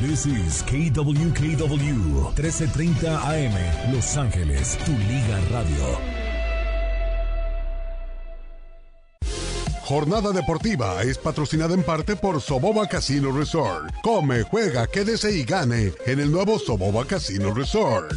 This 0.00 0.24
is 0.24 0.62
KWKW 0.62 2.32
1330 2.32 3.20
AM 3.20 3.92
Los 3.92 4.16
Ángeles, 4.16 4.78
tu 4.86 4.92
liga 4.92 5.38
radio. 5.50 6.00
Jornada 9.82 10.32
deportiva 10.32 11.02
es 11.02 11.18
patrocinada 11.18 11.74
en 11.74 11.82
parte 11.82 12.16
por 12.16 12.40
Soboba 12.40 12.88
Casino 12.88 13.30
Resort. 13.30 13.92
Come, 14.02 14.44
juega, 14.44 14.86
quédese 14.86 15.36
y 15.36 15.44
gane 15.44 15.92
en 16.06 16.18
el 16.18 16.32
nuevo 16.32 16.58
Soboba 16.58 17.04
Casino 17.04 17.52
Resort. 17.52 18.10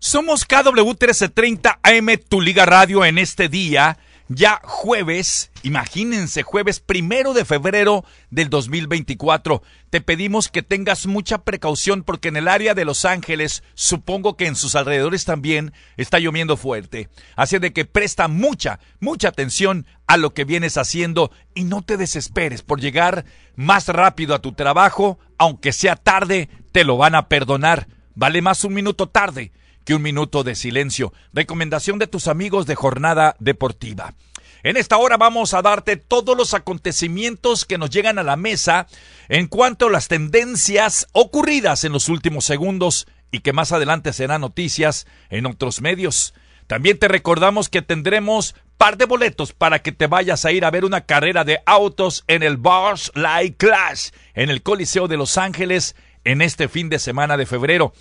Somos 0.00 0.44
KW 0.44 0.82
1330 0.82 1.78
AM, 1.80 2.18
tu 2.28 2.40
liga 2.40 2.66
radio 2.66 3.04
en 3.04 3.18
este 3.18 3.48
día 3.48 3.96
ya 4.28 4.60
jueves, 4.64 5.50
imagínense, 5.62 6.42
jueves 6.42 6.80
primero 6.80 7.34
de 7.34 7.44
febrero 7.44 8.04
del 8.30 8.48
2024. 8.50 9.62
Te 9.90 10.00
pedimos 10.00 10.48
que 10.48 10.62
tengas 10.62 11.06
mucha 11.06 11.38
precaución 11.38 12.02
porque 12.02 12.28
en 12.28 12.36
el 12.36 12.48
área 12.48 12.74
de 12.74 12.84
Los 12.84 13.04
Ángeles, 13.04 13.62
supongo 13.74 14.36
que 14.36 14.46
en 14.46 14.56
sus 14.56 14.74
alrededores 14.74 15.24
también 15.24 15.72
está 15.96 16.18
lloviendo 16.18 16.56
fuerte. 16.56 17.08
Así 17.36 17.58
de 17.58 17.72
que 17.72 17.84
presta 17.84 18.28
mucha, 18.28 18.80
mucha 19.00 19.28
atención 19.28 19.86
a 20.06 20.16
lo 20.16 20.34
que 20.34 20.44
vienes 20.44 20.78
haciendo 20.78 21.30
y 21.54 21.64
no 21.64 21.82
te 21.82 21.96
desesperes 21.96 22.62
por 22.62 22.80
llegar 22.80 23.24
más 23.56 23.88
rápido 23.88 24.34
a 24.34 24.40
tu 24.40 24.52
trabajo, 24.52 25.18
aunque 25.38 25.72
sea 25.72 25.96
tarde, 25.96 26.48
te 26.72 26.84
lo 26.84 26.96
van 26.96 27.14
a 27.14 27.28
perdonar. 27.28 27.88
Vale 28.14 28.42
más 28.42 28.64
un 28.64 28.74
minuto 28.74 29.08
tarde 29.08 29.52
que 29.84 29.94
un 29.94 30.02
minuto 30.02 30.44
de 30.44 30.54
silencio. 30.54 31.12
Recomendación 31.32 31.98
de 31.98 32.06
tus 32.06 32.28
amigos 32.28 32.66
de 32.66 32.74
jornada 32.74 33.36
deportiva. 33.38 34.14
En 34.64 34.76
esta 34.76 34.96
hora 34.96 35.16
vamos 35.16 35.54
a 35.54 35.62
darte 35.62 35.96
todos 35.96 36.36
los 36.36 36.54
acontecimientos 36.54 37.64
que 37.64 37.78
nos 37.78 37.90
llegan 37.90 38.18
a 38.18 38.22
la 38.22 38.36
mesa 38.36 38.86
en 39.28 39.48
cuanto 39.48 39.86
a 39.86 39.90
las 39.90 40.06
tendencias 40.06 41.08
ocurridas 41.12 41.82
en 41.82 41.92
los 41.92 42.08
últimos 42.08 42.44
segundos 42.44 43.08
y 43.32 43.40
que 43.40 43.52
más 43.52 43.72
adelante 43.72 44.12
serán 44.12 44.42
noticias 44.42 45.06
en 45.30 45.46
otros 45.46 45.80
medios. 45.80 46.32
También 46.68 46.98
te 46.98 47.08
recordamos 47.08 47.68
que 47.68 47.82
tendremos 47.82 48.54
par 48.76 48.96
de 48.96 49.04
boletos 49.04 49.52
para 49.52 49.80
que 49.80 49.90
te 49.90 50.06
vayas 50.06 50.44
a 50.44 50.52
ir 50.52 50.64
a 50.64 50.70
ver 50.70 50.84
una 50.84 51.02
carrera 51.02 51.44
de 51.44 51.60
autos 51.66 52.24
en 52.28 52.42
el 52.42 52.56
Bars 52.56 53.10
Light 53.14 53.56
Clash 53.56 54.10
en 54.34 54.48
el 54.48 54.62
Coliseo 54.62 55.08
de 55.08 55.16
Los 55.16 55.38
Ángeles 55.38 55.96
en 56.24 56.40
este 56.40 56.68
fin 56.68 56.88
de 56.88 56.98
semana 56.98 57.36
de 57.36 57.46
febrero. 57.46 57.92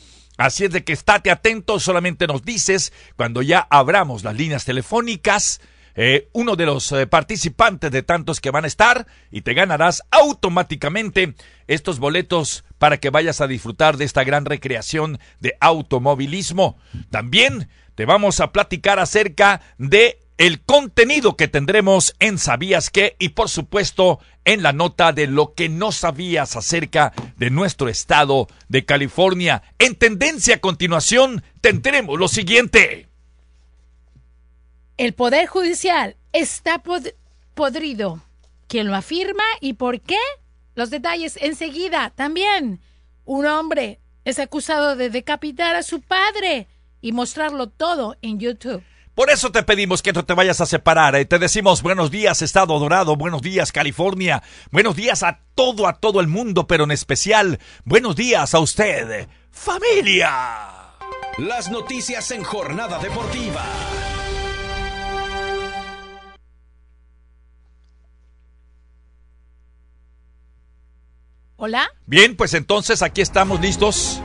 Así 0.42 0.66
es 0.66 0.72
de 0.72 0.84
que 0.84 0.94
estate 0.94 1.30
atento, 1.30 1.80
solamente 1.80 2.25
nos 2.25 2.44
dices 2.44 2.92
cuando 3.16 3.44
ya 3.44 3.67
abramos 3.70 4.23
las 4.23 4.36
líneas 4.36 4.66
telefónicas. 4.66 5.61
Eh, 5.94 6.30
uno 6.33 6.56
de 6.56 6.66
los 6.66 6.92
eh, 6.94 7.06
participantes 7.06 7.92
de 7.92 8.02
tantos 8.02 8.42
que 8.42 8.50
van 8.50 8.64
a 8.64 8.67
estar 8.67 9.06
y 9.30 9.42
te 9.42 9.53
ganarás 9.53 10.02
automáticamente 10.09 11.36
estos 11.67 12.00
boletos 12.00 12.64
para 12.80 12.98
que 12.98 13.11
vayas 13.11 13.39
a 13.39 13.45
disfrutar 13.45 13.98
de 13.98 14.06
esta 14.06 14.23
gran 14.23 14.45
recreación 14.45 15.20
de 15.42 15.56
automovilismo. 15.59 16.80
También 17.11 17.70
te 17.94 18.05
vamos 18.05 18.39
a 18.39 18.52
platicar 18.52 18.98
acerca 18.98 19.61
de 19.78 20.17
el 20.42 20.59
contenido 20.59 21.38
que 21.38 21.47
tendremos 21.47 22.16
en 22.17 22.39
Sabías 22.39 22.89
qué 22.89 23.16
y 23.20 23.30
por 23.30 23.47
supuesto 23.47 24.17
en 24.44 24.64
la 24.64 24.73
nota 24.73 25.14
de 25.14 25.28
lo 25.28 25.53
que 25.53 25.70
no 25.70 25.92
sabías 25.92 26.56
acerca 26.56 27.14
de 27.38 27.52
nuestro 27.52 27.89
estado 27.89 28.48
de 28.67 28.83
California. 28.83 29.61
En 29.78 29.94
tendencia 29.94 30.56
a 30.56 30.58
continuación 30.58 31.44
tendremos 31.61 32.17
lo 32.17 32.28
siguiente. 32.28 33.08
El 34.98 35.14
Poder 35.14 35.45
Judicial 35.45 36.16
está 36.33 36.81
podrido. 37.53 38.20
¿Quién 38.67 38.88
lo 38.88 38.95
afirma 38.95 39.44
y 39.59 39.73
por 39.73 40.02
qué? 40.02 40.17
Los 40.73 40.89
detalles 40.89 41.38
enseguida. 41.39 42.14
También, 42.16 42.81
un 43.26 43.45
hombre 43.45 44.00
es 44.26 44.39
acusado 44.39 44.95
de 44.95 45.11
decapitar 45.11 45.76
a 45.76 45.83
su 45.83 46.02
padre 46.02 46.66
y 47.00 47.11
mostrarlo 47.11 47.70
todo 47.70 48.17
en 48.23 48.39
YouTube. 48.39 48.81
Por 49.22 49.30
eso 49.30 49.52
te 49.52 49.61
pedimos 49.61 50.02
que 50.02 50.14
no 50.14 50.26
te 50.26 50.33
vayas 50.33 50.61
a 50.61 50.65
separar. 50.65 51.14
y 51.14 51.20
eh. 51.20 51.26
Te 51.26 51.37
decimos 51.37 51.83
buenos 51.83 52.09
días, 52.09 52.42
Estado 52.42 52.80
Dorado, 52.80 53.15
buenos 53.15 53.43
días, 53.43 53.71
California, 53.71 54.42
buenos 54.71 54.95
días 54.95 55.21
a 55.21 55.42
todo, 55.54 55.87
a 55.87 55.99
todo 55.99 56.21
el 56.21 56.27
mundo, 56.27 56.65
pero 56.65 56.86
en 56.86 56.92
especial, 56.92 57.60
buenos 57.86 58.15
días 58.15 58.55
a 58.55 58.60
usted, 58.60 59.27
familia. 59.52 60.70
Las 61.37 61.70
noticias 61.70 62.31
en 62.31 62.43
jornada 62.43 62.98
deportiva. 62.98 63.64
Hola. 71.58 71.92
Bien, 72.08 72.36
pues 72.36 72.55
entonces 72.55 73.04
aquí 73.04 73.21
estamos 73.21 73.61
listos 73.61 74.20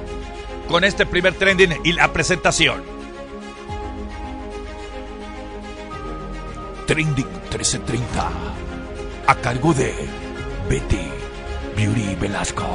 con 0.70 0.84
este 0.84 1.04
primer 1.04 1.34
trending 1.34 1.82
y 1.84 1.92
la 1.92 2.14
presentación. 2.14 2.95
Trending 6.86 7.26
1330 7.50 8.30
a 9.26 9.34
cargo 9.36 9.74
de 9.74 9.92
Betty 10.68 11.08
Beauty 11.76 12.14
Velasco. 12.14 12.66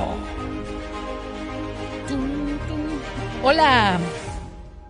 Hola, 3.43 3.99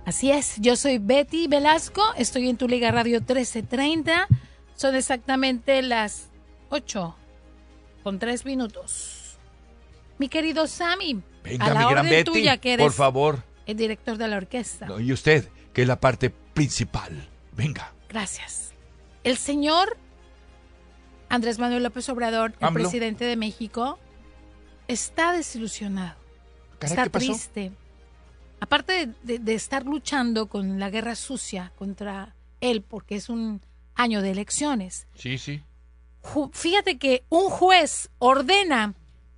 así 0.06 0.32
es, 0.32 0.56
yo 0.60 0.76
soy 0.76 0.98
Betty 0.98 1.48
Velasco, 1.48 2.02
estoy 2.18 2.50
en 2.50 2.58
tu 2.58 2.68
Liga 2.68 2.92
Radio 2.92 3.20
1330, 3.20 4.28
son 4.76 4.96
exactamente 4.96 5.82
las 5.84 6.30
8 6.70 7.16
con 8.04 8.20
3 8.20 8.44
minutos. 8.46 9.38
Mi 10.18 10.28
querido 10.30 10.68
Sammy, 10.68 11.22
Venga, 11.44 11.66
a 11.68 11.74
la 11.74 11.80
mi 11.88 11.92
gran 11.92 12.10
Betty, 12.10 12.24
tuya 12.32 12.58
que 12.58 12.74
eres 12.74 12.84
por 12.86 12.94
favor. 12.94 13.44
el 13.66 13.78
director 13.78 14.18
de 14.18 14.28
la 14.28 14.38
orquesta. 14.38 14.88
y 15.00 15.14
usted, 15.14 15.48
que 15.74 15.84
es 15.84 15.88
la 15.88 16.00
parte 16.00 16.30
principal. 16.30 17.30
Venga. 17.56 17.94
Gracias. 18.10 18.71
El 19.24 19.38
señor 19.38 19.98
Andrés 21.30 21.60
Manuel 21.60 21.84
López 21.84 22.10
Obrador, 22.10 22.54
el 22.60 22.74
presidente 22.74 23.26
de 23.26 23.36
México, 23.36 24.00
está 24.88 25.32
desilusionado. 25.32 26.18
está 26.82 27.08
triste. 27.08 27.72
Aparte 28.60 29.14
de, 29.24 29.54
estar 29.54 29.86
luchando 29.86 30.48
con 30.48 30.80
la 30.80 30.90
guerra 30.90 31.16
sucia 31.16 31.72
contra 31.78 32.36
él, 32.60 32.82
porque 32.82 33.16
es 33.16 33.30
un 33.30 33.62
año 33.96 34.22
de 34.22 34.32
elecciones. 34.32 35.08
Sí, 35.16 35.38
sí. 35.38 35.64
Fíjate 36.52 36.98
que 36.98 37.24
un 37.30 37.50
juez 37.50 38.10
ordena 38.20 38.94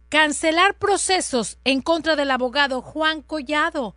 cancelar 0.09 0.77
procesos 0.77 1.57
en 1.63 1.81
contra 1.81 2.15
del 2.15 2.31
abogado 2.31 2.81
Juan 2.81 3.21
Collado. 3.21 3.95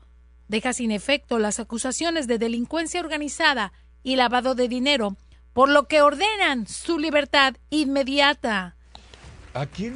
Deja 0.48 0.72
sin 0.72 0.92
efecto 0.92 1.38
las 1.38 1.58
acusaciones 1.58 2.26
de 2.26 2.38
delincuencia 2.38 3.00
organizada 3.00 3.72
y 4.02 4.16
lavado 4.16 4.54
de 4.54 4.68
dinero 4.68 5.16
por 5.56 5.70
lo 5.70 5.88
que 5.88 6.02
ordenan 6.02 6.66
su 6.66 6.98
libertad 6.98 7.54
inmediata. 7.70 8.76
Aquí 9.54 9.90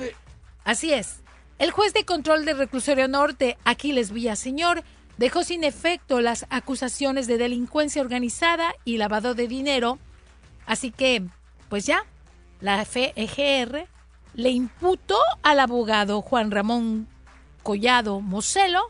Así 0.65 0.95
es. 0.95 1.21
El 1.59 1.71
juez 1.71 1.93
de 1.93 2.07
control 2.07 2.47
del 2.47 2.57
reclusorio 2.57 3.09
norte, 3.09 3.59
Aquiles 3.65 4.11
Villaseñor, 4.11 4.83
dejó 5.19 5.45
sin 5.45 5.63
efecto 5.63 6.23
las 6.23 6.47
acusaciones 6.49 7.27
de 7.27 7.37
delincuencia 7.37 8.01
organizada 8.01 8.75
y 8.87 8.97
lavado 8.97 9.35
de 9.35 9.49
dinero. 9.49 9.99
Así 10.65 10.93
que, 10.93 11.27
pues 11.69 11.85
ya, 11.85 12.07
la 12.63 12.83
FEGR 12.87 13.87
le 14.33 14.49
imputó 14.49 15.19
al 15.43 15.61
abogado 15.61 16.23
Juan 16.23 16.51
Ramón 16.51 17.07
Collado 17.63 18.23
Moselo 18.23 18.81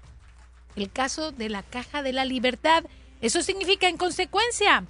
el 0.77 0.89
caso 0.89 1.33
de 1.33 1.49
la 1.49 1.65
Caja 1.65 2.05
de 2.05 2.13
la 2.13 2.25
Libertad. 2.25 2.85
Eso 3.21 3.43
significa, 3.43 3.89
en 3.89 3.97
consecuencia, 3.97 4.85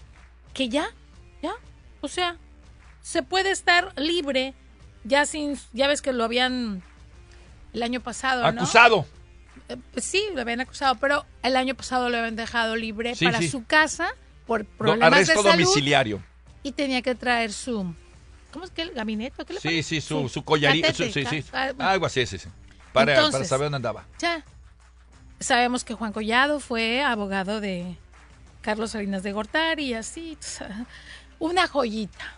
que 0.53 0.69
ya, 0.69 0.91
ya, 1.41 1.55
o 2.01 2.09
sea, 2.09 2.37
se 3.03 3.23
puede 3.23 3.51
estar 3.51 3.93
libre 3.99 4.55
ya 5.05 5.27
sin, 5.27 5.59
ya 5.73 5.89
ves 5.89 6.03
que 6.03 6.13
lo 6.13 6.25
habían 6.25 6.83
el 7.73 7.83
año 7.83 8.01
pasado, 8.01 8.45
Acusado. 8.45 9.07
Eh, 9.69 9.77
pues 9.93 10.05
sí, 10.05 10.25
lo 10.35 10.41
habían 10.41 10.61
acusado, 10.61 10.97
pero 10.97 11.25
el 11.43 11.57
año 11.57 11.75
pasado 11.75 12.09
lo 12.09 12.19
habían 12.19 12.37
dejado 12.37 12.77
libre 12.77 13.15
para 13.23 13.41
su 13.43 13.65
casa 13.65 14.15
por 14.47 14.65
problemas 14.65 15.27
de 15.29 15.35
salud. 15.35 15.51
domiciliario. 15.51 16.23
Y 16.63 16.73
tenía 16.73 17.03
que 17.03 17.15
traer 17.15 17.53
su, 17.53 17.95
¿cómo 18.53 18.65
es 18.65 18.71
que 18.71 18.83
el 18.83 18.91
gabinete? 18.91 19.45
¿Qué 19.45 19.55
le 19.55 19.61
sí, 19.61 19.83
sí, 19.83 20.01
su, 20.01 20.29
su 20.29 20.45
collarito, 20.45 20.93
sí, 20.93 21.13
sí, 21.13 21.45
ah, 21.53 21.73
algo 21.79 22.07
así, 22.07 22.27
sí, 22.27 22.39
sí. 22.39 22.49
Para, 22.93 23.31
para 23.31 23.45
saber 23.45 23.67
dónde 23.67 23.77
andaba. 23.77 24.05
Ya. 24.19 24.45
Sabemos 25.39 25.85
que 25.85 25.95
Juan 25.95 26.13
Collado 26.13 26.61
fue 26.61 27.03
abogado 27.03 27.61
de 27.61 27.97
Carlos 28.61 28.91
Salinas 28.91 29.23
de 29.23 29.33
Gortari 29.33 29.85
y 29.85 29.95
así 29.95 30.37
una 31.41 31.67
joyita. 31.67 32.37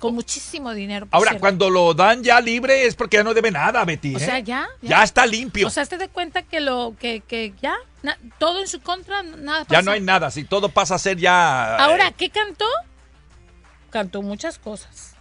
Con 0.00 0.14
muchísimo 0.14 0.74
dinero. 0.74 1.06
Ahora, 1.12 1.38
cuando 1.38 1.70
lo 1.70 1.94
dan 1.94 2.22
ya 2.22 2.40
libre 2.40 2.84
es 2.84 2.94
porque 2.94 3.18
ya 3.18 3.22
no 3.22 3.32
debe 3.32 3.50
nada, 3.50 3.84
Betty. 3.84 4.16
O 4.16 4.18
sea, 4.18 4.38
¿eh? 4.38 4.42
ya, 4.42 4.68
ya. 4.82 5.02
está 5.02 5.24
limpio. 5.24 5.66
O 5.66 5.70
sea, 5.70 5.86
te 5.86 5.96
de 5.96 6.08
cuenta 6.08 6.42
que 6.42 6.60
lo 6.60 6.94
que, 6.98 7.20
que 7.20 7.54
ya, 7.62 7.74
todo 8.38 8.60
en 8.60 8.68
su 8.68 8.80
contra, 8.80 9.22
nada 9.22 9.64
Ya 9.70 9.80
no 9.80 9.92
hay 9.92 10.00
nada, 10.00 10.30
si 10.30 10.44
todo 10.44 10.68
pasa 10.68 10.96
a 10.96 10.98
ser 10.98 11.16
ya... 11.16 11.76
Ahora, 11.76 12.08
eh, 12.08 12.14
¿qué 12.18 12.28
cantó? 12.28 12.66
Cantó 13.88 14.20
muchas 14.20 14.58
cosas. 14.58 15.14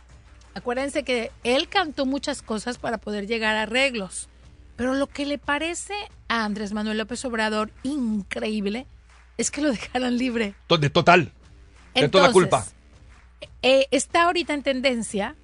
Acuérdense 0.55 1.03
que 1.03 1.31
él 1.43 1.69
cantó 1.69 2.05
muchas 2.05 2.41
cosas 2.41 2.77
para 2.77 2.97
poder 2.97 3.25
llegar 3.25 3.55
a 3.55 3.61
arreglos. 3.63 4.27
Pero 4.75 4.95
lo 4.95 5.07
que 5.07 5.25
le 5.25 5.37
parece 5.37 5.93
a 6.27 6.43
Andrés 6.43 6.73
Manuel 6.73 6.97
López 6.97 7.23
Obrador 7.25 7.71
increíble 7.83 8.87
es 9.37 9.51
que 9.51 9.61
lo 9.61 9.71
dejaran 9.71 10.17
libre. 10.17 10.55
De 10.67 10.89
total. 10.89 11.31
De 11.95 12.09
toda 12.09 12.31
culpa. 12.31 12.65
Eh, 13.63 13.87
está 13.91 14.23
ahorita 14.23 14.53
en 14.53 14.61
tendencia 14.61 15.35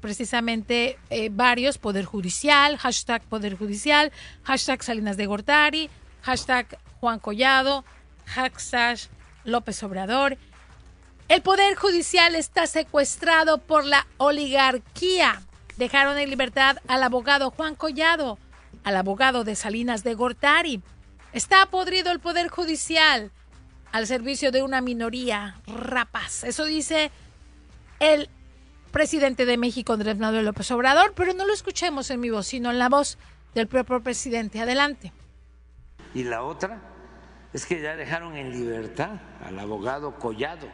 precisamente 0.00 0.98
eh, 1.08 1.30
varios, 1.32 1.78
Poder 1.78 2.04
Judicial, 2.04 2.76
hashtag 2.76 3.22
Poder 3.22 3.56
Judicial, 3.56 4.12
hashtag 4.42 4.82
Salinas 4.82 5.16
de 5.16 5.26
Gortari, 5.26 5.88
hashtag 6.22 6.78
Juan 7.00 7.18
Collado, 7.18 7.84
hashtag 8.26 8.98
López 9.44 9.82
Obrador. 9.82 10.36
El 11.28 11.40
Poder 11.40 11.76
Judicial 11.76 12.34
está 12.34 12.66
secuestrado 12.66 13.58
por 13.58 13.86
la 13.86 14.06
oligarquía. 14.18 15.40
Dejaron 15.78 16.18
en 16.18 16.28
libertad 16.28 16.76
al 16.88 17.02
abogado 17.02 17.50
Juan 17.52 17.74
Collado, 17.74 18.38
al 18.84 18.96
abogado 18.96 19.44
de 19.44 19.54
Salinas 19.54 20.04
de 20.04 20.12
Gortari. 20.14 20.82
Está 21.32 21.64
podrido 21.66 22.12
el 22.12 22.20
Poder 22.20 22.48
Judicial 22.48 23.30
al 23.92 24.06
servicio 24.06 24.50
de 24.52 24.62
una 24.62 24.80
minoría 24.80 25.56
rapaz. 25.66 26.44
Eso 26.44 26.64
dice 26.64 27.10
el 28.00 28.28
presidente 28.90 29.46
de 29.46 29.56
México, 29.56 29.92
Andrés 29.92 30.18
Manuel 30.18 30.46
López 30.46 30.70
Obrador, 30.72 31.12
pero 31.14 31.32
no 31.34 31.46
lo 31.46 31.52
escuchemos 31.52 32.10
en 32.10 32.20
mi 32.20 32.30
voz, 32.30 32.48
sino 32.48 32.70
en 32.70 32.78
la 32.78 32.88
voz 32.88 33.18
del 33.54 33.68
propio 33.68 34.02
presidente. 34.02 34.60
Adelante. 34.60 35.12
Y 36.14 36.24
la 36.24 36.42
otra 36.42 36.80
es 37.52 37.66
que 37.66 37.80
ya 37.80 37.94
dejaron 37.94 38.36
en 38.36 38.50
libertad 38.50 39.20
al 39.44 39.58
abogado 39.58 40.18
Collado, 40.18 40.66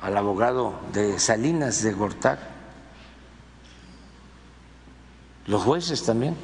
al 0.00 0.16
abogado 0.16 0.80
de 0.92 1.18
Salinas 1.18 1.82
de 1.82 1.92
Gortar, 1.92 2.38
los 5.46 5.62
jueces 5.62 6.04
también. 6.04 6.36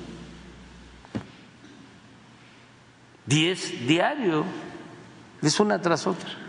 Diez 3.24 3.86
diario, 3.86 4.44
es 5.42 5.58
una 5.58 5.80
tras 5.80 6.06
otra. 6.06 6.45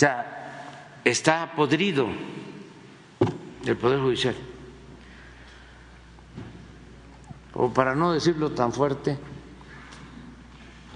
Ya 0.00 0.96
está 1.04 1.52
podrido 1.54 2.08
el 3.66 3.76
Poder 3.76 4.00
Judicial. 4.00 4.34
O 7.52 7.70
para 7.70 7.94
no 7.94 8.14
decirlo 8.14 8.52
tan 8.52 8.72
fuerte, 8.72 9.18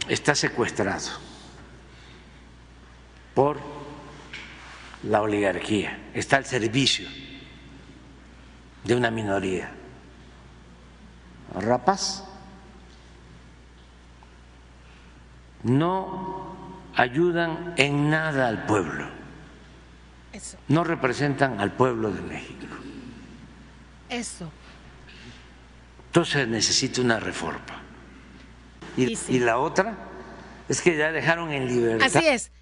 está 0.09 0.35
secuestrado 0.35 1.11
por 3.35 3.59
la 5.03 5.21
oligarquía, 5.21 6.11
está 6.15 6.39
al 6.39 6.47
servicio 6.47 7.07
de 8.85 8.95
una 8.97 9.11
minoría 9.11 9.71
rapaz. 11.53 12.25
No 15.63 16.54
ayudan 16.97 17.75
en 17.77 18.11
nada 18.11 18.49
al 18.49 18.67
pueblo. 18.67 19.07
No 20.69 20.85
representan 20.85 21.61
al 21.61 21.73
pueblo 21.73 22.11
de 22.11 22.21
México. 22.23 22.67
Eso. 24.09 24.51
Entonces 26.07 26.49
necesita 26.49 27.01
una 27.01 27.21
reforma. 27.21 27.83
Y, 28.97 29.17
y, 29.29 29.39
la 29.41 29.59
otra 29.59 29.97
es 30.69 30.81
que 30.81 30.97
ya 30.97 31.11
dejaron 31.11 31.53
en 31.53 31.67
libertad. 31.67 32.17
Así 32.17 32.27
es. 32.27 32.53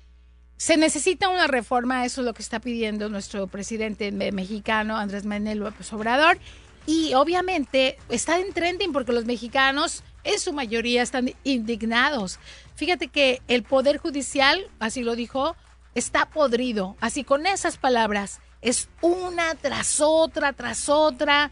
Se 0.56 0.76
necesita 0.76 1.29
una 1.29 1.46
reforma, 1.46 2.05
eso 2.05 2.20
es 2.20 2.25
lo 2.25 2.34
que 2.34 2.43
está 2.43 2.61
pidiendo 2.61 3.08
nuestro 3.08 3.49
presidente 3.49 4.12
mexicano, 4.12 4.96
Andrés 4.96 5.25
Manuel 5.25 5.58
López 5.58 5.93
Obrador. 5.93 6.38
Y 6.87 7.14
obviamente 7.14 7.99
está 8.08 8.38
en 8.38 8.52
trending 8.52 8.93
porque 8.93 9.12
los 9.12 9.25
mexicanos 9.25 10.02
en 10.25 10.39
su 10.39 10.53
mayoría 10.53 11.03
están 11.03 11.33
indignados. 11.45 12.39
Fíjate 12.75 13.09
que 13.09 13.43
el 13.49 13.63
Poder 13.63 13.99
Judicial, 13.99 14.69
así 14.79 15.03
lo 15.03 15.17
dijo, 15.17 15.57
está 15.95 16.27
podrido. 16.27 16.97
Así 17.01 17.25
con 17.25 17.47
esas 17.47 17.77
palabras, 17.77 18.41
es 18.61 18.89
una 19.01 19.55
tras 19.55 20.01
otra, 20.01 20.53
tras 20.53 20.89
otra. 20.89 21.51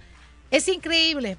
Es 0.51 0.69
increíble. 0.69 1.37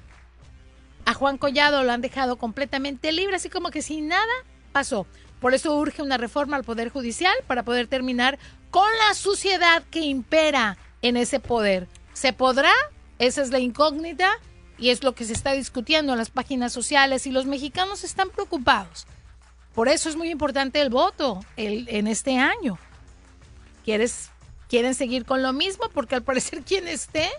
A 1.04 1.14
Juan 1.14 1.38
Collado 1.38 1.82
lo 1.82 1.92
han 1.92 2.00
dejado 2.00 2.36
completamente 2.36 3.12
libre, 3.12 3.36
así 3.36 3.48
como 3.48 3.70
que 3.70 3.82
sin 3.82 4.08
nada 4.08 4.32
pasó. 4.72 5.06
Por 5.40 5.54
eso 5.54 5.76
urge 5.76 6.02
una 6.02 6.18
reforma 6.18 6.56
al 6.56 6.64
Poder 6.64 6.90
Judicial 6.90 7.34
para 7.48 7.64
poder 7.64 7.88
terminar 7.88 8.38
con 8.70 8.88
la 9.08 9.14
suciedad 9.14 9.82
que 9.90 10.00
impera 10.00 10.78
en 11.02 11.16
ese 11.16 11.40
poder. 11.40 11.88
¿Se 12.12 12.32
podrá? 12.32 12.72
Esa 13.18 13.42
es 13.42 13.50
la 13.50 13.58
incógnita 13.58 14.38
y 14.82 14.90
es 14.90 15.04
lo 15.04 15.14
que 15.14 15.24
se 15.24 15.32
está 15.32 15.52
discutiendo 15.52 16.10
en 16.10 16.18
las 16.18 16.30
páginas 16.30 16.72
sociales 16.72 17.28
y 17.28 17.30
los 17.30 17.46
mexicanos 17.46 18.02
están 18.02 18.30
preocupados. 18.30 19.06
Por 19.76 19.88
eso 19.88 20.08
es 20.08 20.16
muy 20.16 20.28
importante 20.28 20.80
el 20.80 20.90
voto 20.90 21.38
el, 21.56 21.88
en 21.88 22.08
este 22.08 22.36
año. 22.36 22.80
¿Quieres, 23.84 24.30
¿Quieren 24.68 24.96
seguir 24.96 25.24
con 25.24 25.40
lo 25.40 25.52
mismo? 25.52 25.84
Porque 25.94 26.16
al 26.16 26.24
parecer 26.24 26.62
quien 26.66 26.88
esté, 26.88 27.30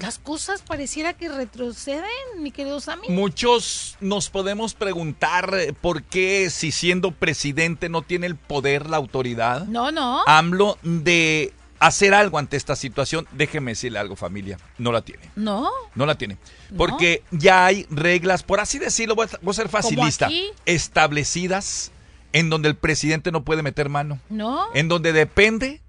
las 0.00 0.18
cosas 0.18 0.62
pareciera 0.62 1.12
que 1.12 1.28
retroceden, 1.28 2.02
mi 2.38 2.50
querido 2.50 2.80
Sammy. 2.80 3.10
Muchos 3.10 3.96
nos 4.00 4.28
podemos 4.28 4.74
preguntar 4.74 5.54
eh, 5.54 5.72
por 5.72 6.02
qué 6.02 6.50
si 6.50 6.72
siendo 6.72 7.12
presidente 7.12 7.88
no 7.88 8.02
tiene 8.02 8.26
el 8.26 8.34
poder, 8.34 8.90
la 8.90 8.96
autoridad. 8.96 9.66
No, 9.66 9.92
no. 9.92 10.24
AMLO 10.26 10.78
de 10.82 11.52
hacer 11.78 12.14
algo 12.14 12.38
ante 12.38 12.56
esta 12.56 12.76
situación, 12.76 13.26
déjeme 13.32 13.72
decirle 13.72 13.98
algo 13.98 14.16
familia, 14.16 14.58
no 14.78 14.92
la 14.92 15.02
tiene. 15.02 15.30
No. 15.36 15.70
No 15.94 16.06
la 16.06 16.16
tiene. 16.16 16.38
Porque 16.76 17.22
ya 17.30 17.66
hay 17.66 17.86
reglas, 17.90 18.42
por 18.42 18.60
así 18.60 18.78
decirlo, 18.78 19.14
voy 19.14 19.26
a, 19.26 19.52
ser 19.52 19.68
facilista, 19.68 20.28
establecidas 20.64 21.92
en 22.32 22.50
donde 22.50 22.68
el 22.68 22.76
presidente 22.76 23.32
no 23.32 23.44
puede 23.44 23.62
meter 23.62 23.88
mano. 23.88 24.18
No. 24.28 24.66
En 24.74 24.88
donde 24.88 25.12
depende 25.12 25.80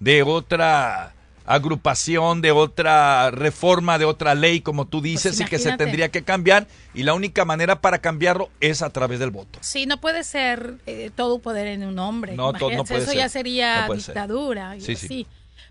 de 0.00 0.22
otra 0.22 1.14
agrupación, 1.48 2.42
de 2.42 2.52
otra 2.52 3.30
reforma, 3.30 3.98
de 3.98 4.04
otra 4.04 4.34
ley, 4.34 4.60
como 4.60 4.86
tú 4.86 5.00
dices, 5.00 5.36
pues 5.36 5.46
y 5.46 5.50
que 5.50 5.58
se 5.58 5.76
tendría 5.76 6.10
que 6.10 6.22
cambiar. 6.22 6.66
Y 6.94 7.04
la 7.04 7.14
única 7.14 7.44
manera 7.46 7.80
para 7.80 7.98
cambiarlo 7.98 8.50
es 8.60 8.82
a 8.82 8.90
través 8.90 9.18
del 9.18 9.30
voto. 9.30 9.58
Sí, 9.62 9.86
no 9.86 9.98
puede 9.98 10.24
ser 10.24 10.74
eh, 10.86 11.10
todo 11.16 11.38
poder 11.38 11.66
en 11.68 11.84
un 11.84 11.98
hombre. 11.98 12.34
No, 12.34 12.52
no 12.52 12.84
puede 12.84 13.02
Eso 13.02 13.12
ya 13.14 13.28
sería 13.28 13.88
dictadura. 13.92 14.76
sí, 14.78 14.94
sí. 14.94 15.26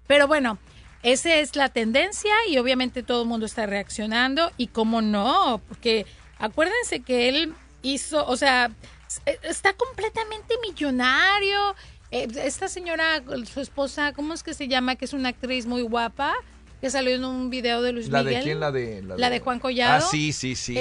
Pero 0.07 0.27
bueno, 0.27 0.57
esa 1.03 1.35
es 1.35 1.55
la 1.55 1.69
tendencia 1.69 2.31
y 2.49 2.57
obviamente 2.57 3.03
todo 3.03 3.21
el 3.21 3.27
mundo 3.27 3.45
está 3.45 3.65
reaccionando. 3.65 4.51
Y 4.57 4.67
cómo 4.67 5.01
no, 5.01 5.61
porque 5.67 6.07
acuérdense 6.39 7.01
que 7.01 7.29
él 7.29 7.53
hizo, 7.83 8.25
o 8.25 8.35
sea, 8.35 8.71
está 9.43 9.73
completamente 9.73 10.55
millonario 10.67 11.75
esta 12.11 12.67
señora, 12.67 13.21
su 13.51 13.61
esposa, 13.61 14.13
¿cómo 14.13 14.33
es 14.33 14.43
que 14.43 14.53
se 14.53 14.67
llama? 14.67 14.95
Que 14.95 15.05
es 15.05 15.13
una 15.13 15.29
actriz 15.29 15.65
muy 15.65 15.81
guapa 15.81 16.33
que 16.81 16.89
salió 16.91 17.15
en 17.15 17.25
un 17.25 17.49
video 17.49 17.81
de 17.81 17.91
Luis 17.91 18.09
¿La 18.09 18.23
Miguel. 18.23 18.33
¿La 18.33 18.39
de 18.39 18.43
quién? 18.43 18.59
La 18.59 18.71
de, 18.71 19.17
la 19.17 19.29
de... 19.29 19.39
Juan 19.39 19.59
Collado. 19.59 20.05
Ah, 20.05 20.09
sí, 20.11 20.31
sí, 20.31 20.55
sí. 20.55 20.75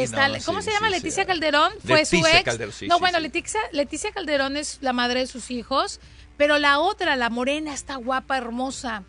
¿Cómo 0.44 0.60
se 0.60 0.70
llama? 0.70 0.90
Leticia 0.90 1.24
Calderón. 1.24 1.72
Fue 1.84 2.04
su 2.04 2.16
ex. 2.16 2.42
Calderón, 2.44 2.74
no, 2.88 2.98
bueno, 2.98 3.18
Leticia, 3.18 3.60
Leticia 3.72 4.12
Calderón 4.12 4.56
es 4.56 4.78
la 4.82 4.92
madre 4.92 5.20
de 5.20 5.26
sus 5.26 5.50
hijos, 5.50 6.00
pero 6.36 6.58
la 6.58 6.80
otra, 6.80 7.16
la 7.16 7.30
morena, 7.30 7.72
está 7.72 7.96
guapa, 7.96 8.36
hermosa. 8.36 9.04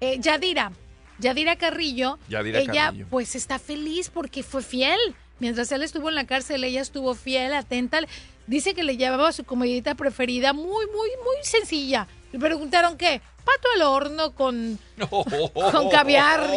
Eh, 0.00 0.18
Yadira, 0.20 0.72
Yadira 1.18 1.56
Carrillo. 1.56 2.18
Yadira 2.28 2.60
ella, 2.60 2.94
pues, 3.10 3.36
está 3.36 3.58
feliz 3.58 4.10
porque 4.10 4.42
fue 4.42 4.62
fiel. 4.62 4.98
Mientras 5.38 5.70
él 5.72 5.82
estuvo 5.82 6.08
en 6.08 6.14
la 6.14 6.24
cárcel, 6.24 6.64
ella 6.64 6.80
estuvo 6.80 7.14
fiel, 7.14 7.52
atenta. 7.52 8.00
Dice 8.46 8.74
que 8.74 8.82
le 8.82 8.96
llevaba 8.96 9.32
su 9.32 9.44
comidita 9.44 9.94
preferida 9.94 10.52
muy, 10.52 10.86
muy, 10.86 11.10
muy 11.24 11.36
sencilla. 11.42 12.06
Le 12.32 12.38
preguntaron 12.38 12.96
qué, 12.96 13.20
pato 13.44 13.68
al 13.74 13.82
horno 13.82 14.34
con, 14.34 14.78
con 15.10 15.90
caviar 15.90 16.48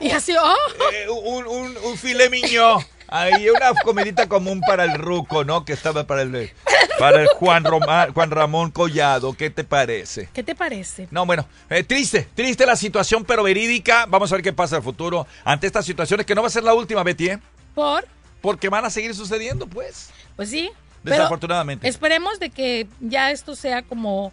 y, 0.00 0.10
así, 0.10 0.34
oh. 0.40 0.90
Eh, 0.92 1.08
un, 1.10 1.46
un, 1.46 1.76
un 1.76 1.98
filet 1.98 2.30
miñón. 2.30 2.84
Ahí 3.10 3.48
una 3.48 3.72
comidita 3.82 4.28
común 4.28 4.60
para 4.60 4.84
el 4.84 4.98
ruco, 4.98 5.42
¿no? 5.42 5.64
Que 5.64 5.72
estaba 5.72 6.06
para 6.06 6.22
el 6.22 6.52
para 6.98 7.22
el 7.22 7.28
Juan, 7.28 7.64
Juan 8.12 8.30
Ramón 8.30 8.70
Collado. 8.70 9.32
¿Qué 9.32 9.48
te 9.48 9.64
parece? 9.64 10.28
¿Qué 10.34 10.42
te 10.42 10.54
parece? 10.54 11.08
No, 11.10 11.24
bueno, 11.24 11.46
eh, 11.70 11.82
triste, 11.84 12.28
triste 12.34 12.66
la 12.66 12.76
situación, 12.76 13.24
pero 13.24 13.42
verídica. 13.42 14.04
Vamos 14.06 14.30
a 14.30 14.34
ver 14.34 14.44
qué 14.44 14.52
pasa 14.52 14.76
en 14.76 14.80
el 14.80 14.84
futuro 14.84 15.26
ante 15.42 15.66
estas 15.66 15.86
situaciones, 15.86 16.26
que 16.26 16.34
no 16.34 16.42
va 16.42 16.48
a 16.48 16.50
ser 16.50 16.64
la 16.64 16.74
última, 16.74 17.02
Betty, 17.02 17.30
¿eh? 17.30 17.38
¿Por? 17.74 18.06
Porque 18.42 18.68
van 18.68 18.84
a 18.84 18.90
seguir 18.90 19.14
sucediendo, 19.14 19.66
pues. 19.66 20.10
Pues 20.36 20.50
sí, 20.50 20.70
Desafortunadamente. 21.16 21.88
esperemos 21.88 22.38
de 22.40 22.50
que 22.50 22.86
ya 23.00 23.30
esto 23.30 23.54
sea 23.56 23.82
como 23.82 24.32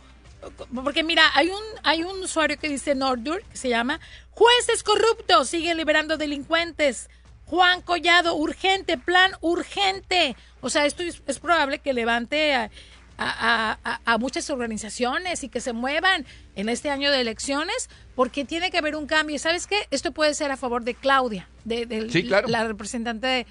porque 0.84 1.03
mira, 1.03 1.24
hay 1.34 1.50
un 1.50 1.62
hay 1.84 2.03
un 2.03 2.22
usuario 2.22 2.60
que 2.60 2.70
dice 2.70 2.94
Nordur, 2.94 3.41
que 3.51 3.58
se 3.58 3.67
llama 3.70 4.00
Jueces 4.32 4.84
corruptos 4.84 5.50
siguen 5.50 5.77
liberando 5.77 6.17
delincuentes. 6.17 7.10
Juan 7.46 7.82
Collado, 7.82 8.36
urgente, 8.36 8.98
plan 8.98 9.32
urgente. 9.41 10.36
O 10.62 10.70
sea, 10.70 10.86
esto 10.86 11.03
es, 11.03 11.22
probable 11.39 11.77
que 11.79 11.94
levante 11.94 12.53
a, 12.55 12.70
a- 13.17 14.00
a 14.03 14.17
muchas 14.17 14.50
organizaciones 14.50 15.44
y 15.44 15.50
que 15.50 15.62
se 15.62 15.72
muevan 15.74 16.25
en 16.55 16.70
este 16.70 16.89
año 16.89 17.12
de 17.12 17.22
elecciones, 17.22 17.89
porque 18.15 18.46
tiene 18.46 18.72
que 18.72 18.77
haber 18.79 18.96
un 18.96 19.05
cambio. 19.08 19.36
¿Y 19.36 19.39
¿Sabes 19.39 19.67
qué? 19.67 19.88
Esto 19.91 20.12
puede 20.12 20.34
ser 20.34 20.51
a 20.51 20.58
favor 20.58 20.84
de 20.84 20.96
Claudia, 20.96 21.48
de, 21.63 21.86
de 21.86 22.10
Sí, 22.10 22.24
claro. 22.27 22.48
la 22.48 22.63
representante 22.67 23.27
de, 23.27 23.46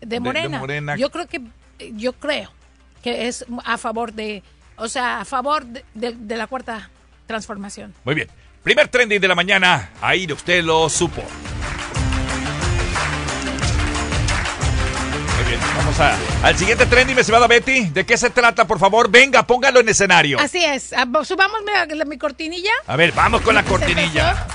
de. 0.00 0.20
Morena. 0.20 0.96
Yo 0.96 1.10
creo 1.10 1.26
que, 1.26 1.40
yo 1.94 2.12
creo 2.14 2.50
que 3.06 3.28
es 3.28 3.44
a 3.64 3.78
favor 3.78 4.12
de, 4.12 4.42
o 4.74 4.88
sea, 4.88 5.20
a 5.20 5.24
favor 5.24 5.64
de, 5.64 5.84
de- 5.94 6.16
de 6.18 6.36
la 6.36 6.48
cuarta 6.48 6.90
transformación. 7.28 7.94
Muy 8.04 8.16
bien. 8.16 8.28
Primer 8.64 8.88
trending 8.88 9.20
de 9.20 9.28
la 9.28 9.36
mañana. 9.36 9.90
Ahí 10.00 10.26
usted 10.32 10.64
lo 10.64 10.88
supo. 10.88 11.22
Muy 15.36 15.44
bien. 15.48 15.60
Vamos 15.76 16.00
a, 16.00 16.16
al 16.42 16.56
siguiente 16.58 16.84
trending, 16.86 17.14
mi 17.14 17.20
estimada 17.20 17.46
Betty. 17.46 17.90
¿De 17.90 18.04
qué 18.04 18.16
se 18.16 18.30
trata, 18.30 18.64
por 18.66 18.80
favor? 18.80 19.08
Venga, 19.08 19.44
póngalo 19.46 19.78
en 19.78 19.88
escenario. 19.88 20.40
Así 20.40 20.64
es. 20.64 20.92
Ah, 20.92 21.06
Subamos 21.22 21.58
mi, 21.64 22.04
mi 22.06 22.18
cortinilla. 22.18 22.72
A 22.88 22.96
ver, 22.96 23.12
vamos 23.12 23.40
con 23.42 23.54
la 23.54 23.62
cortinilla. 23.62 24.48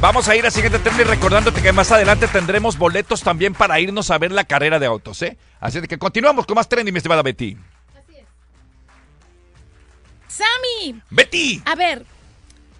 Vamos 0.00 0.28
a 0.28 0.36
ir 0.36 0.44
al 0.46 0.52
siguiente 0.52 0.78
trending 0.78 1.08
recordándote 1.08 1.60
que 1.60 1.72
más 1.72 1.90
adelante 1.90 2.28
tendremos 2.28 2.78
boletos 2.78 3.22
también 3.22 3.52
para 3.52 3.80
irnos 3.80 4.10
a 4.12 4.18
ver 4.18 4.30
la 4.30 4.44
carrera 4.44 4.78
de 4.78 4.86
autos, 4.86 5.20
¿eh? 5.22 5.36
Así 5.58 5.80
que 5.82 5.98
continuamos 5.98 6.46
con 6.46 6.54
más 6.54 6.68
trending, 6.68 6.92
mi 6.94 6.98
estimada 6.98 7.22
Betty. 7.22 7.56
Sammy, 10.28 11.02
Betty. 11.10 11.60
a 11.64 11.74
ver, 11.74 12.04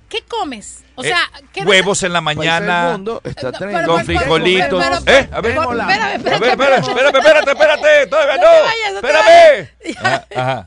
¿qué 0.08 0.22
comes? 0.28 0.84
O 0.94 1.02
Eh, 1.02 1.08
sea, 1.08 1.18
¿qué 1.52 1.64
huevos 1.64 2.04
en 2.04 2.12
la 2.12 2.20
mañana. 2.20 2.90
mundo 2.92 3.20
está 3.24 3.50
No, 3.50 3.58
pero- 3.58 3.72
Con 3.72 4.06
pero- 4.06 4.18
frijolitos. 4.20 4.84
pero- 4.84 4.98
pero- 5.04 5.18
¿Eh? 5.18 5.28
A 5.32 5.40
ver. 5.40 5.50
espérame, 5.56 5.80
A 5.80 6.14
espérame, 6.14 6.22
ver, 6.22 6.50
espérame, 6.50 6.50
espérame. 6.52 6.78
espérame, 6.88 7.16
espérate, 7.18 7.50
espérate. 7.50 8.06
Todavía 8.10 8.36
No 8.36 8.42
no. 8.42 8.48
te 8.52 8.62
vayas, 8.62 8.92
no 8.94 9.00
te 9.00 9.06
Espérame. 9.08 9.68
vayas. 9.82 10.04
Ajá, 10.04 10.26
ajá. 10.36 10.66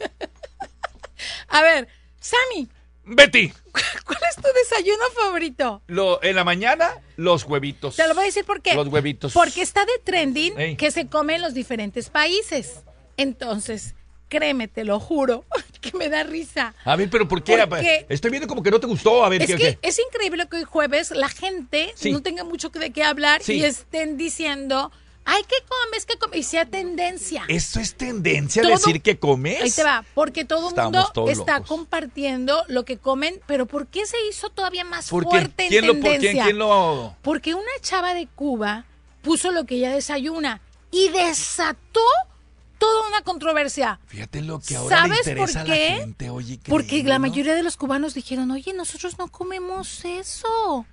A 1.48 1.62
ver, 1.62 1.88
Sammy, 2.20 2.68
Betty. 3.06 3.54
¿cuál 4.06 4.20
es 4.30 4.36
tu 4.36 4.48
desayuno 4.54 5.04
favorito? 5.16 5.82
Lo, 5.88 6.22
en 6.24 6.36
la 6.36 6.44
mañana, 6.44 6.92
los 7.18 7.44
huevitos. 7.46 7.96
Te 7.96 8.08
lo 8.08 8.14
voy 8.14 8.24
a 8.24 8.26
decir 8.28 8.46
por 8.46 8.62
qué. 8.62 8.74
Los 8.76 8.88
huevitos. 8.88 9.34
Porque 9.34 9.62
está 9.62 9.86
de 9.86 9.94
trending 10.04 10.60
Ey. 10.60 10.76
que 10.76 10.92
se 10.92 11.08
come 11.08 11.36
en 11.36 11.42
los 11.42 11.54
diferentes 11.54 12.10
países. 12.10 12.82
Entonces, 13.18 13.96
créeme, 14.30 14.68
te 14.68 14.84
lo 14.86 15.00
juro, 15.00 15.46
que 15.82 15.96
me 15.98 16.10
da 16.10 16.24
risa. 16.24 16.74
A 16.86 16.96
ver, 16.96 17.10
pero 17.10 17.28
¿por 17.28 17.44
qué? 17.44 17.66
Porque- 17.68 18.06
Estoy 18.10 18.32
viendo 18.32 18.48
como 18.48 18.64
que 18.64 18.72
no 18.72 18.80
te 18.80 18.88
gustó. 18.88 19.24
A 19.24 19.30
ver, 19.30 19.42
Es 19.42 19.48
¿qué, 19.48 19.58
que 19.58 19.78
qué? 19.78 19.80
es 19.88 20.00
increíble 20.00 20.48
que 20.50 20.58
hoy 20.58 20.64
jueves 20.64 21.12
la 21.12 21.30
gente 21.30 21.92
Sí. 21.96 22.12
no 22.12 22.22
tenga 22.22 22.44
mucho 22.44 22.70
de 22.70 22.92
qué 22.92 23.04
hablar 23.04 23.44
Sí. 23.44 23.54
y 23.54 23.64
estén 23.66 24.18
diciendo, 24.18 24.92
ay, 25.26 25.44
¿qué 25.48 25.56
comes? 25.68 26.06
¿Qué 26.06 26.18
comes? 26.18 26.40
Y 26.40 26.44
sea 26.44 26.66
tendencia. 26.66 27.44
¿Eso 27.48 27.80
es 27.80 27.96
tendencia 27.96 28.62
Todo- 28.64 28.72
decir 28.74 29.02
que 29.02 29.18
comes? 29.20 29.62
Ahí 29.62 29.72
te 29.72 29.84
va, 29.84 30.04
porque 30.14 30.46
todo 30.46 30.70
el 30.70 30.76
mundo 30.76 31.12
está 31.30 31.54
locos. 31.60 31.68
compartiendo 31.68 32.64
lo 32.68 32.86
que 32.86 32.98
comen, 32.98 33.40
pero 33.48 33.66
¿por 33.66 33.88
qué 33.88 34.06
se 34.06 34.18
hizo 34.30 34.50
todavía 34.50 34.84
más 34.84 35.10
¿Por 35.10 35.24
fuerte 35.24 35.64
en 35.64 35.70
¿Quién 35.70 35.88
lo, 35.88 35.94
por 35.94 36.02
quién, 36.02 36.14
tendencia? 36.14 36.44
quién 36.46 36.58
lo...? 36.58 37.16
Porque 37.22 37.54
una 37.56 37.72
chava 37.82 38.14
de 38.14 38.28
Cuba 38.28 38.86
puso 39.22 39.52
lo 39.52 39.66
que 39.66 39.76
ella 39.76 39.92
desayuna 39.92 40.62
y 40.92 41.10
desató 41.10 42.02
toda 42.78 43.08
una 43.08 43.22
controversia. 43.22 44.00
Fíjate 44.08 44.42
lo 44.42 44.60
que 44.60 44.76
ahora 44.76 44.98
¿Sabes 45.02 45.26
le 45.28 45.36
por 45.36 45.50
interesa 45.50 45.64
qué? 45.64 45.72
a 45.88 45.90
la 45.92 45.98
gente. 46.02 46.30
Oye, 46.32 46.60
Porque 46.68 47.04
la 47.04 47.20
mayoría 47.20 47.54
de 47.54 47.62
los 47.62 47.78
cubanos 47.78 48.16
dijeron, 48.16 48.50
oye, 48.50 48.74
nosotros 48.74 49.20
no 49.20 49.28
comemos 49.28 50.04
eso. 50.04 50.86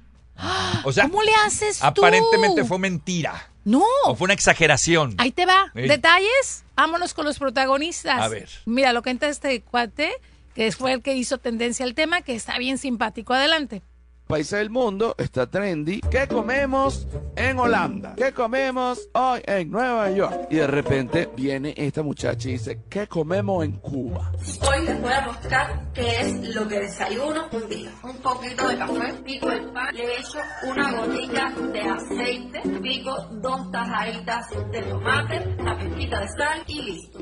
O 0.85 0.93
sea, 0.93 1.05
¿Cómo 1.09 1.23
le 1.23 1.35
haces 1.47 1.79
tú? 1.79 1.87
aparentemente 1.87 2.63
fue 2.65 2.79
mentira. 2.79 3.51
No. 3.69 3.85
O 4.05 4.15
fue 4.15 4.25
una 4.25 4.35
exageración. 4.35 5.15
Ahí 5.19 5.31
te 5.31 5.45
va. 5.45 5.71
Detalles. 5.75 6.65
Vámonos 6.75 7.13
con 7.13 7.27
los 7.27 7.39
protagonistas. 7.39 8.19
A 8.19 8.29
ver. 8.29 8.49
Mira, 8.65 8.95
lo 8.95 9.03
que 9.03 9.11
entra 9.11 9.29
este 9.29 9.61
cuate, 9.61 10.11
que 10.55 10.73
fue 10.73 10.95
el 10.95 11.03
que 11.03 11.15
hizo 11.15 11.37
tendencia 11.37 11.85
al 11.85 11.95
tema, 11.95 12.23
que 12.23 12.35
está 12.35 12.57
bien 12.57 12.79
simpático. 12.79 13.35
Adelante. 13.35 13.83
Países 14.29 14.59
del 14.59 14.69
mundo 14.69 15.15
está 15.17 15.47
trendy. 15.47 16.03
¿Qué 16.03 16.29
comemos 16.29 17.09
en 17.35 17.59
Holanda? 17.59 18.15
¿Qué 18.15 18.31
comemos 18.35 19.09
hoy 19.15 19.41
en 19.47 19.71
Nueva 19.71 20.11
York? 20.11 20.49
Y 20.51 20.57
de 20.57 20.67
repente 20.67 21.31
viene 21.35 21.73
esta 21.75 22.03
muchacha 22.03 22.51
y 22.51 22.53
dice, 22.53 22.83
¿qué 22.91 23.07
comemos 23.07 23.65
en 23.65 23.73
Cuba? 23.79 24.31
Hoy 24.69 24.85
les 24.85 25.01
voy 25.01 25.13
a 25.15 25.23
mostrar 25.23 25.93
qué 25.95 26.21
es 26.21 26.55
lo 26.55 26.69
que 26.69 26.79
desayuno 26.79 27.47
un 27.51 27.69
día. 27.71 27.91
Un 28.03 28.19
poquito 28.19 28.69
de 28.69 28.77
café, 28.77 29.15
pico 29.25 29.51
el 29.51 29.73
pan, 29.73 29.95
le 29.95 30.19
echo 30.19 30.39
una 30.67 30.93
gotita 30.93 31.51
de 31.73 31.81
aceite, 31.81 32.61
pico 32.83 33.17
dos 33.33 33.71
tajaditas 33.73 34.47
de 34.71 34.83
tomate, 34.83 35.57
una 35.59 35.79
pizquita 35.79 36.21
de 36.21 36.29
sal 36.37 36.65
y 36.67 36.83
listo. 36.83 37.19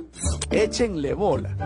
Échenle 0.50 1.14
bola. 1.14 1.56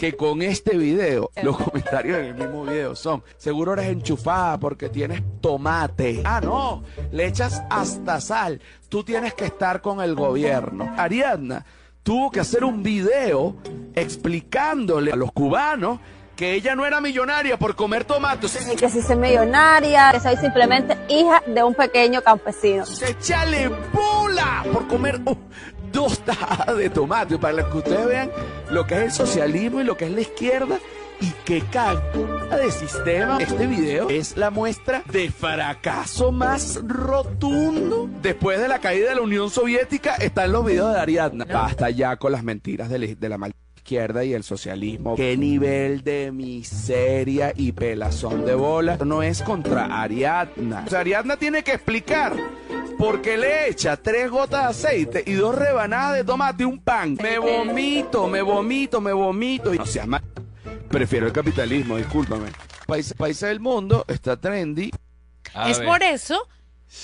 Que 0.00 0.16
con 0.16 0.40
este 0.40 0.78
video, 0.78 1.30
los 1.42 1.58
comentarios 1.58 2.20
en 2.20 2.24
el 2.24 2.34
mismo 2.34 2.64
video 2.64 2.96
son, 2.96 3.22
seguro 3.36 3.74
eres 3.74 3.88
enchufada 3.88 4.58
porque 4.58 4.88
tienes 4.88 5.20
tomate. 5.42 6.22
Ah, 6.24 6.40
no, 6.42 6.82
le 7.12 7.26
echas 7.26 7.62
hasta 7.68 8.18
sal. 8.22 8.62
Tú 8.88 9.04
tienes 9.04 9.34
que 9.34 9.44
estar 9.44 9.82
con 9.82 10.00
el 10.00 10.14
gobierno. 10.14 10.90
Ariadna 10.96 11.66
tuvo 12.02 12.30
que 12.30 12.40
hacer 12.40 12.64
un 12.64 12.82
video 12.82 13.56
explicándole 13.94 15.12
a 15.12 15.16
los 15.16 15.32
cubanos 15.32 16.00
que 16.34 16.54
ella 16.54 16.74
no 16.74 16.86
era 16.86 17.02
millonaria 17.02 17.58
por 17.58 17.76
comer 17.76 18.06
tomate. 18.06 18.46
O 18.46 18.48
sea, 18.48 18.66
ni 18.66 18.76
que 18.76 18.88
si 18.88 19.02
soy 19.02 19.16
millonaria, 19.16 20.12
que 20.12 20.20
soy 20.20 20.38
simplemente 20.38 20.96
hija 21.10 21.42
de 21.46 21.62
un 21.62 21.74
pequeño 21.74 22.22
campesino. 22.22 22.84
echarle 23.06 23.68
bola 23.92 24.64
por 24.72 24.88
comer 24.88 25.20
uh, 25.26 25.36
dos 25.92 26.20
tajadas 26.20 26.76
de 26.76 26.90
tomate 26.90 27.38
para 27.38 27.68
que 27.68 27.76
ustedes 27.76 28.06
vean 28.06 28.30
lo 28.70 28.86
que 28.86 28.94
es 28.96 29.02
el 29.02 29.12
socialismo 29.12 29.80
y 29.80 29.84
lo 29.84 29.96
que 29.96 30.06
es 30.06 30.12
la 30.12 30.20
izquierda 30.20 30.78
y 31.20 31.30
qué 31.44 31.60
cagada 31.70 32.56
de 32.56 32.70
sistema. 32.70 33.38
Este 33.38 33.66
video 33.66 34.08
es 34.08 34.36
la 34.36 34.50
muestra 34.50 35.02
de 35.12 35.30
fracaso 35.30 36.32
más 36.32 36.80
rotundo. 36.82 38.08
Después 38.22 38.60
de 38.60 38.68
la 38.68 38.78
caída 38.78 39.10
de 39.10 39.16
la 39.16 39.22
Unión 39.22 39.50
Soviética 39.50 40.14
están 40.14 40.52
los 40.52 40.64
videos 40.64 40.94
de 40.94 41.00
Ariadna. 41.00 41.44
Basta 41.44 41.90
ya 41.90 42.16
con 42.16 42.32
las 42.32 42.42
mentiras 42.42 42.88
de 42.88 43.28
la 43.28 43.38
maldita 43.38 43.69
izquierda 43.80 44.24
y 44.24 44.34
el 44.34 44.44
socialismo. 44.44 45.16
Qué 45.16 45.36
nivel 45.36 46.02
de 46.04 46.30
miseria 46.32 47.52
y 47.56 47.72
pelazón 47.72 48.44
de 48.44 48.54
bola. 48.54 48.98
No 49.04 49.22
es 49.22 49.42
contra 49.42 50.02
Ariadna. 50.02 50.84
O 50.86 50.90
sea, 50.90 51.00
Ariadna 51.00 51.36
tiene 51.36 51.62
que 51.62 51.72
explicar 51.72 52.36
por 52.98 53.22
qué 53.22 53.36
le 53.38 53.68
echa 53.68 53.96
tres 53.96 54.30
gotas 54.30 54.62
de 54.62 54.88
aceite 54.88 55.24
y 55.26 55.32
dos 55.32 55.54
rebanadas 55.56 56.16
de 56.16 56.24
tomate 56.24 56.62
y 56.62 56.66
un 56.66 56.78
pan. 56.78 57.16
Me 57.20 57.38
vomito, 57.38 58.28
me 58.28 58.42
vomito, 58.42 59.00
me 59.00 59.12
vomito. 59.12 59.74
No 59.74 59.86
seas 59.86 60.06
mal. 60.06 60.22
Prefiero 60.88 61.26
el 61.26 61.32
capitalismo, 61.32 61.96
discúlpame. 61.96 62.48
País- 62.86 63.14
países 63.16 63.48
del 63.48 63.60
mundo 63.60 64.04
está 64.08 64.36
trendy. 64.36 64.90
A 65.54 65.70
es 65.70 65.78
ver. 65.78 65.88
por 65.88 66.02
eso 66.02 66.46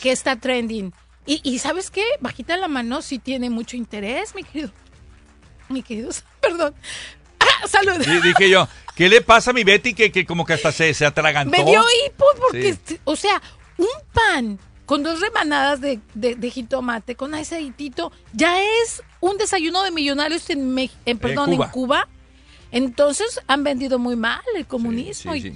que 0.02 0.12
está 0.12 0.36
trending. 0.36 0.92
Y, 1.24 1.40
y 1.42 1.58
¿sabes 1.58 1.90
qué? 1.90 2.04
Bajita 2.20 2.56
la 2.56 2.68
mano 2.68 3.00
si 3.02 3.18
tiene 3.18 3.48
mucho 3.50 3.76
interés, 3.76 4.34
mi 4.34 4.44
querido. 4.44 4.70
Mi 5.68 5.82
querido, 5.82 6.10
perdón. 6.48 6.74
Ah, 7.40 7.66
salud. 7.68 8.02
Sí, 8.02 8.20
dije 8.22 8.50
yo, 8.50 8.68
¿qué 8.94 9.08
le 9.08 9.20
pasa 9.20 9.50
a 9.50 9.54
mi 9.54 9.64
Betty 9.64 9.94
que, 9.94 10.10
que 10.12 10.24
como 10.26 10.44
que 10.44 10.54
hasta 10.54 10.72
se, 10.72 10.92
se 10.94 11.04
atragantó? 11.06 11.50
Me 11.56 11.64
dio 11.64 11.82
hipo 12.06 12.24
porque, 12.40 12.76
Sí. 12.84 12.98
o 13.04 13.14
sea, 13.16 13.40
un 13.78 13.86
pan 14.12 14.58
con 14.86 15.02
dos 15.02 15.20
remanadas 15.20 15.80
de, 15.80 16.00
de, 16.14 16.34
de 16.36 16.50
jitomate, 16.50 17.16
con 17.16 17.34
aceitito, 17.34 18.12
ya 18.32 18.60
es 18.62 19.02
un 19.20 19.36
desayuno 19.36 19.82
de 19.82 19.90
millonarios 19.90 20.48
en, 20.50 20.74
Mex- 20.76 20.92
en, 21.04 21.18
perdón, 21.18 21.50
Cuba. 21.50 21.64
en 21.66 21.70
Cuba. 21.72 22.08
Entonces 22.72 23.40
han 23.46 23.64
vendido 23.64 23.98
muy 23.98 24.16
mal 24.16 24.40
el 24.56 24.66
comunismo. 24.66 25.32
sí, 25.34 25.40
sí, 25.42 25.52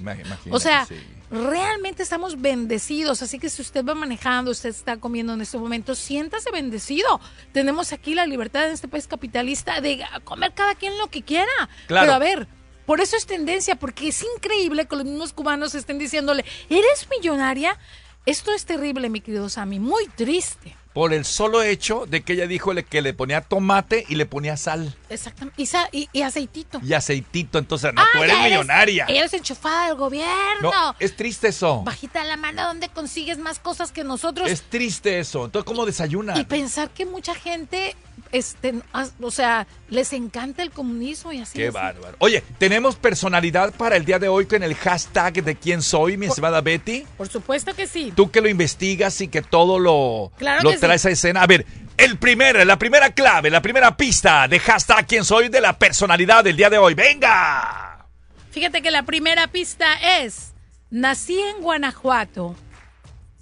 o 0.49 0.59
sea. 0.59 0.87
Realmente 1.31 2.03
estamos 2.03 2.41
bendecidos. 2.41 3.21
Así 3.21 3.39
que 3.39 3.49
si 3.49 3.61
usted 3.61 3.85
va 3.85 3.95
manejando, 3.95 4.51
usted 4.51 4.69
está 4.69 4.97
comiendo 4.97 5.33
en 5.33 5.41
este 5.41 5.57
momento, 5.57 5.95
siéntase 5.95 6.51
bendecido. 6.51 7.19
Tenemos 7.53 7.93
aquí 7.93 8.13
la 8.13 8.25
libertad 8.25 8.65
en 8.65 8.73
este 8.73 8.87
país 8.87 9.07
capitalista 9.07 9.81
de 9.81 10.03
comer 10.23 10.53
cada 10.53 10.75
quien 10.75 10.97
lo 10.97 11.07
que 11.07 11.23
quiera. 11.23 11.51
Claro. 11.87 12.05
Pero 12.05 12.13
a 12.13 12.19
ver, 12.19 12.47
por 12.85 12.99
eso 12.99 13.15
es 13.15 13.25
tendencia, 13.25 13.75
porque 13.77 14.09
es 14.09 14.23
increíble 14.35 14.85
que 14.85 14.95
los 14.97 15.05
mismos 15.05 15.33
cubanos 15.33 15.73
estén 15.75 15.97
diciéndole, 15.97 16.43
¿eres 16.69 17.07
millonaria? 17.09 17.79
Esto 18.25 18.53
es 18.53 18.65
terrible, 18.65 19.09
mi 19.09 19.21
querido 19.21 19.49
Sammy, 19.49 19.79
muy 19.79 20.07
triste. 20.07 20.75
Por 20.93 21.13
el 21.13 21.23
solo 21.23 21.63
hecho 21.63 22.05
de 22.05 22.21
que 22.21 22.33
ella 22.33 22.47
dijo 22.47 22.71
que 22.89 23.01
le 23.01 23.13
ponía 23.13 23.39
tomate 23.41 24.05
y 24.09 24.15
le 24.15 24.25
ponía 24.25 24.57
sal 24.57 24.93
Exactamente. 25.09 25.61
Y, 25.61 25.65
sa- 25.65 25.87
y- 25.91 26.09
y 26.11 26.21
aceitito. 26.23 26.81
y 26.83 26.93
aceitito. 26.93 27.57
Entonces, 27.59 27.93
no, 27.93 28.01
Ah, 28.01 28.05
tú 28.13 28.23
eres 28.23 28.37
millonaria. 28.43 29.05
Eres 29.07 29.33
enchufada 29.33 29.87
del 29.87 29.95
gobierno. 29.95 30.61
No, 30.71 30.95
es 30.99 31.15
triste 31.15 31.47
eso. 31.49 31.81
Bajita 31.83 32.23
la 32.25 32.35
mano 32.35 32.63
donde 32.67 32.89
consigues 32.89 33.37
más 33.37 33.59
cosas 33.59 33.91
que 33.91 34.03
nosotros. 34.03 34.49
Es 34.49 34.63
triste 34.63 35.19
eso. 35.19 35.45
Entonces, 35.45 35.65
¿cómo 35.65 35.85
desayunan? 35.85 36.37
Y 36.37 36.43
pensar 36.43 36.89
que 36.89 37.05
mucha 37.05 37.35
gente 37.35 37.95
este, 38.31 38.75
o 39.19 39.31
sea, 39.31 39.67
les 39.89 40.13
encanta 40.13 40.63
el 40.63 40.71
comunismo 40.71 41.31
y 41.31 41.39
así. 41.41 41.57
Qué 41.57 41.67
así. 41.67 41.73
bárbaro. 41.73 42.15
Oye, 42.19 42.43
tenemos 42.57 42.95
personalidad 42.95 43.73
para 43.73 43.97
el 43.97 44.05
día 44.05 44.19
de 44.19 44.27
hoy 44.27 44.45
con 44.45 44.63
el 44.63 44.75
hashtag 44.75 45.43
de 45.43 45.55
quién 45.55 45.81
soy, 45.81 46.17
mi 46.17 46.27
estimada 46.27 46.61
Betty. 46.61 47.05
Por 47.17 47.27
supuesto 47.27 47.73
que 47.73 47.87
sí. 47.87 48.13
Tú 48.15 48.31
que 48.31 48.41
lo 48.41 48.49
investigas 48.49 49.19
y 49.21 49.27
que 49.27 49.41
todo 49.41 49.79
lo, 49.79 50.31
Claro 50.37 50.63
lo 50.63 50.77
traes 50.77 51.01
sí. 51.01 51.09
a 51.09 51.11
escena. 51.11 51.43
A 51.43 51.47
ver, 51.47 51.65
el 51.97 52.17
primer, 52.17 52.65
la 52.65 52.79
primera 52.79 53.11
clave, 53.11 53.49
la 53.49 53.61
primera 53.61 53.97
pista 53.97 54.47
de 54.47 54.59
hashtag 54.59 55.05
quién 55.07 55.25
soy 55.25 55.49
de 55.49 55.61
la 55.61 55.77
personalidad 55.77 56.43
del 56.43 56.57
día 56.57 56.69
de 56.69 56.77
hoy. 56.77 56.93
¡Venga! 56.93 58.07
Fíjate 58.51 58.81
que 58.81 58.91
la 58.91 59.03
primera 59.03 59.47
pista 59.47 59.93
es, 60.19 60.51
nací 60.89 61.39
en 61.39 61.61
Guanajuato, 61.61 62.55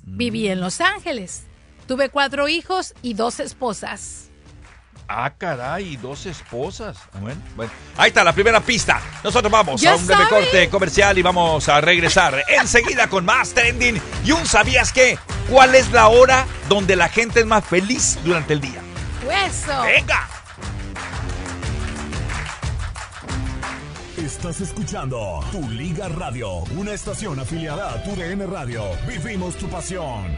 viví 0.03 0.47
en 0.47 0.61
Los 0.61 0.81
Ángeles, 0.81 1.43
tuve 1.87 2.09
cuatro 2.09 2.47
hijos 2.47 2.93
y 3.01 3.13
dos 3.13 3.39
esposas. 3.39 4.28
Ah, 5.11 5.31
caray, 5.35 5.97
dos 5.97 6.27
esposas. 6.27 6.95
Bueno, 7.19 7.41
bueno. 7.55 7.71
Ahí 7.97 8.09
está 8.09 8.23
la 8.23 8.31
primera 8.31 8.59
pista. 8.59 9.01
Nosotros 9.23 9.51
vamos 9.51 9.81
Ya 9.81 9.93
a 9.93 9.95
un 9.95 10.05
breve 10.05 10.21
sabe. 10.23 10.35
corte 10.43 10.69
comercial 10.69 11.17
y 11.17 11.23
vamos 11.23 11.67
a 11.67 11.81
regresar 11.81 12.43
enseguida 12.47 13.07
con 13.07 13.25
más 13.25 13.49
trending. 13.55 13.99
Y 14.23 14.31
un 14.33 14.45
¿sabías 14.45 14.93
qué? 14.93 15.17
¿Cuál 15.49 15.73
es 15.73 15.89
la 15.91 16.09
hora 16.09 16.45
donde 16.67 16.95
la 16.95 17.09
gente 17.09 17.39
es 17.39 17.47
más 17.47 17.65
feliz 17.65 18.19
durante 18.23 18.53
el 18.53 18.61
día? 18.61 18.81
Eso. 19.47 19.81
¡Venga! 19.81 20.27
Estás 24.17 24.61
escuchando 24.61 25.39
Tu 25.51 25.67
Liga 25.69 26.07
Radio, 26.09 26.59
una 26.77 26.91
estación 26.93 27.39
afiliada 27.39 27.93
a 27.93 28.03
Tu 28.03 28.15
DN 28.15 28.45
Radio. 28.45 28.83
Vivimos 29.07 29.55
tu 29.55 29.67
pasión. 29.69 30.37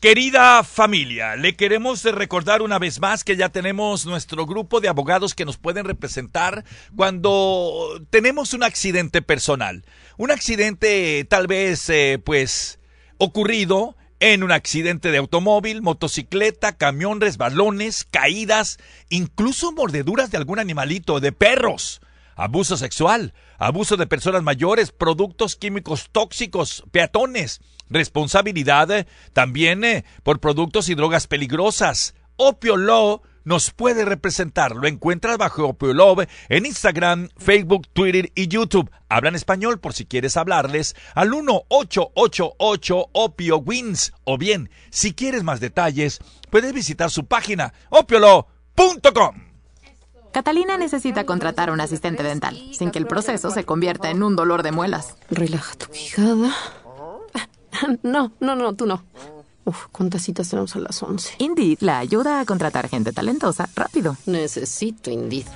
Querida 0.00 0.62
familia, 0.62 1.34
le 1.34 1.56
queremos 1.56 2.04
recordar 2.04 2.62
una 2.62 2.78
vez 2.78 3.00
más 3.00 3.24
que 3.24 3.34
ya 3.34 3.48
tenemos 3.48 4.06
nuestro 4.06 4.46
grupo 4.46 4.80
de 4.80 4.86
abogados 4.86 5.34
que 5.34 5.44
nos 5.44 5.56
pueden 5.56 5.86
representar 5.86 6.64
cuando 6.94 8.00
tenemos 8.08 8.54
un 8.54 8.62
accidente 8.62 9.22
personal. 9.22 9.84
Un 10.16 10.30
accidente 10.30 11.26
tal 11.28 11.48
vez, 11.48 11.90
eh, 11.90 12.20
pues, 12.24 12.78
ocurrido 13.16 13.96
en 14.20 14.44
un 14.44 14.52
accidente 14.52 15.10
de 15.10 15.18
automóvil, 15.18 15.82
motocicleta, 15.82 16.76
camión, 16.76 17.20
resbalones, 17.20 18.06
caídas, 18.08 18.78
incluso 19.08 19.72
mordeduras 19.72 20.30
de 20.30 20.36
algún 20.36 20.60
animalito, 20.60 21.18
de 21.18 21.32
perros 21.32 22.00
abuso 22.38 22.76
sexual, 22.76 23.34
abuso 23.58 23.96
de 23.96 24.06
personas 24.06 24.42
mayores, 24.42 24.92
productos 24.92 25.56
químicos 25.56 26.08
tóxicos, 26.10 26.84
peatones, 26.90 27.60
responsabilidad 27.90 28.90
eh, 28.90 29.06
también 29.32 29.84
eh, 29.84 30.04
por 30.22 30.40
productos 30.40 30.88
y 30.88 30.94
drogas 30.94 31.26
peligrosas. 31.26 32.14
Opio 32.36 32.76
Law 32.76 33.20
nos 33.44 33.70
puede 33.70 34.04
representar. 34.04 34.76
Lo 34.76 34.86
encuentras 34.86 35.38
bajo 35.38 35.68
Opio 35.68 35.94
Law 35.94 36.16
en 36.48 36.66
Instagram, 36.66 37.30
Facebook, 37.36 37.88
Twitter 37.92 38.30
y 38.34 38.46
YouTube. 38.46 38.90
Hablan 39.08 39.34
español 39.34 39.80
por 39.80 39.94
si 39.94 40.04
quieres 40.04 40.36
hablarles 40.36 40.94
al 41.14 41.30
1888 41.30 43.08
Opio 43.12 43.58
Wins. 43.58 44.12
O 44.24 44.38
bien, 44.38 44.70
si 44.90 45.14
quieres 45.14 45.42
más 45.44 45.60
detalles, 45.60 46.20
puedes 46.50 46.72
visitar 46.72 47.10
su 47.10 47.26
página 47.26 47.72
opiolaw.com. 47.88 49.47
Catalina 50.38 50.76
necesita 50.76 51.26
contratar 51.26 51.68
a 51.68 51.72
un 51.72 51.80
asistente 51.80 52.22
dental, 52.22 52.56
sin 52.72 52.92
que 52.92 53.00
el 53.00 53.08
proceso 53.08 53.50
se 53.50 53.64
convierta 53.64 54.08
en 54.08 54.22
un 54.22 54.36
dolor 54.36 54.62
de 54.62 54.70
muelas. 54.70 55.16
Relaja 55.32 55.74
tu 55.74 55.86
quijada. 55.86 56.54
No, 58.04 58.30
no, 58.38 58.54
no, 58.54 58.72
tú 58.76 58.86
no. 58.86 59.02
Uf, 59.64 59.86
¿cuántas 59.90 60.22
citas 60.22 60.48
tenemos 60.48 60.76
a 60.76 60.78
las 60.78 61.02
11? 61.02 61.34
Indeed 61.38 61.78
la 61.80 61.98
ayuda 61.98 62.38
a 62.38 62.44
contratar 62.44 62.88
gente 62.88 63.12
talentosa 63.12 63.68
rápido. 63.74 64.16
Necesito 64.26 65.10
Indeed. 65.10 65.46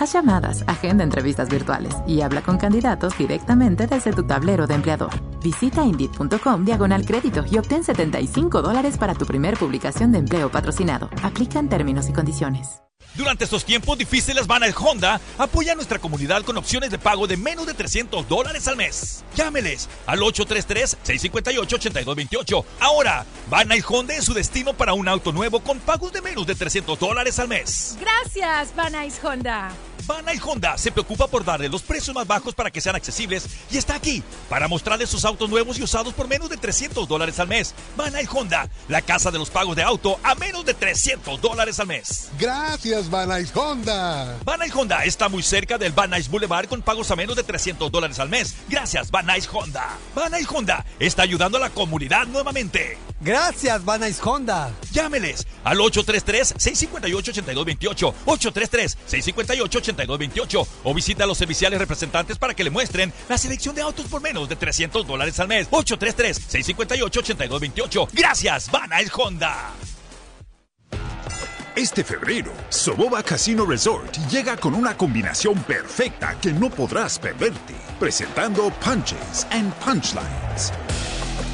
Haz 0.00 0.14
llamadas, 0.14 0.64
agenda 0.68 1.04
entrevistas 1.04 1.50
virtuales 1.50 1.94
y 2.06 2.22
habla 2.22 2.40
con 2.40 2.56
candidatos 2.56 3.18
directamente 3.18 3.86
desde 3.86 4.14
tu 4.14 4.26
tablero 4.26 4.66
de 4.66 4.74
empleador. 4.74 5.10
Visita 5.42 5.84
Indeed.com 5.84 6.64
diagonal 6.64 7.04
crédito 7.04 7.44
y 7.50 7.58
obtén 7.58 7.84
75 7.84 8.62
dólares 8.62 8.96
para 8.96 9.14
tu 9.14 9.26
primer 9.26 9.58
publicación 9.58 10.12
de 10.12 10.18
empleo 10.20 10.50
patrocinado. 10.50 11.10
Aplican 11.22 11.68
términos 11.68 12.08
y 12.08 12.14
condiciones. 12.14 12.80
Durante 13.14 13.44
estos 13.44 13.64
tiempos 13.64 13.96
difíciles, 13.96 14.48
Banal 14.48 14.74
Honda 14.76 15.20
apoya 15.38 15.70
a 15.72 15.76
nuestra 15.76 16.00
comunidad 16.00 16.42
con 16.42 16.56
opciones 16.56 16.90
de 16.90 16.98
pago 16.98 17.28
de 17.28 17.36
menos 17.36 17.64
de 17.66 17.74
300 17.74 18.26
dólares 18.28 18.66
al 18.66 18.76
mes. 18.76 19.22
Llámeles 19.36 19.88
al 20.06 20.18
833-658-8228. 20.20 22.64
Ahora, 22.80 23.24
Banal 23.48 23.84
Honda 23.88 24.14
es 24.14 24.24
su 24.24 24.34
destino 24.34 24.74
para 24.74 24.94
un 24.94 25.06
auto 25.06 25.30
nuevo 25.30 25.60
con 25.60 25.78
pagos 25.78 26.12
de 26.12 26.22
menos 26.22 26.44
de 26.46 26.56
300 26.56 26.98
dólares 26.98 27.38
al 27.38 27.46
mes. 27.46 27.96
Gracias, 28.00 28.74
Van 28.74 28.90
Nuys 28.92 29.20
Honda. 30.08 30.14
Banal 30.14 30.40
Honda 30.42 30.78
se 30.78 30.92
preocupa 30.92 31.26
por 31.26 31.44
darle 31.44 31.68
los 31.68 31.82
precios 31.82 32.14
más 32.14 32.26
bajos 32.26 32.54
para 32.54 32.70
que 32.70 32.80
sean 32.80 32.96
accesibles 32.96 33.46
y 33.70 33.76
está 33.76 33.96
aquí 33.96 34.22
para 34.48 34.68
mostrarles 34.68 35.10
sus 35.10 35.24
autos 35.24 35.50
nuevos 35.50 35.78
y 35.78 35.82
usados 35.82 36.14
por 36.14 36.28
menos 36.28 36.50
de 36.50 36.56
300 36.56 37.08
dólares 37.08 37.38
al 37.40 37.48
mes. 37.48 37.74
Banal 37.96 38.28
Honda, 38.32 38.68
la 38.88 39.02
casa 39.02 39.30
de 39.30 39.38
los 39.38 39.50
pagos 39.50 39.76
de 39.76 39.82
auto 39.82 40.18
a 40.22 40.34
menos 40.34 40.64
de 40.64 40.74
300 40.74 41.40
dólares 41.40 41.80
al 41.80 41.86
mes. 41.86 42.30
Gracias, 42.38 43.10
Van 43.10 43.30
Honda. 43.54 44.38
Van 44.44 44.60
Honda 44.72 45.04
está 45.04 45.28
muy 45.28 45.42
cerca 45.42 45.78
del 45.78 45.92
Van 45.92 46.12
Boulevard 46.30 46.68
con 46.68 46.82
pagos 46.82 47.10
a 47.10 47.16
menos 47.16 47.36
de 47.36 47.42
300 47.42 47.90
dólares 47.90 48.18
al 48.18 48.28
mes. 48.28 48.54
Gracias, 48.68 49.10
Van 49.10 49.26
Honda. 49.52 49.98
Van 50.14 50.32
Honda 50.48 50.84
está 50.98 51.22
ayudando 51.22 51.58
a 51.58 51.60
la 51.60 51.70
comunidad 51.70 52.26
nuevamente. 52.26 52.98
Gracias, 53.20 53.84
Van 53.84 54.02
Honda. 54.22 54.72
Llámeles 54.92 55.46
al 55.64 55.78
833-658-8228, 55.78 58.14
833-658-8228 59.96 60.66
o 60.84 60.94
visita 60.94 61.24
a 61.24 61.26
los 61.26 61.38
serviciales 61.38 61.78
representantes 61.78 62.36
para 62.38 62.54
que 62.54 62.64
le 62.64 62.70
muestren 62.70 63.12
la 63.28 63.36
selección 63.38 63.74
de 63.74 63.82
autos 63.82 64.06
por 64.06 64.22
menos 64.22 64.48
de 64.48 64.56
300 64.56 65.06
dólares 65.06 65.38
al 65.40 65.48
mes. 65.48 65.70
833-658-8228. 65.70 68.08
Gracias, 68.12 68.70
Van 68.70 68.90
Nuys 68.90 69.10
Honda. 69.14 69.72
Este 71.76 72.04
febrero, 72.04 72.52
Soboba 72.68 73.20
Casino 73.24 73.66
Resort 73.66 74.16
llega 74.30 74.56
con 74.56 74.76
una 74.76 74.96
combinación 74.96 75.60
perfecta 75.64 76.38
que 76.40 76.52
no 76.52 76.70
podrás 76.70 77.18
perderte, 77.18 77.74
presentando 77.98 78.70
Punches 78.80 79.44
and 79.50 79.74
Punchlines. 79.84 80.72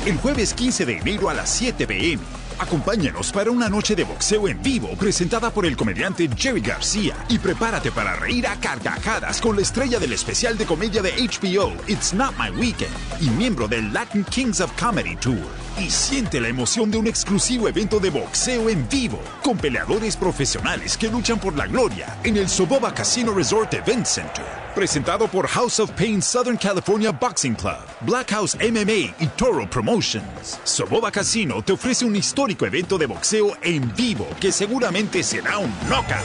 El 0.05 0.19
jueves 0.19 0.53
15 0.53 0.85
de 0.85 0.99
enero 0.99 1.31
a 1.31 1.35
las 1.35 1.49
7 1.49 1.87
pm, 1.87 2.23
acompáñanos 2.61 3.33
para 3.33 3.51
una 3.51 3.69
noche 3.69 3.97
de 3.97 4.05
boxeo 4.05 4.47
en 4.47 4.63
vivo 4.63 4.91
presentada 4.99 5.51
por 5.51 5.67
el 5.67 5.77
comediante 5.77 6.29
Jerry 6.37 6.61
García 6.61 7.17
y 7.29 7.39
prepárate 7.39 7.91
para 7.91 8.15
reír 8.17 8.47
a 8.47 8.57
carcajadas 8.57 9.41
con 9.41 9.57
la 9.57 9.63
estrella 9.63 9.99
del 9.99 10.13
especial 10.13 10.59
de 10.59 10.67
comedia 10.67 11.03
de 11.03 11.13
HBO 11.13 11.73
It's 11.87 12.13
Not 12.13 12.35
My 12.39 12.51
Weekend 12.51 12.93
y 13.21 13.31
miembro 13.31 13.67
del 13.67 13.93
Latin 13.93 14.25
Kings 14.25 14.61
of 14.61 14.71
Comedy 14.79 15.17
Tour. 15.17 15.47
Y 15.79 15.91
siente 15.91 16.41
la 16.41 16.49
emoción 16.49 16.91
de 16.91 16.99
un 16.99 17.07
exclusivo 17.07 17.69
evento 17.69 17.99
de 17.99 18.11
boxeo 18.11 18.69
en 18.69 18.87
vivo 18.89 19.21
con 19.43 19.57
peleadores 19.57 20.17
profesionales 20.17 20.97
que 20.97 21.09
luchan 21.09 21.39
por 21.39 21.57
la 21.57 21.67
gloria 21.67 22.19
en 22.25 22.37
el 22.37 22.49
Soboba 22.49 22.93
Casino 22.93 23.33
Resort 23.33 23.73
Event 23.75 24.07
Center. 24.07 24.60
Presentado 24.75 25.27
por 25.27 25.49
House 25.49 25.81
of 25.81 25.91
Pain 25.93 26.23
Southern 26.23 26.57
California 26.57 27.11
Boxing 27.11 27.57
Club, 27.57 27.81
Black 28.03 28.31
House 28.31 28.57
MMA 28.57 29.17
y 29.19 29.27
Toro 29.37 29.69
Promotions. 29.69 30.61
Soboba 30.63 31.11
Casino 31.11 31.61
te 31.61 31.73
ofrece 31.73 32.05
un 32.05 32.15
histórico 32.15 32.67
evento 32.67 32.97
de 32.97 33.07
boxeo 33.07 33.57
en 33.63 33.93
vivo 33.97 34.29
que 34.41 34.53
seguramente 34.53 35.25
será 35.25 35.59
un 35.59 35.75
knockout. 35.89 36.25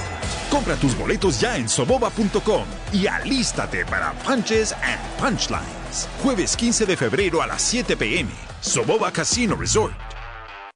Compra 0.52 0.76
tus 0.76 0.96
boletos 0.96 1.42
ya 1.42 1.58
en 1.58 1.68
soboba.com 1.68 2.66
y 2.94 3.08
alístate 3.08 3.84
para 3.84 4.14
Punches 4.24 4.74
and 4.74 5.02
Punchlines. 5.20 6.08
Jueves 6.22 6.56
15 6.56 6.86
de 6.86 6.96
febrero 6.96 7.42
a 7.42 7.48
las 7.48 7.64
7 7.64 7.98
pm. 7.98 8.30
Soboba 8.62 9.12
Casino 9.12 9.56
Resort. 9.56 10.05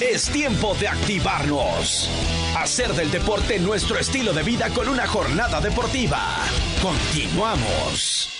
Es 0.00 0.30
tiempo 0.30 0.74
de 0.80 0.88
activarnos. 0.88 2.08
Hacer 2.56 2.94
del 2.94 3.10
deporte 3.10 3.58
nuestro 3.58 3.98
estilo 3.98 4.32
de 4.32 4.42
vida 4.42 4.70
con 4.70 4.88
una 4.88 5.06
jornada 5.06 5.60
deportiva. 5.60 6.18
Continuamos. 6.80 8.30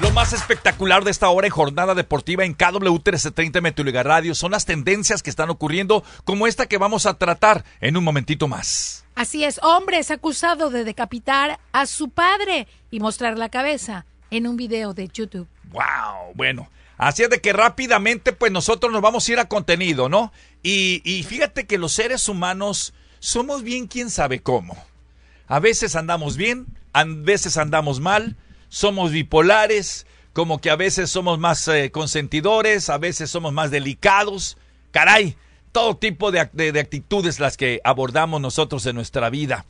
Lo 0.00 0.12
más 0.12 0.32
espectacular 0.32 1.02
de 1.02 1.10
esta 1.10 1.28
hora 1.30 1.48
en 1.48 1.52
jornada 1.52 1.96
deportiva 1.96 2.44
en 2.44 2.54
KW 2.54 2.92
1330 2.92 3.60
Metuliga 3.60 4.04
Radio 4.04 4.36
son 4.36 4.52
las 4.52 4.66
tendencias 4.66 5.20
que 5.24 5.30
están 5.30 5.50
ocurriendo, 5.50 6.04
como 6.24 6.46
esta 6.46 6.66
que 6.66 6.78
vamos 6.78 7.04
a 7.04 7.14
tratar 7.14 7.64
en 7.80 7.96
un 7.96 8.04
momentito 8.04 8.46
más. 8.46 9.04
Así 9.16 9.42
es, 9.42 9.58
hombre 9.64 9.98
es 9.98 10.12
acusado 10.12 10.70
de 10.70 10.84
decapitar 10.84 11.58
a 11.72 11.86
su 11.86 12.08
padre 12.08 12.68
y 12.92 13.00
mostrar 13.00 13.36
la 13.36 13.48
cabeza 13.48 14.06
en 14.30 14.46
un 14.46 14.56
video 14.56 14.94
de 14.94 15.08
YouTube. 15.08 15.48
¡Wow! 15.72 16.34
Bueno. 16.34 16.68
Así 16.96 17.22
es 17.22 17.30
de 17.30 17.40
que 17.40 17.52
rápidamente, 17.52 18.32
pues 18.32 18.52
nosotros 18.52 18.92
nos 18.92 19.02
vamos 19.02 19.28
a 19.28 19.32
ir 19.32 19.38
a 19.38 19.48
contenido, 19.48 20.08
¿no? 20.08 20.32
Y, 20.62 21.02
y, 21.04 21.22
fíjate 21.22 21.66
que 21.66 21.78
los 21.78 21.92
seres 21.92 22.28
humanos 22.28 22.94
somos 23.18 23.62
bien 23.62 23.86
quién 23.86 24.10
sabe 24.10 24.40
cómo. 24.40 24.76
A 25.48 25.58
veces 25.58 25.96
andamos 25.96 26.36
bien, 26.36 26.66
a 26.92 27.04
veces 27.04 27.56
andamos 27.56 28.00
mal, 28.00 28.36
somos 28.68 29.10
bipolares, 29.10 30.06
como 30.32 30.60
que 30.60 30.70
a 30.70 30.76
veces 30.76 31.10
somos 31.10 31.38
más 31.38 31.66
eh, 31.68 31.90
consentidores, 31.90 32.88
a 32.88 32.98
veces 32.98 33.30
somos 33.30 33.52
más 33.52 33.70
delicados. 33.70 34.56
Caray, 34.90 35.36
todo 35.72 35.96
tipo 35.96 36.30
de, 36.30 36.48
de, 36.52 36.72
de 36.72 36.80
actitudes 36.80 37.40
las 37.40 37.56
que 37.56 37.80
abordamos 37.84 38.40
nosotros 38.40 38.86
en 38.86 38.96
nuestra 38.96 39.30
vida. 39.30 39.66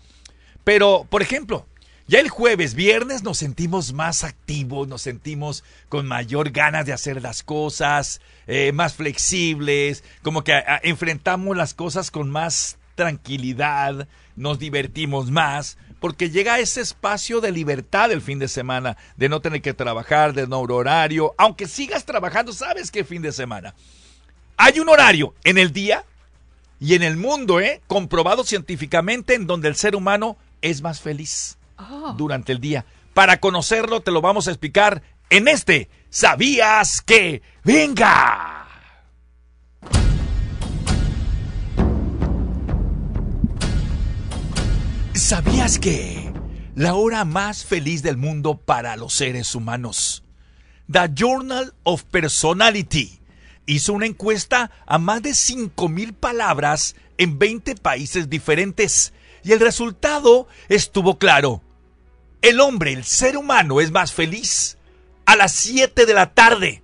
Pero, 0.65 1.07
por 1.11 1.23
ejemplo, 1.23 1.67
ya 2.09 2.19
el 2.21 2.29
jueves, 2.29 2.75
viernes 2.75 3.23
nos 3.23 3.39
sentimos 3.39 3.93
más 3.93 4.25
activos, 4.25 4.89
nos 4.89 5.03
sentimos 5.03 5.63
con 5.89 6.07
mayor 6.07 6.51
ganas 6.51 6.85
de 6.85 6.93
hacer 6.93 7.23
las 7.23 7.43
cosas, 7.43 8.21
eh, 8.47 8.73
más 8.73 8.95
flexibles, 8.95 10.03
como 10.23 10.43
que 10.43 10.53
a, 10.53 10.59
a, 10.59 10.81
enfrentamos 10.83 11.57
las 11.57 11.75
cosas 11.75 12.11
con 12.11 12.29
más 12.29 12.79
tranquilidad, 12.97 14.09
nos 14.35 14.59
divertimos 14.59 15.31
más, 15.31 15.79
porque 16.01 16.31
llega 16.31 16.59
ese 16.59 16.81
espacio 16.81 17.41
de 17.41 17.53
libertad 17.53 18.11
el 18.11 18.21
fin 18.21 18.41
de 18.41 18.49
semana, 18.49 18.97
de 19.17 19.29
no 19.29 19.41
tener 19.41 19.63
que 19.63 19.73
trabajar, 19.73 20.33
de 20.33 20.49
no 20.49 20.61
horario, 20.61 21.35
aunque 21.39 21.69
sigas 21.69 22.05
trabajando, 22.05 22.53
sabes 22.53 22.91
que 22.91 23.05
fin 23.05 23.23
de 23.23 23.33
semana. 23.33 23.75
Hay 24.57 24.81
un 24.81 24.89
horario 24.89 25.35
en 25.45 25.57
el 25.57 25.73
día 25.73 26.05
y 26.81 26.95
en 26.95 27.05
el 27.05 27.17
mundo, 27.17 27.61
¿eh? 27.61 27.81
comprobado 27.87 28.43
científicamente, 28.43 29.35
en 29.35 29.47
donde 29.47 29.69
el 29.69 29.77
ser 29.77 29.95
humano 29.95 30.37
es 30.61 30.83
más 30.83 31.01
feliz 31.01 31.57
oh. 31.79 32.15
durante 32.17 32.53
el 32.53 32.61
día. 32.61 32.85
Para 33.15 33.41
conocerlo 33.41 34.01
te 34.01 34.11
lo 34.11 34.21
vamos 34.21 34.49
a 34.49 34.51
explicar 34.51 35.03
en 35.31 35.49
este 35.49 35.89
¿Sabías 36.15 37.01
que? 37.01 37.41
¡Venga! 37.65 38.67
¿Sabías 45.15 45.79
que? 45.79 46.31
La 46.75 46.95
hora 46.95 47.25
más 47.25 47.65
feliz 47.65 48.03
del 48.03 48.19
mundo 48.19 48.59
para 48.59 48.97
los 48.97 49.15
seres 49.15 49.55
humanos. 49.55 50.23
The 50.91 51.09
Journal 51.15 51.73
of 51.85 52.03
Personality 52.05 53.21
hizo 53.65 53.95
una 53.95 54.05
encuesta 54.05 54.71
a 54.85 54.99
más 54.99 55.23
de 55.23 55.31
5.000 55.31 56.13
palabras 56.13 56.95
en 57.17 57.39
20 57.39 57.77
países 57.77 58.29
diferentes 58.29 59.15
y 59.45 59.53
el 59.53 59.61
resultado 59.61 60.47
estuvo 60.69 61.19
claro. 61.19 61.63
El 62.41 62.61
hombre, 62.61 62.93
el 62.93 63.05
ser 63.05 63.37
humano, 63.37 63.81
es 63.81 63.91
más 63.91 64.13
feliz 64.13 64.79
a 65.27 65.37
las 65.37 65.53
7 65.53 66.07
de 66.07 66.15
la 66.15 66.35
tarde. 66.35 66.83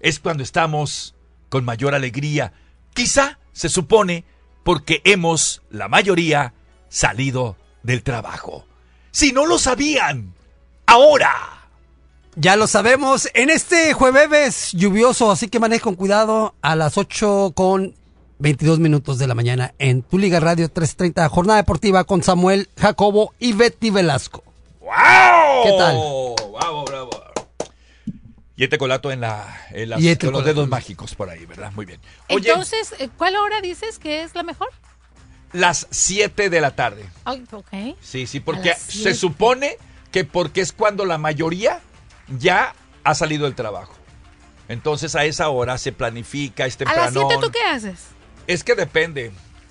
Es 0.00 0.18
cuando 0.18 0.42
estamos 0.42 1.14
con 1.48 1.64
mayor 1.64 1.94
alegría. 1.94 2.52
Quizá, 2.94 3.38
se 3.52 3.68
supone, 3.68 4.24
porque 4.64 5.00
hemos, 5.04 5.62
la 5.70 5.88
mayoría, 5.88 6.54
salido 6.88 7.56
del 7.82 8.02
trabajo. 8.02 8.66
Si 9.10 9.32
no 9.32 9.46
lo 9.46 9.58
sabían, 9.58 10.34
ahora. 10.86 11.68
Ya 12.34 12.56
lo 12.56 12.66
sabemos, 12.66 13.28
en 13.34 13.50
este 13.50 13.92
jueves 13.92 14.72
lluvioso, 14.72 15.30
así 15.30 15.48
que 15.48 15.60
maneja 15.60 15.84
con 15.84 15.96
cuidado 15.96 16.54
a 16.62 16.76
las 16.76 16.96
8 16.96 17.52
con 17.54 17.94
22 18.42 18.80
minutos 18.80 19.20
de 19.20 19.28
la 19.28 19.36
mañana 19.36 19.72
en 19.78 20.02
Tu 20.02 20.18
Liga 20.18 20.40
Radio 20.40 20.68
330, 20.68 21.28
jornada 21.28 21.58
deportiva 21.58 22.02
con 22.02 22.24
Samuel 22.24 22.68
Jacobo 22.76 23.34
y 23.38 23.52
Betty 23.52 23.90
Velasco. 23.90 24.42
¡Wow! 24.80 24.90
¿Qué 25.62 25.70
tal? 25.78 25.94
¡Bravo, 25.94 26.84
bravo! 26.84 27.10
Y 28.56 28.64
este 28.64 28.78
colato 28.78 29.12
en, 29.12 29.20
la, 29.20 29.64
en 29.70 29.90
las, 29.90 30.02
este 30.02 30.26
con 30.26 30.34
los 30.34 30.44
dedos 30.44 30.68
mágicos 30.68 31.14
por 31.14 31.30
ahí, 31.30 31.46
¿verdad? 31.46 31.70
Muy 31.76 31.86
bien. 31.86 32.00
Oye, 32.30 32.48
Entonces, 32.48 32.96
eh, 32.98 33.08
¿cuál 33.16 33.36
hora 33.36 33.60
dices 33.60 34.00
que 34.00 34.24
es 34.24 34.34
la 34.34 34.42
mejor? 34.42 34.68
las 35.52 35.86
7 35.90 36.50
de 36.50 36.60
la 36.60 36.74
tarde. 36.74 37.04
Ay, 37.24 37.44
ok. 37.52 37.96
Sí, 38.00 38.26
sí, 38.26 38.40
porque 38.40 38.74
se 38.74 39.14
supone 39.14 39.76
que 40.10 40.24
porque 40.24 40.62
es 40.62 40.72
cuando 40.72 41.04
la 41.04 41.16
mayoría 41.16 41.80
ya 42.38 42.74
ha 43.04 43.14
salido 43.14 43.44
del 43.44 43.54
trabajo. 43.54 43.94
Entonces 44.68 45.14
a 45.14 45.26
esa 45.26 45.48
hora 45.48 45.78
se 45.78 45.92
planifica, 45.92 46.66
es 46.66 46.74
¿A 46.80 46.84
las 46.84 47.12
temprano. 47.12 47.28
7 47.28 47.46
tú 47.46 47.52
qué 47.52 47.62
haces? 47.64 48.06
Es 48.46 48.64
que 48.64 48.74
depende. 48.74 49.30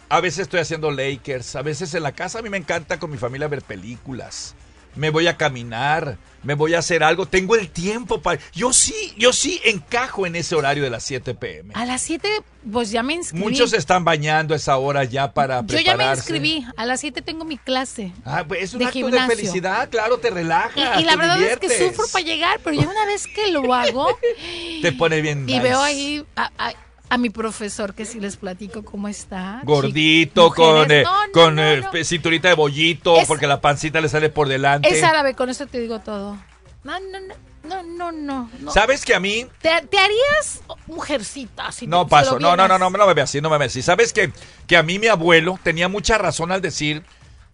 A 0.10 0.19
veces 0.19 0.39
estoy 0.39 0.60
haciendo 0.60 0.91
Lakers, 0.91 1.55
a 1.55 1.62
veces 1.62 1.93
en 1.93 2.03
la 2.03 2.12
casa 2.12 2.39
a 2.39 2.41
mí 2.41 2.49
me 2.49 2.57
encanta 2.57 2.99
con 2.99 3.10
mi 3.12 3.17
familia 3.17 3.47
ver 3.47 3.62
películas. 3.62 4.55
Me 4.93 5.10
voy 5.10 5.25
a 5.27 5.38
caminar, 5.38 6.17
me 6.43 6.53
voy 6.53 6.73
a 6.73 6.79
hacer 6.79 7.01
algo, 7.01 7.25
tengo 7.25 7.55
el 7.55 7.69
tiempo 7.69 8.21
para... 8.21 8.41
Yo 8.53 8.73
sí, 8.73 9.13
yo 9.17 9.31
sí 9.31 9.62
encajo 9.63 10.25
en 10.27 10.36
ese 10.36 10.53
horario 10.53 10.84
de 10.84 10.89
las 10.89 11.03
7 11.05 11.34
pm. 11.34 11.73
A 11.75 11.86
las 11.86 12.01
7, 12.01 12.27
pues 12.73 12.91
ya 12.91 13.01
me 13.03 13.13
inscribí. 13.13 13.41
Muchos 13.41 13.71
están 13.71 14.03
bañando 14.03 14.53
a 14.53 14.57
esa 14.57 14.75
hora 14.75 15.05
ya 15.05 15.31
para 15.31 15.62
Yo 15.62 15.67
prepararse. 15.67 15.86
ya 15.86 15.95
me 15.95 16.13
inscribí. 16.17 16.65
A 16.75 16.86
las 16.86 16.99
7 16.99 17.21
tengo 17.21 17.45
mi 17.45 17.57
clase. 17.57 18.12
Ah, 18.25 18.43
pues 18.45 18.63
es 18.63 18.73
un 18.73 18.79
de 18.79 18.86
acto 18.88 18.99
gimnasio. 18.99 19.29
de 19.29 19.36
felicidad, 19.38 19.89
claro, 19.89 20.17
te 20.17 20.29
relajas. 20.29 20.97
Y, 20.97 21.03
y 21.03 21.05
la 21.05 21.15
verdad 21.15 21.41
es 21.41 21.57
que 21.60 21.69
sufro 21.88 22.03
para 22.12 22.25
llegar, 22.25 22.60
pero 22.62 22.75
ya 22.75 22.89
una 22.89 23.05
vez 23.05 23.27
que 23.27 23.47
lo 23.49 23.73
hago 23.73 24.07
Te 24.81 24.91
pone 24.91 25.21
bien 25.21 25.47
y 25.47 25.53
nice. 25.53 25.62
veo 25.63 25.79
ahí 25.81 26.25
a, 26.36 26.51
a- 26.57 26.73
a 27.12 27.17
mi 27.17 27.30
profesor 27.30 27.93
que 27.93 28.06
si 28.06 28.19
les 28.19 28.38
platico 28.38 28.84
cómo 28.84 29.08
está. 29.08 29.60
Gordito, 29.63 30.45
Mujeres, 30.50 30.65
con, 30.76 30.91
eh, 30.91 31.04
no, 31.04 31.26
no, 31.28 31.32
con 31.34 31.56
no, 31.56 31.62
eh, 31.93 32.06
cinturita 32.06 32.47
de 32.47 32.54
bollito, 32.56 33.17
Es- 33.17 33.28
porque 33.28 33.47
la 33.47 33.60
pancita 33.62 34.00
le 34.02 34.08
sale 34.10 34.30
por 34.30 34.47
delante. 34.47 34.89
Es 34.89 35.04
árabe, 35.04 35.36
con 35.36 35.50
eso 35.50 35.67
te 35.67 35.80
digo 35.80 36.00
todo. 36.00 36.38
No, 36.84 37.00
no, 37.00 37.19
no, 37.19 37.36
no, 37.63 37.84
no, 37.84 38.12
no. 38.12 38.50
no. 38.60 38.71
¿Sabes 38.71 39.04
que 39.06 39.13
a 39.13 39.19
mí 39.19 39.45
¿Te, 39.62 39.69
te 39.89 40.00
harías 40.00 40.62
mujercita 40.88 41.71
si 41.71 41.86
No 41.86 42.04
te- 42.06 42.08
si 42.08 42.10
paso, 42.12 42.34
lo 42.34 42.39
no, 42.39 42.56
no, 42.56 42.67
no, 42.67 42.80
no, 42.80 42.89
no 42.89 43.06
me 43.08 43.13
ve 43.13 43.21
así, 43.21 43.41
no 43.41 43.50
me 43.50 43.58
ve 43.58 43.65
así. 43.65 43.82
¿Sabes 43.82 44.13
que, 44.13 44.32
que 44.65 44.78
a 44.78 44.84
mí 44.84 44.97
mi 44.97 45.08
abuelo 45.08 45.60
tenía 45.62 45.88
mucha 45.89 46.17
razón 46.17 46.52
al 46.52 46.62
decir 46.62 47.04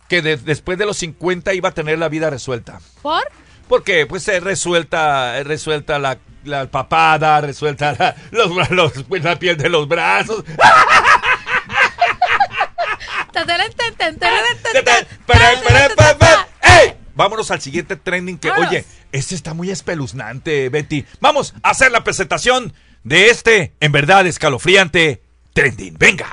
que 0.07 0.21
de- 0.21 0.37
después 0.37 0.77
de 0.77 0.85
los 0.85 0.97
50 0.97 1.53
iba 1.55 1.69
a 1.69 1.73
tener 1.73 1.97
la 1.99 2.09
vida 2.09 2.29
resuelta? 2.29 2.79
¿Por? 3.01 3.23
Porque 3.67 4.05
pues 4.05 4.23
se 4.23 4.39
resuelta, 4.39 5.37
eh, 5.37 5.43
resuelta 5.43 5.99
la, 5.99 6.17
la 6.45 6.65
papada, 6.71 7.41
resuelta 7.41 7.93
la, 7.97 8.15
los, 8.31 8.69
los- 8.71 9.03
pues, 9.03 9.23
la 9.23 9.37
piel 9.37 9.57
de 9.57 9.69
los 9.69 9.87
brazos. 9.87 10.43
¡Ey! 16.61 16.93
Vámonos 17.15 17.51
al 17.51 17.61
siguiente 17.61 17.95
trending 17.95 18.37
que, 18.39 18.51
oye, 18.51 18.85
este 19.11 19.35
está 19.35 19.53
muy 19.53 19.69
espeluznante, 19.71 20.69
Betty. 20.69 21.05
Vamos 21.19 21.53
a 21.63 21.69
hacer 21.71 21.91
la 21.91 22.03
presentación 22.03 22.73
de 23.03 23.29
este, 23.29 23.73
en 23.79 23.91
verdad, 23.91 24.25
escalofriante 24.27 25.21
trending. 25.53 25.97
Venga. 25.97 26.27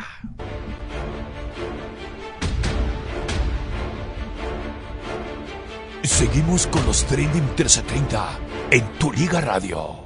Seguimos 6.04 6.66
con 6.66 6.84
los 6.86 7.04
trending 7.06 7.44
1330 7.56 8.38
en 8.70 8.86
tu 8.98 9.10
liga 9.12 9.40
radio. 9.40 10.04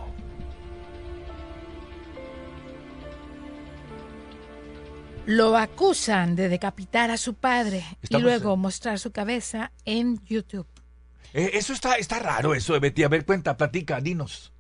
Lo 5.27 5.57
acusan 5.59 6.37
de 6.37 6.49
decapitar 6.49 7.11
a 7.11 7.19
su 7.19 7.35
padre 7.35 7.85
Estamos- 8.03 8.21
y 8.23 8.25
luego 8.25 8.57
mostrar 8.57 8.99
su 8.99 9.13
cabeza 9.13 9.73
en 9.85 10.25
YouTube. 10.25 10.67
Eh, 11.35 11.51
eso 11.55 11.75
está, 11.75 11.97
está 11.97 12.19
raro, 12.19 12.55
eso, 12.55 12.75
eh, 12.75 12.79
Betty. 12.81 13.03
A 13.05 13.09
ver, 13.09 13.27
cuenta, 13.27 13.57
platica, 13.57 14.01
dinos. 14.01 14.53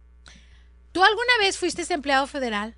¿Tú 0.92 1.02
alguna 1.02 1.32
vez 1.40 1.56
fuiste 1.56 1.82
empleado 1.94 2.26
federal? 2.26 2.74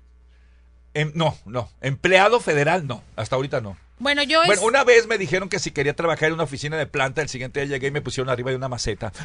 Em, 0.93 1.11
no, 1.15 1.35
no. 1.45 1.69
Empleado 1.81 2.39
federal, 2.39 2.87
no. 2.87 3.03
Hasta 3.17 3.35
ahorita 3.35 3.59
no. 3.59 3.75
Bueno, 4.01 4.23
yo 4.23 4.39
Bueno, 4.39 4.53
es- 4.53 4.67
una 4.67 4.83
vez 4.83 5.05
me 5.05 5.19
dijeron 5.19 5.47
que 5.47 5.59
si 5.59 5.69
quería 5.69 5.95
trabajar 5.95 6.29
en 6.29 6.33
una 6.33 6.43
oficina 6.43 6.75
de 6.75 6.87
planta, 6.87 7.21
el 7.21 7.29
siguiente 7.29 7.59
día 7.61 7.69
llegué 7.75 7.87
y 7.87 7.91
me 7.91 8.01
pusieron 8.01 8.31
arriba 8.31 8.49
de 8.49 8.57
una 8.57 8.67
maceta. 8.67 9.11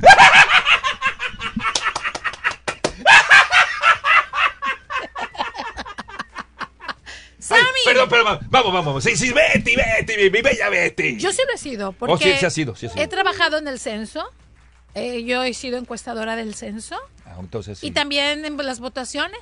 Sammy. 7.39 7.63
Perdón, 7.85 8.09
perdón, 8.09 8.39
vamos, 8.51 8.73
vamos, 8.73 8.87
vamos. 8.87 9.05
Sí, 9.05 9.17
sí, 9.17 9.33
Betty, 9.33 9.77
Betty, 9.77 10.17
mi, 10.17 10.31
mi 10.31 10.43
bella 10.43 10.69
Betty. 10.69 11.17
Yo 11.19 11.33
sí 11.33 11.43
lo 11.47 11.55
he 11.55 11.59
sido, 11.59 11.93
porque 11.93 12.13
Oh, 12.15 12.19
sí, 12.19 12.33
sí 12.39 12.45
ha 12.47 12.51
sido, 12.51 12.75
sí 12.75 12.87
ha 12.87 12.91
sido. 12.91 13.03
he 13.05 13.09
trabajado 13.09 13.59
en 13.59 13.69
el 13.69 13.79
censo, 13.79 14.29
eh, 14.95 15.23
yo 15.25 15.45
he 15.45 15.55
sido 15.55 15.79
encuestadora 15.79 16.35
del 16.35 16.55
censo 16.55 16.97
Ah, 17.25 17.37
entonces 17.39 17.79
sí. 17.79 17.89
y 17.89 17.91
también 17.93 18.45
en 18.45 18.57
las 18.57 18.81
votaciones. 18.81 19.39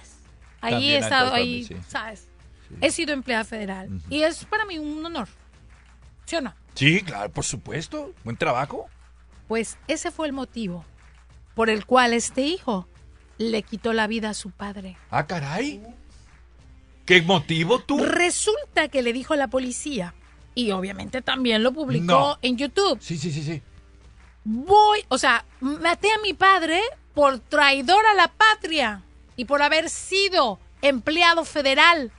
Ahí 0.61 0.73
También 0.73 0.93
he 0.95 0.99
estado, 0.99 1.33
ahí. 1.35 1.69
¿sabes? 1.89 2.27
He 2.81 2.91
sido 2.91 3.13
empleada 3.13 3.45
federal 3.45 3.89
y 4.11 4.23
es 4.23 4.45
para 4.45 4.65
mí 4.65 4.79
un 4.79 5.05
honor, 5.05 5.29
¿sí 6.27 6.37
o 6.37 6.41
no? 6.41 6.55
Sí, 6.75 7.03
claro, 7.03 7.31
por 7.31 7.45
supuesto. 7.45 8.13
Buen 8.25 8.37
trabajo. 8.37 8.87
Pues 9.49 9.79
ese 9.89 10.11
fue 10.11 10.27
el 10.27 10.33
motivo 10.33 10.85
por 11.55 11.71
el 11.71 11.87
cual 11.87 12.13
este 12.13 12.43
hijo 12.43 12.89
le 13.39 13.63
quitó 13.63 13.93
la 13.93 14.07
vida 14.07 14.31
a 14.31 14.35
su 14.35 14.51
padre. 14.51 14.97
Ah, 15.11 15.27
caray. 15.27 15.83
¿Qué 17.07 17.21
motivo 17.23 17.81
tú? 17.81 17.99
Resulta 18.03 18.89
que 18.89 19.03
le 19.03 19.13
dijo 19.13 19.35
a 19.35 19.37
la 19.37 19.49
policía 19.49 20.15
y 20.55 20.71
obviamente 20.71 21.21
también 21.23 21.63
lo 21.63 21.73
publicó 21.73 22.05
No. 22.05 22.39
en 22.43 22.57
YouTube. 22.57 22.99
Sí, 23.01 23.19
sí, 23.19 23.31
sí, 23.31 23.43
sí. 23.43 23.63
Voy, 24.45 25.05
o 25.09 25.19
sea, 25.19 25.45
maté 25.61 26.09
a 26.13 26.19
mi 26.23 26.35
padre 26.35 26.81
por 27.15 27.39
traidor 27.39 28.05
a 28.07 28.15
la 28.15 28.29
patria 28.29 29.03
y 29.37 29.45
por 29.45 29.63
haber 29.63 29.91
sido 29.91 30.59
empleado 30.83 31.45
federal. 31.45 32.11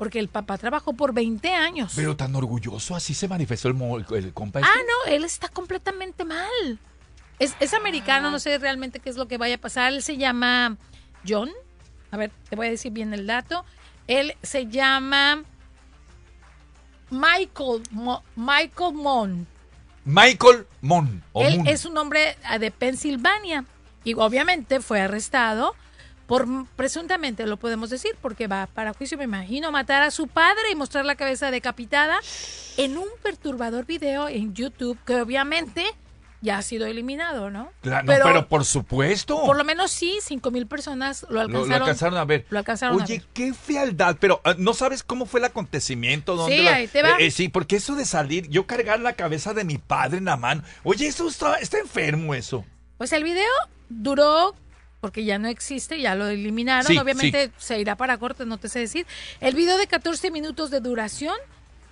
Porque 0.00 0.18
el 0.18 0.28
papá 0.28 0.56
trabajó 0.56 0.94
por 0.94 1.12
20 1.12 1.52
años. 1.52 1.92
Pero 1.94 2.16
tan 2.16 2.34
orgulloso, 2.34 2.96
así 2.96 3.12
se 3.12 3.28
manifestó 3.28 3.68
el, 3.68 3.76
el, 3.76 4.24
el 4.24 4.32
compa. 4.32 4.60
Ah, 4.60 4.68
este. 4.74 4.86
no, 4.86 5.12
él 5.14 5.24
está 5.24 5.48
completamente 5.48 6.24
mal. 6.24 6.78
Es, 7.38 7.54
es 7.60 7.74
americano, 7.74 8.30
no 8.30 8.38
sé 8.38 8.56
realmente 8.56 8.98
qué 9.00 9.10
es 9.10 9.16
lo 9.18 9.28
que 9.28 9.36
vaya 9.36 9.56
a 9.56 9.58
pasar. 9.58 9.92
Él 9.92 10.02
se 10.02 10.16
llama 10.16 10.78
John. 11.28 11.50
A 12.10 12.16
ver, 12.16 12.30
te 12.48 12.56
voy 12.56 12.68
a 12.68 12.70
decir 12.70 12.92
bien 12.92 13.12
el 13.12 13.26
dato. 13.26 13.66
Él 14.06 14.34
se 14.42 14.68
llama 14.68 15.42
Michael, 17.10 17.82
Mo- 17.90 18.22
Michael 18.36 18.94
Mon. 18.94 19.46
Michael 20.06 20.66
Mon. 20.80 21.22
Él 21.34 21.56
Moon. 21.58 21.66
es 21.68 21.84
un 21.84 21.98
hombre 21.98 22.38
ah, 22.44 22.58
de 22.58 22.70
Pensilvania 22.70 23.66
y 24.02 24.14
obviamente 24.14 24.80
fue 24.80 25.02
arrestado 25.02 25.74
por 26.30 26.46
presuntamente, 26.76 27.44
lo 27.44 27.56
podemos 27.56 27.90
decir, 27.90 28.12
porque 28.22 28.46
va 28.46 28.68
para 28.72 28.92
juicio, 28.94 29.18
me 29.18 29.24
imagino, 29.24 29.72
matar 29.72 30.02
a 30.02 30.12
su 30.12 30.28
padre 30.28 30.70
y 30.70 30.76
mostrar 30.76 31.04
la 31.04 31.16
cabeza 31.16 31.50
decapitada 31.50 32.20
en 32.76 32.96
un 32.96 33.06
perturbador 33.22 33.84
video 33.84 34.28
en 34.28 34.54
YouTube 34.54 34.96
que 35.04 35.20
obviamente 35.20 35.84
ya 36.40 36.56
ha 36.58 36.62
sido 36.62 36.86
eliminado, 36.86 37.50
¿no? 37.50 37.70
Claro, 37.82 38.06
no, 38.06 38.24
pero, 38.24 38.48
por 38.48 38.64
supuesto. 38.64 39.44
por 39.44 39.56
lo 39.56 39.64
menos 39.64 39.90
sí, 39.90 40.20
cinco 40.22 40.50
mil 40.52 40.66
personas 40.68 41.26
lo 41.28 41.34
Lo- 41.34 41.40
alcanzaron. 41.40 41.68
lo, 41.68 41.74
alcanzaron 41.84 42.18
a 42.18 42.24
ver. 42.24 42.46
Lo 42.48 42.58
alcanzaron 42.60 43.00
a 43.00 43.04
Oye, 43.04 43.18
ver. 43.18 43.26
qué 43.34 43.52
fealdad. 43.52 44.16
Pero 44.20 44.40
ah, 44.44 44.54
no 44.56 44.72
sabes 44.72 45.02
cómo 45.02 45.26
fue 45.26 45.40
el 45.40 45.46
acontecimiento. 45.46 46.36
¿Dónde 46.36 46.56
Sí, 46.56 46.62
la- 46.62 46.76
ahí 46.76 46.86
te 46.86 47.02
va. 47.02 47.10
Eh, 47.18 47.26
eh, 47.26 47.30
sí, 47.32 47.48
porque 47.48 47.76
eso 47.76 47.94
de 47.96 48.04
salir, 48.06 48.48
yo 48.48 48.66
cargar 48.66 49.00
la 49.00 49.14
cabeza 49.14 49.52
de 49.52 49.64
mi 49.64 49.78
padre 49.78 50.18
en 50.18 50.26
la 50.26 50.36
mano. 50.38 50.62
Oye, 50.84 51.08
eso 51.08 51.28
está, 51.28 51.56
está 51.56 51.78
enfermo, 51.78 52.34
eso. 52.34 52.64
Pues 52.96 53.12
el 53.12 53.22
video 53.24 53.50
duró, 53.90 54.54
porque 55.00 55.24
ya 55.24 55.38
no 55.38 55.48
existe, 55.48 56.00
ya 56.00 56.14
lo 56.14 56.28
eliminaron. 56.28 56.86
Sí, 56.86 56.98
Obviamente 56.98 57.50
se 57.58 57.78
irá 57.80 57.96
para 57.96 58.18
corte, 58.18 58.44
no 58.46 58.58
te 58.58 58.68
sé 58.68 58.80
decir. 58.80 59.06
El 59.40 59.54
video 59.54 59.78
de 59.78 59.86
14 59.86 60.30
minutos 60.30 60.70
de 60.70 60.80
duración, 60.80 61.36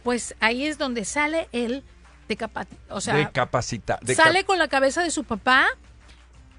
pues 0.04 0.34
ahí 0.40 0.66
es 0.66 0.78
donde 0.78 1.04
sale 1.04 1.48
el 1.52 1.82
decapitado. 2.28 2.76
O 2.90 3.00
sea, 3.00 3.14
deca- 3.16 3.48
sale 4.14 4.44
con 4.44 4.58
la 4.58 4.68
cabeza 4.68 5.02
de 5.02 5.10
su 5.10 5.24
papá. 5.24 5.66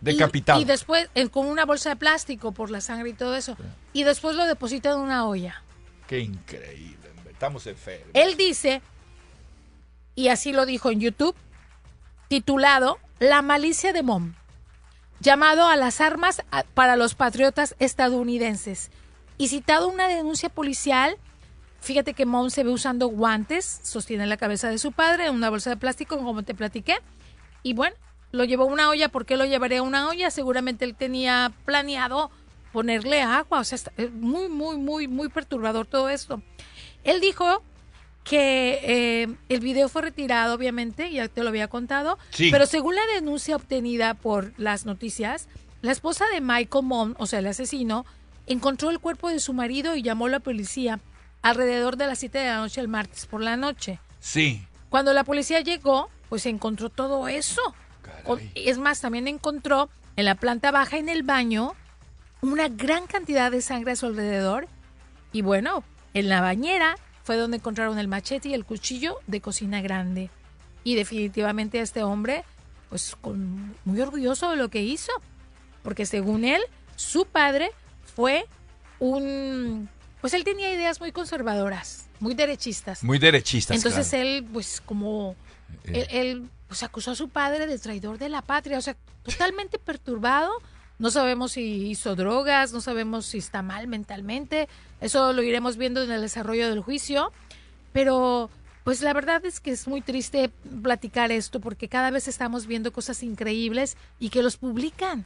y- 0.01 0.05
decapitado. 0.05 0.59
Y, 0.59 0.65
después 0.65 1.09
eh, 1.13 1.27
con 1.29 1.45
una 1.45 1.65
bolsa 1.65 1.89
de 1.89 1.95
plástico 1.97 2.51
por 2.51 2.71
la 2.71 2.81
sangre 2.81 3.09
y 3.09 3.13
todo 3.13 3.35
eso. 3.35 3.55
Y 3.93 4.03
después 4.03 4.35
lo 4.35 4.45
deposita 4.45 4.91
en 4.91 4.97
una 4.99 5.25
olla. 5.27 5.61
Qué 6.07 6.19
increíble. 6.19 6.97
Estamos 7.29 7.67
enfermos. 7.67 8.07
Él 8.13 8.35
dice, 8.37 8.81
y 10.15 10.29
así 10.29 10.51
lo 10.51 10.65
dijo 10.65 10.89
en 10.89 10.99
YouTube, 10.99 11.35
titulado 12.27 12.97
La 13.19 13.41
malicia 13.41 13.93
de 13.93 14.03
Mom, 14.03 14.33
llamado 15.19 15.67
a 15.67 15.75
las 15.75 16.01
armas 16.01 16.43
para 16.73 16.95
los 16.95 17.15
patriotas 17.15 17.75
estadounidenses. 17.79 18.91
Y 19.37 19.47
citado 19.47 19.87
una 19.87 20.07
denuncia 20.07 20.49
policial, 20.49 21.17
fíjate 21.81 22.13
que 22.13 22.25
Mom 22.25 22.49
se 22.49 22.63
ve 22.63 22.71
usando 22.71 23.07
guantes, 23.07 23.79
sostiene 23.83 24.27
la 24.27 24.37
cabeza 24.37 24.69
de 24.69 24.77
su 24.77 24.91
padre 24.91 25.27
en 25.27 25.35
una 25.35 25.49
bolsa 25.49 25.69
de 25.69 25.77
plástico, 25.77 26.17
como 26.17 26.43
te 26.43 26.53
platiqué. 26.53 26.97
Y 27.63 27.73
bueno, 27.73 27.95
lo 28.31 28.43
llevó 28.43 28.65
una 28.65 28.89
olla. 28.89 29.09
¿Por 29.09 29.25
qué 29.25 29.37
lo 29.37 29.45
llevaría 29.45 29.79
a 29.79 29.83
una 29.83 30.07
olla? 30.09 30.29
Seguramente 30.31 30.85
él 30.85 30.95
tenía 30.95 31.51
planeado 31.65 32.31
ponerle 32.73 33.21
agua. 33.21 33.59
O 33.59 33.63
sea, 33.63 33.75
está- 33.77 33.93
es 33.97 34.11
muy, 34.11 34.49
muy, 34.49 34.77
muy, 34.77 35.07
muy 35.07 35.29
perturbador 35.29 35.85
todo 35.85 36.09
esto. 36.09 36.41
Él 37.03 37.21
dijo 37.21 37.63
que 38.29 38.79
eh, 39.23 39.27
el 39.49 39.59
video 39.59 39.89
fue 39.89 40.03
retirado, 40.03 40.53
obviamente, 40.53 41.11
ya 41.11 41.27
te 41.27 41.41
lo 41.41 41.49
había 41.49 41.67
contado, 41.67 42.19
Sí. 42.29 42.49
pero 42.51 42.67
según 42.67 42.95
la 42.95 43.01
denuncia 43.15 43.55
obtenida 43.55 44.13
por 44.13 44.53
las 44.57 44.85
noticias, 44.85 45.47
la 45.81 45.91
esposa 45.91 46.25
de 46.31 46.39
Michael 46.39 46.85
Mon, 46.85 47.15
o 47.17 47.25
sea, 47.25 47.39
el 47.39 47.47
asesino, 47.47 48.05
encontró 48.45 48.91
el 48.91 48.99
cuerpo 48.99 49.29
de 49.29 49.39
su 49.39 49.53
marido 49.53 49.95
y 49.95 50.03
llamó 50.03 50.27
a 50.27 50.29
la 50.29 50.39
policía 50.41 50.99
alrededor 51.41 51.97
de 51.97 52.05
las 52.05 52.19
7 52.19 52.37
de 52.37 52.45
la 52.47 52.57
noche 52.57 52.81
el 52.81 52.87
martes 52.87 53.25
por 53.25 53.41
la 53.41 53.57
noche. 53.57 53.99
Sí. 54.19 54.63
Cuando 54.89 55.11
la 55.13 55.23
policía 55.23 55.61
llegó, 55.61 56.09
pues 56.29 56.45
encontró 56.45 56.89
todo 56.89 57.27
eso. 57.27 57.61
Con- 58.23 58.39
es 58.53 58.77
más, 58.77 59.01
también 59.01 59.27
encontró 59.27 59.89
en 60.17 60.25
la 60.25 60.35
planta 60.35 60.69
baja 60.69 60.97
en 60.97 61.09
el 61.09 61.23
baño 61.23 61.73
una 62.41 62.67
gran 62.67 63.07
cantidad 63.07 63.49
de 63.51 63.61
sangre 63.63 63.93
a 63.93 63.95
su 63.95 64.05
alrededor. 64.05 64.67
Y 65.31 65.41
bueno, 65.41 65.83
en 66.13 66.29
la 66.29 66.41
bañera 66.41 66.95
fue 67.29 67.37
donde 67.37 67.57
encontraron 67.57 67.99
el 67.99 68.07
machete 68.07 68.49
y 68.49 68.55
el 68.55 68.65
cuchillo 68.65 69.19
de 69.27 69.39
cocina 69.39 69.83
grande. 69.83 70.31
Y 70.83 70.95
definitivamente 70.95 71.79
este 71.79 72.01
hombre, 72.01 72.43
pues 72.89 73.15
con- 73.21 73.75
muy 73.85 74.01
orgulloso 74.01 74.49
de 74.49 74.55
lo 74.55 74.69
que 74.69 74.81
hizo. 74.81 75.11
Porque 75.83 76.07
según 76.07 76.43
él, 76.43 76.59
su 76.95 77.27
padre 77.27 77.69
fue 78.15 78.47
un... 78.97 79.87
Pues 80.21 80.33
él 80.33 80.43
tenía 80.43 80.73
ideas 80.73 80.99
muy 80.99 81.11
conservadoras, 81.11 82.07
muy 82.19 82.33
derechistas. 82.33 83.03
Muy 83.03 83.19
derechistas. 83.19 83.77
Entonces 83.77 84.09
claro. 84.09 84.25
él, 84.25 84.47
pues 84.51 84.81
como, 84.81 85.35
él, 85.83 86.07
él, 86.09 86.49
pues 86.67 86.81
acusó 86.81 87.11
a 87.11 87.15
su 87.15 87.29
padre 87.29 87.67
de 87.67 87.77
traidor 87.77 88.17
de 88.17 88.29
la 88.29 88.41
patria, 88.41 88.79
o 88.79 88.81
sea, 88.81 88.97
totalmente 89.21 89.77
perturbado. 89.77 90.51
No 90.99 91.11
sabemos 91.11 91.53
si 91.53 91.87
hizo 91.87 92.17
drogas, 92.17 92.73
no 92.73 92.81
sabemos 92.81 93.25
si 93.25 93.37
está 93.37 93.61
mal 93.61 93.87
mentalmente. 93.87 94.67
Eso 94.99 95.31
lo 95.31 95.41
iremos 95.41 95.77
viendo 95.77 96.03
en 96.03 96.11
el 96.11 96.21
desarrollo 96.21 96.69
del 96.69 96.81
juicio. 96.81 97.31
Pero, 97.93 98.49
pues 98.83 99.01
la 99.01 99.13
verdad 99.13 99.45
es 99.45 99.61
que 99.61 99.71
es 99.71 99.87
muy 99.87 100.01
triste 100.01 100.51
platicar 100.83 101.31
esto 101.31 101.61
porque 101.61 101.87
cada 101.87 102.11
vez 102.11 102.27
estamos 102.27 102.67
viendo 102.67 102.91
cosas 102.91 103.23
increíbles 103.23 103.95
y 104.19 104.29
que 104.29 104.43
los 104.43 104.57
publican. 104.57 105.25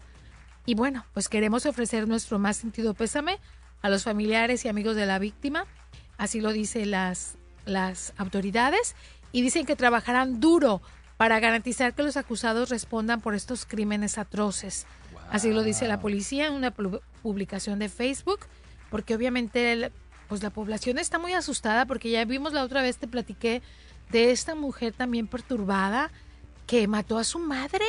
Y 0.67 0.75
bueno, 0.75 1.05
pues 1.13 1.27
queremos 1.27 1.65
ofrecer 1.65 2.07
nuestro 2.07 2.37
más 2.37 2.57
sentido 2.57 2.93
pésame 2.93 3.39
a 3.81 3.89
los 3.89 4.03
familiares 4.03 4.63
y 4.63 4.69
amigos 4.69 4.95
de 4.95 5.07
la 5.07 5.17
víctima. 5.17 5.65
Así 6.19 6.39
lo 6.39 6.53
dicen 6.53 6.91
las, 6.91 7.35
las 7.65 8.13
autoridades. 8.17 8.95
Y 9.31 9.41
dicen 9.41 9.65
que 9.65 9.75
trabajarán 9.75 10.39
duro 10.39 10.83
para 11.17 11.39
garantizar 11.39 11.95
que 11.95 12.03
los 12.03 12.15
acusados 12.15 12.69
respondan 12.69 13.21
por 13.21 13.33
estos 13.33 13.65
crímenes 13.65 14.19
atroces. 14.19 14.85
Así 15.33 15.51
lo 15.51 15.63
dice 15.63 15.87
la 15.87 15.99
policía 15.99 16.45
en 16.47 16.53
una 16.53 16.73
pu- 16.73 17.01
publicación 17.23 17.79
de 17.79 17.89
Facebook. 17.89 18.41
Porque 18.91 19.15
obviamente 19.15 19.91
pues 20.29 20.43
la 20.43 20.51
población 20.51 20.99
está 20.99 21.17
muy 21.17 21.33
asustada 21.33 21.85
porque 21.85 22.09
ya 22.11 22.23
vimos 22.25 22.53
la 22.53 22.63
otra 22.63 22.81
vez, 22.81 22.97
te 22.97 23.07
platiqué 23.07 23.61
de 24.11 24.31
esta 24.31 24.55
mujer 24.55 24.93
también 24.93 25.27
perturbada 25.27 26.11
que 26.67 26.87
mató 26.87 27.17
a 27.17 27.23
su 27.23 27.39
madre. 27.39 27.85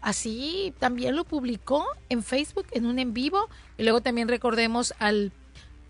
Así 0.00 0.74
también 0.80 1.14
lo 1.14 1.24
publicó 1.24 1.86
en 2.08 2.22
Facebook 2.24 2.66
en 2.72 2.86
un 2.86 2.98
en 2.98 3.14
vivo. 3.14 3.48
Y 3.78 3.84
luego 3.84 4.00
también 4.00 4.26
recordemos 4.26 4.92
al, 4.98 5.30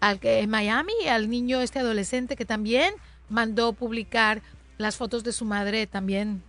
al 0.01 0.19
en 0.23 0.51
Miami, 0.51 0.93
al 1.09 1.31
niño 1.31 1.61
este 1.63 1.79
adolescente 1.79 2.37
que 2.37 2.45
también 2.45 2.93
mandó 3.31 3.73
publicar 3.73 4.43
las 4.77 4.97
fotos 4.97 5.25
de 5.25 5.33
su 5.33 5.45
madre 5.47 5.87
también 5.87 6.43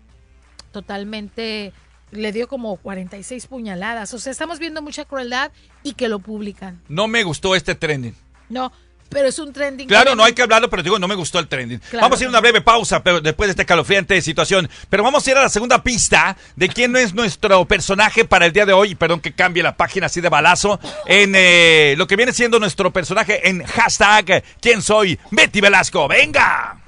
totalmente 0.71 1.73
le 2.11 2.31
dio 2.31 2.47
como 2.47 2.77
46 2.77 3.47
puñaladas. 3.47 4.13
O 4.13 4.19
sea, 4.19 4.31
estamos 4.31 4.59
viendo 4.59 4.81
mucha 4.81 5.05
crueldad 5.05 5.51
y 5.83 5.93
que 5.93 6.07
lo 6.07 6.19
publican. 6.19 6.81
No 6.87 7.07
me 7.07 7.23
gustó 7.23 7.55
este 7.55 7.75
trending. 7.75 8.15
No, 8.49 8.71
Pero 9.09 9.27
es 9.27 9.39
un 9.39 9.51
trending. 9.51 9.87
Claro, 9.87 10.15
no 10.15 10.23
hay 10.23 10.31
que 10.31 10.41
hablarlo, 10.41 10.69
pero 10.69 10.83
digo, 10.83 10.97
no 10.97 11.07
me 11.07 11.15
gustó 11.15 11.39
el 11.39 11.47
trending. 11.47 11.79
Claro. 11.79 12.05
Vamos 12.05 12.19
a 12.19 12.23
ir 12.23 12.27
a 12.27 12.29
una 12.29 12.39
breve 12.39 12.61
pausa 12.61 13.03
pero 13.03 13.19
después 13.19 13.47
de 13.47 13.51
esta 13.51 13.65
calofriante 13.65 14.21
situación. 14.21 14.69
Pero 14.89 15.03
vamos 15.03 15.25
a 15.27 15.31
ir 15.31 15.37
a 15.37 15.41
la 15.41 15.49
segunda 15.49 15.83
pista 15.83 16.37
de 16.55 16.69
quién 16.69 16.95
es 16.95 17.13
nuestro 17.13 17.65
personaje 17.65 18.23
para 18.23 18.45
el 18.45 18.53
día 18.53 18.65
de 18.65 18.73
hoy. 18.73 18.95
Perdón 18.95 19.19
que 19.19 19.33
cambie 19.33 19.63
la 19.63 19.75
página 19.75 20.05
así 20.05 20.21
de 20.21 20.29
balazo. 20.29 20.79
En 21.07 21.33
eh, 21.35 21.95
lo 21.97 22.07
que 22.07 22.15
viene 22.15 22.31
siendo 22.31 22.59
nuestro 22.59 22.91
personaje 22.93 23.49
en 23.49 23.63
hashtag 23.63 24.43
¿Quién 24.61 24.81
soy? 24.81 25.19
Betty 25.29 25.59
Velasco. 25.59 26.07
¡Venga! 26.07 26.80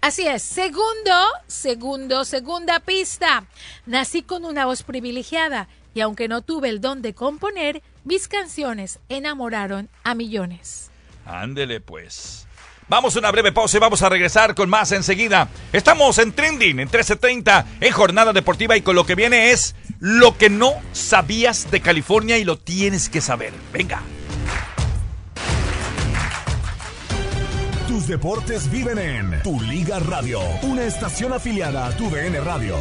Así 0.00 0.26
es. 0.26 0.42
Segundo, 0.42 1.12
segundo, 1.46 2.24
segunda 2.24 2.80
pista. 2.80 3.44
Nací 3.86 4.22
con 4.22 4.44
una 4.44 4.66
voz 4.66 4.82
privilegiada 4.82 5.68
y 5.94 6.00
aunque 6.00 6.28
no 6.28 6.42
tuve 6.42 6.68
el 6.68 6.80
don 6.80 7.02
de 7.02 7.14
componer, 7.14 7.82
mis 8.04 8.28
canciones 8.28 9.00
enamoraron 9.08 9.88
a 10.04 10.14
millones. 10.14 10.90
Ándele 11.24 11.80
pues. 11.80 12.46
Vamos 12.88 13.16
a 13.16 13.18
una 13.18 13.32
breve 13.32 13.50
pausa 13.50 13.78
y 13.78 13.80
vamos 13.80 14.02
a 14.02 14.08
regresar 14.08 14.54
con 14.54 14.70
más 14.70 14.92
enseguida. 14.92 15.48
Estamos 15.72 16.18
en 16.18 16.32
Trending, 16.32 16.78
en 16.78 16.86
1330, 16.86 17.66
en 17.80 17.92
Jornada 17.92 18.32
Deportiva 18.32 18.76
y 18.76 18.82
con 18.82 18.94
lo 18.94 19.04
que 19.04 19.16
viene 19.16 19.50
es 19.50 19.74
lo 19.98 20.38
que 20.38 20.50
no 20.50 20.72
sabías 20.92 21.68
de 21.72 21.80
California 21.80 22.38
y 22.38 22.44
lo 22.44 22.58
tienes 22.58 23.08
que 23.08 23.20
saber. 23.20 23.52
Venga. 23.72 24.02
Tus 27.96 28.08
deportes 28.08 28.70
viven 28.70 28.98
en 28.98 29.42
Tu 29.42 29.58
Liga 29.58 29.98
Radio, 29.98 30.38
una 30.64 30.84
estación 30.84 31.32
afiliada 31.32 31.86
a 31.86 31.96
Tu 31.96 32.10
DN 32.10 32.38
Radio. 32.40 32.76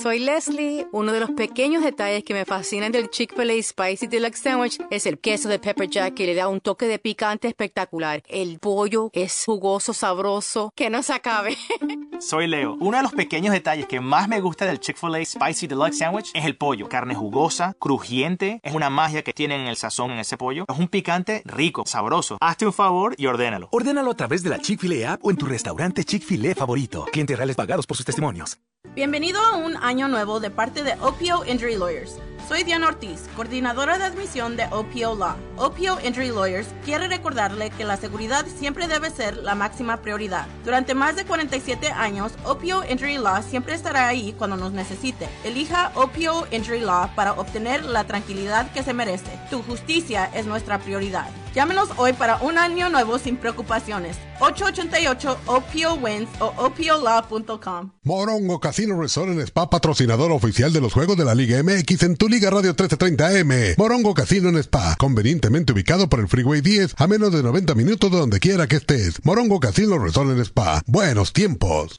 Soy 0.00 0.20
Leslie. 0.20 0.86
Uno 0.92 1.12
de 1.12 1.18
los 1.18 1.30
pequeños 1.32 1.82
detalles 1.82 2.22
que 2.22 2.32
me 2.32 2.44
fascinan 2.44 2.92
del 2.92 3.10
Chick-fil-A 3.10 3.60
Spicy 3.60 4.06
Deluxe 4.06 4.40
Sandwich 4.40 4.78
es 4.90 5.06
el 5.06 5.18
queso 5.18 5.48
de 5.48 5.58
Pepper 5.58 5.90
Jack 5.90 6.14
que 6.14 6.24
le 6.24 6.36
da 6.36 6.46
un 6.46 6.60
toque 6.60 6.86
de 6.86 7.00
picante 7.00 7.48
espectacular. 7.48 8.22
El 8.28 8.60
pollo 8.60 9.10
es 9.12 9.42
jugoso, 9.44 9.92
sabroso, 9.92 10.72
que 10.76 10.88
no 10.88 11.02
se 11.02 11.14
acabe. 11.14 11.56
Soy 12.20 12.46
Leo. 12.46 12.76
Uno 12.78 12.96
de 12.96 13.02
los 13.02 13.12
pequeños 13.12 13.52
detalles 13.52 13.86
que 13.86 14.00
más 14.00 14.28
me 14.28 14.40
gusta 14.40 14.66
del 14.66 14.78
Chick-fil-A 14.78 15.24
Spicy 15.24 15.66
Deluxe 15.66 15.98
Sandwich 15.98 16.30
es 16.32 16.44
el 16.44 16.56
pollo. 16.56 16.88
Carne 16.88 17.16
jugosa, 17.16 17.74
crujiente, 17.80 18.60
es 18.62 18.74
una 18.74 18.90
magia 18.90 19.22
que 19.22 19.32
tienen 19.32 19.66
el 19.66 19.76
sazón 19.76 20.12
en 20.12 20.20
ese 20.20 20.36
pollo. 20.36 20.64
Es 20.68 20.78
un 20.78 20.86
picante 20.86 21.42
rico, 21.44 21.82
sabroso. 21.86 22.38
Hazte 22.40 22.66
un 22.66 22.72
favor 22.72 23.16
y 23.18 23.26
ordénalo. 23.26 23.68
Ordénalo 23.72 24.12
a 24.12 24.16
través 24.16 24.44
de 24.44 24.50
la 24.50 24.60
Chick-fil-A 24.60 25.14
app 25.14 25.24
o 25.24 25.30
en 25.32 25.36
tu 25.36 25.46
restaurante 25.46 26.04
Chick-fil-A 26.04 26.54
favorito. 26.54 27.04
Clientes 27.12 27.36
reales 27.36 27.56
pagados 27.56 27.84
por 27.84 27.96
sus 27.96 28.06
testimonios. 28.06 28.58
Bienvenido 28.98 29.40
a 29.40 29.56
un 29.56 29.76
año 29.76 30.08
nuevo 30.08 30.40
de 30.40 30.50
parte 30.50 30.82
de 30.82 30.94
OPO 30.94 31.44
Injury 31.46 31.76
Lawyers. 31.76 32.16
Soy 32.48 32.64
Diana 32.64 32.88
Ortiz, 32.88 33.28
coordinadora 33.36 33.96
de 33.96 34.02
admisión 34.02 34.56
de 34.56 34.64
OPO 34.72 35.14
Law. 35.14 35.36
OPO 35.56 36.00
Injury 36.04 36.30
Lawyers 36.30 36.68
quiere 36.84 37.06
recordarle 37.06 37.70
que 37.70 37.84
la 37.84 37.96
seguridad 37.96 38.44
siempre 38.46 38.88
debe 38.88 39.10
ser 39.10 39.36
la 39.36 39.54
máxima 39.54 39.98
prioridad. 39.98 40.48
Durante 40.64 40.94
más 40.94 41.14
de 41.14 41.24
47 41.24 41.92
años, 41.92 42.32
OPO 42.44 42.84
Injury 42.90 43.18
Law 43.18 43.42
siempre 43.42 43.74
estará 43.74 44.08
ahí 44.08 44.32
cuando 44.36 44.56
nos 44.56 44.72
necesite. 44.72 45.28
Elija 45.44 45.92
OPO 45.94 46.48
Injury 46.50 46.80
Law 46.80 47.14
para 47.14 47.34
obtener 47.34 47.84
la 47.84 48.04
tranquilidad 48.04 48.72
que 48.72 48.82
se 48.82 48.94
merece. 48.94 49.38
Tu 49.48 49.62
justicia 49.62 50.28
es 50.34 50.46
nuestra 50.46 50.78
prioridad. 50.78 51.28
Llámenos 51.58 51.88
hoy 51.96 52.12
para 52.12 52.36
un 52.36 52.56
año 52.56 52.88
nuevo 52.88 53.18
sin 53.18 53.36
preocupaciones. 53.36 54.16
888 54.38 55.38
OPO 55.46 55.94
Wins 55.94 56.28
o 56.38 56.54
OPOLaw.com. 56.56 57.90
Morongo 58.04 58.60
Casino 58.60 59.02
Resort 59.02 59.32
en 59.32 59.40
Spa, 59.40 59.68
patrocinador 59.68 60.30
oficial 60.30 60.72
de 60.72 60.80
los 60.80 60.92
Juegos 60.92 61.16
de 61.16 61.24
la 61.24 61.34
Liga 61.34 61.60
MX 61.60 62.04
en 62.04 62.16
tu 62.16 62.28
Liga 62.28 62.48
Radio 62.48 62.76
1330M. 62.76 63.74
Morongo 63.76 64.14
Casino 64.14 64.50
en 64.50 64.58
Spa, 64.58 64.94
convenientemente 65.00 65.72
ubicado 65.72 66.08
por 66.08 66.20
el 66.20 66.28
Freeway 66.28 66.60
10 66.60 66.94
a 66.96 67.08
menos 67.08 67.32
de 67.32 67.42
90 67.42 67.74
minutos 67.74 68.08
de 68.12 68.18
donde 68.18 68.38
quiera 68.38 68.68
que 68.68 68.76
estés. 68.76 69.18
Morongo 69.24 69.58
Casino 69.58 69.98
Resort 69.98 70.30
en 70.30 70.38
Spa. 70.38 70.80
Buenos 70.86 71.32
tiempos. 71.32 71.98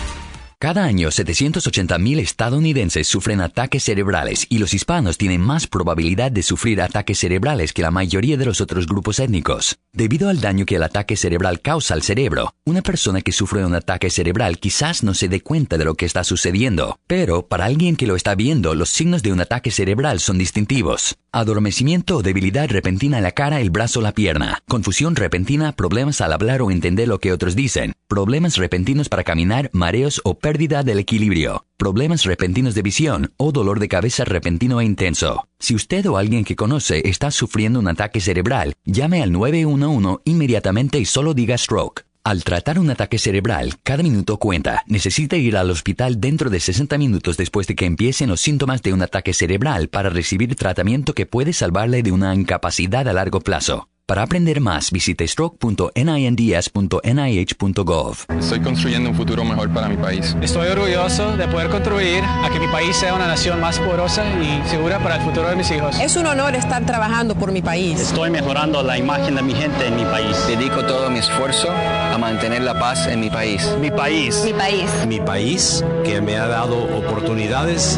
Cada 0.61 0.83
año, 0.83 1.09
780.000 1.09 2.19
estadounidenses 2.19 3.07
sufren 3.07 3.41
ataques 3.41 3.81
cerebrales 3.81 4.45
y 4.47 4.59
los 4.59 4.75
hispanos 4.75 5.17
tienen 5.17 5.41
más 5.41 5.65
probabilidad 5.65 6.31
de 6.31 6.43
sufrir 6.43 6.83
ataques 6.83 7.17
cerebrales 7.17 7.73
que 7.73 7.81
la 7.81 7.89
mayoría 7.89 8.37
de 8.37 8.45
los 8.45 8.61
otros 8.61 8.85
grupos 8.85 9.17
étnicos. 9.17 9.79
Debido 9.91 10.29
al 10.29 10.39
daño 10.39 10.67
que 10.67 10.75
el 10.75 10.83
ataque 10.83 11.17
cerebral 11.17 11.61
causa 11.61 11.95
al 11.95 12.03
cerebro, 12.03 12.53
una 12.63 12.83
persona 12.83 13.21
que 13.21 13.31
sufre 13.31 13.65
un 13.65 13.73
ataque 13.73 14.11
cerebral 14.11 14.59
quizás 14.59 15.01
no 15.01 15.15
se 15.15 15.29
dé 15.29 15.41
cuenta 15.41 15.79
de 15.79 15.85
lo 15.85 15.95
que 15.95 16.05
está 16.05 16.23
sucediendo, 16.23 16.99
pero 17.07 17.47
para 17.47 17.65
alguien 17.65 17.95
que 17.95 18.05
lo 18.05 18.15
está 18.15 18.35
viendo, 18.35 18.75
los 18.75 18.89
signos 18.89 19.23
de 19.23 19.33
un 19.33 19.41
ataque 19.41 19.71
cerebral 19.71 20.19
son 20.19 20.37
distintivos. 20.37 21.17
Adormecimiento 21.31 22.17
o 22.17 22.21
debilidad 22.21 22.69
repentina 22.69 23.17
en 23.17 23.23
la 23.23 23.31
cara, 23.31 23.61
el 23.61 23.71
brazo 23.71 23.99
o 23.99 24.03
la 24.03 24.11
pierna. 24.11 24.59
Confusión 24.67 25.15
repentina, 25.15 25.71
problemas 25.71 26.21
al 26.21 26.33
hablar 26.33 26.61
o 26.61 26.69
entender 26.69 27.07
lo 27.07 27.19
que 27.19 27.33
otros 27.33 27.55
dicen. 27.55 27.93
Problemas 28.07 28.57
repentinos 28.57 29.07
para 29.07 29.23
caminar, 29.23 29.69
mareos 29.73 30.21
o 30.25 30.37
pérdida 30.51 30.83
del 30.83 30.99
equilibrio. 30.99 31.65
Problemas 31.77 32.25
repentinos 32.25 32.75
de 32.75 32.81
visión 32.81 33.31
o 33.37 33.53
dolor 33.53 33.79
de 33.79 33.87
cabeza 33.87 34.25
repentino 34.25 34.81
e 34.81 34.83
intenso. 34.83 35.47
Si 35.59 35.73
usted 35.73 36.05
o 36.07 36.17
alguien 36.17 36.43
que 36.43 36.57
conoce 36.57 37.07
está 37.07 37.31
sufriendo 37.31 37.79
un 37.79 37.87
ataque 37.87 38.19
cerebral, 38.19 38.73
llame 38.83 39.23
al 39.23 39.31
911 39.31 40.23
inmediatamente 40.25 40.99
y 40.99 41.05
solo 41.05 41.33
diga 41.33 41.57
stroke. 41.57 42.03
Al 42.25 42.43
tratar 42.43 42.79
un 42.79 42.89
ataque 42.89 43.17
cerebral, 43.17 43.75
cada 43.81 44.03
minuto 44.03 44.39
cuenta. 44.39 44.83
Necesita 44.87 45.37
ir 45.37 45.55
al 45.55 45.71
hospital 45.71 46.19
dentro 46.19 46.49
de 46.49 46.59
60 46.59 46.97
minutos 46.97 47.37
después 47.37 47.65
de 47.67 47.75
que 47.75 47.85
empiecen 47.85 48.27
los 48.27 48.41
síntomas 48.41 48.81
de 48.81 48.91
un 48.91 49.03
ataque 49.03 49.31
cerebral 49.33 49.87
para 49.87 50.09
recibir 50.09 50.57
tratamiento 50.57 51.13
que 51.13 51.25
puede 51.25 51.53
salvarle 51.53 52.03
de 52.03 52.11
una 52.11 52.35
incapacidad 52.35 53.07
a 53.07 53.13
largo 53.13 53.39
plazo. 53.39 53.87
Para 54.05 54.23
aprender 54.23 54.59
más, 54.59 54.91
visite 54.91 55.25
stroke.ninds.nih.gov. 55.25 58.17
Estoy 58.37 58.59
construyendo 58.59 59.09
un 59.09 59.15
futuro 59.15 59.45
mejor 59.45 59.69
para 59.69 59.87
mi 59.87 59.95
país. 59.95 60.35
Estoy 60.41 60.67
orgulloso 60.67 61.37
de 61.37 61.47
poder 61.47 61.69
contribuir 61.69 62.21
a 62.23 62.49
que 62.51 62.59
mi 62.59 62.67
país 62.67 62.93
sea 62.97 63.13
una 63.13 63.27
nación 63.27 63.61
más 63.61 63.79
poderosa 63.79 64.25
y 64.41 64.61
segura 64.67 64.99
para 64.99 65.15
el 65.15 65.21
futuro 65.21 65.47
de 65.49 65.55
mis 65.55 65.71
hijos. 65.71 65.97
Es 65.97 66.17
un 66.17 66.25
honor 66.25 66.55
estar 66.55 66.85
trabajando 66.85 67.35
por 67.35 67.53
mi 67.53 67.61
país. 67.61 68.01
Estoy 68.01 68.31
mejorando 68.31 68.83
la 68.83 68.97
imagen 68.97 69.35
de 69.35 69.43
mi 69.43 69.53
gente 69.53 69.87
en 69.87 69.95
mi 69.95 70.03
país. 70.03 70.35
Dedico 70.45 70.83
todo 70.85 71.09
mi 71.09 71.19
esfuerzo 71.19 71.69
a 71.71 72.17
mantener 72.17 72.63
la 72.63 72.77
paz 72.77 73.07
en 73.07 73.21
mi 73.21 73.29
país. 73.29 73.65
Mi 73.79 73.91
país. 73.91 74.41
Mi 74.43 74.51
país. 74.53 74.91
Mi 75.07 75.21
país 75.21 75.85
que 76.03 76.19
me 76.19 76.35
ha 76.35 76.47
dado 76.47 76.83
oportunidades 76.97 77.97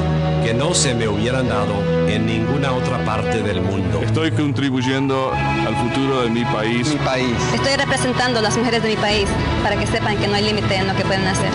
que 0.54 0.60
no 0.60 0.74
se 0.74 0.94
me 0.94 1.08
hubieran 1.08 1.48
dado 1.48 1.74
en 2.08 2.26
ninguna 2.26 2.74
otra 2.74 3.04
parte 3.06 3.42
del 3.42 3.62
mundo. 3.62 4.02
Estoy 4.02 4.32
contribuyendo 4.32 5.32
al 5.34 5.76
futuro 5.76 6.22
de 6.22 6.30
mi 6.30 6.46
país. 6.46 6.88
Mi 6.90 6.98
país. 6.98 7.36
Estoy 7.54 7.76
representando 7.76 8.40
a 8.40 8.42
las 8.42 8.58
mujeres 8.58 8.84
de 8.84 8.90
mi 8.90 8.96
país 8.96 9.28
para 9.64 9.78
que 9.78 9.88
sepan 9.88 10.18
que 10.18 10.28
no 10.28 10.36
hay 10.36 10.44
límite 10.44 10.76
en 10.76 10.88
lo 10.88 10.96
que 10.96 11.04
pueden 11.04 11.26
hacer. 11.26 11.50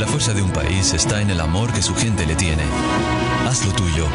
La 0.00 0.06
fuerza 0.06 0.32
de 0.32 0.42
un 0.42 0.50
país 0.50 0.92
está 0.94 1.20
en 1.20 1.30
el 1.30 1.40
amor 1.40 1.72
que 1.72 1.82
su 1.82 1.94
gente 1.94 2.26
le 2.26 2.34
tiene. 2.34 2.62
Haz 3.46 3.64
lo 3.66 3.72
tuyo. 3.72 4.06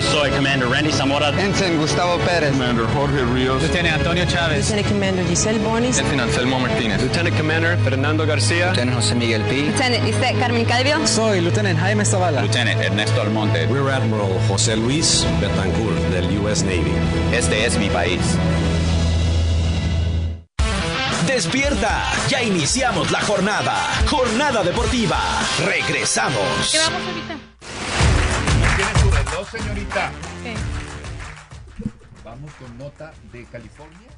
Yo 0.00 0.06
soy 0.12 0.30
Commander 0.30 0.68
Randy 0.68 0.92
Zamora. 0.92 1.28
Ensign 1.38 1.78
Gustavo 1.78 2.18
Pérez. 2.18 2.52
Commander 2.52 2.86
Jorge 2.94 3.22
Ríos. 3.34 3.62
Lieutenant 3.62 3.98
Antonio 3.98 4.24
Chávez. 4.24 4.70
Lieutenant 4.70 4.88
Commander 4.88 5.26
Giselle 5.26 5.58
Bonis. 5.58 5.96
Lieutenant 5.96 6.30
Anselmo 6.30 6.58
Martínez. 6.58 7.00
Lieutenant 7.00 7.36
Commander 7.36 7.78
Fernando 7.78 8.26
García. 8.26 8.66
Lieutenant 8.66 8.96
José 8.96 9.14
Miguel 9.14 9.42
Pi. 9.42 9.62
Lieutenant 9.62 10.04
Lisette 10.04 10.38
Carmen 10.38 10.64
Calvio. 10.64 11.06
Soy 11.06 11.40
Lieutenant 11.40 11.78
Jaime 11.78 12.04
Zavala. 12.04 12.40
Lieutenant 12.40 12.80
Ernesto 12.80 13.20
Almonte. 13.20 13.66
Rear 13.66 13.90
Admiral 13.90 14.40
José 14.48 14.76
Luis 14.76 15.26
Betancourt 15.40 15.98
del 16.10 16.38
US 16.38 16.62
Navy. 16.62 16.92
Este 17.32 17.66
es 17.66 17.78
mi 17.78 17.90
país. 17.90 18.20
Despierta, 21.26 22.04
ya 22.28 22.42
iniciamos 22.42 23.10
la 23.10 23.20
jornada. 23.20 23.74
Jornada 24.08 24.62
deportiva. 24.62 25.18
Regresamos. 25.64 26.72
¿Qué 26.72 26.78
vamos 26.78 27.02
ahorita? 27.06 27.49
¿Tiene 29.50 29.66
su 29.66 29.74
reloj, 29.74 29.90
señorita? 29.90 30.12
Vamos 32.24 32.52
con 32.54 32.78
nota 32.78 33.12
de 33.32 33.44
California. 33.46 34.08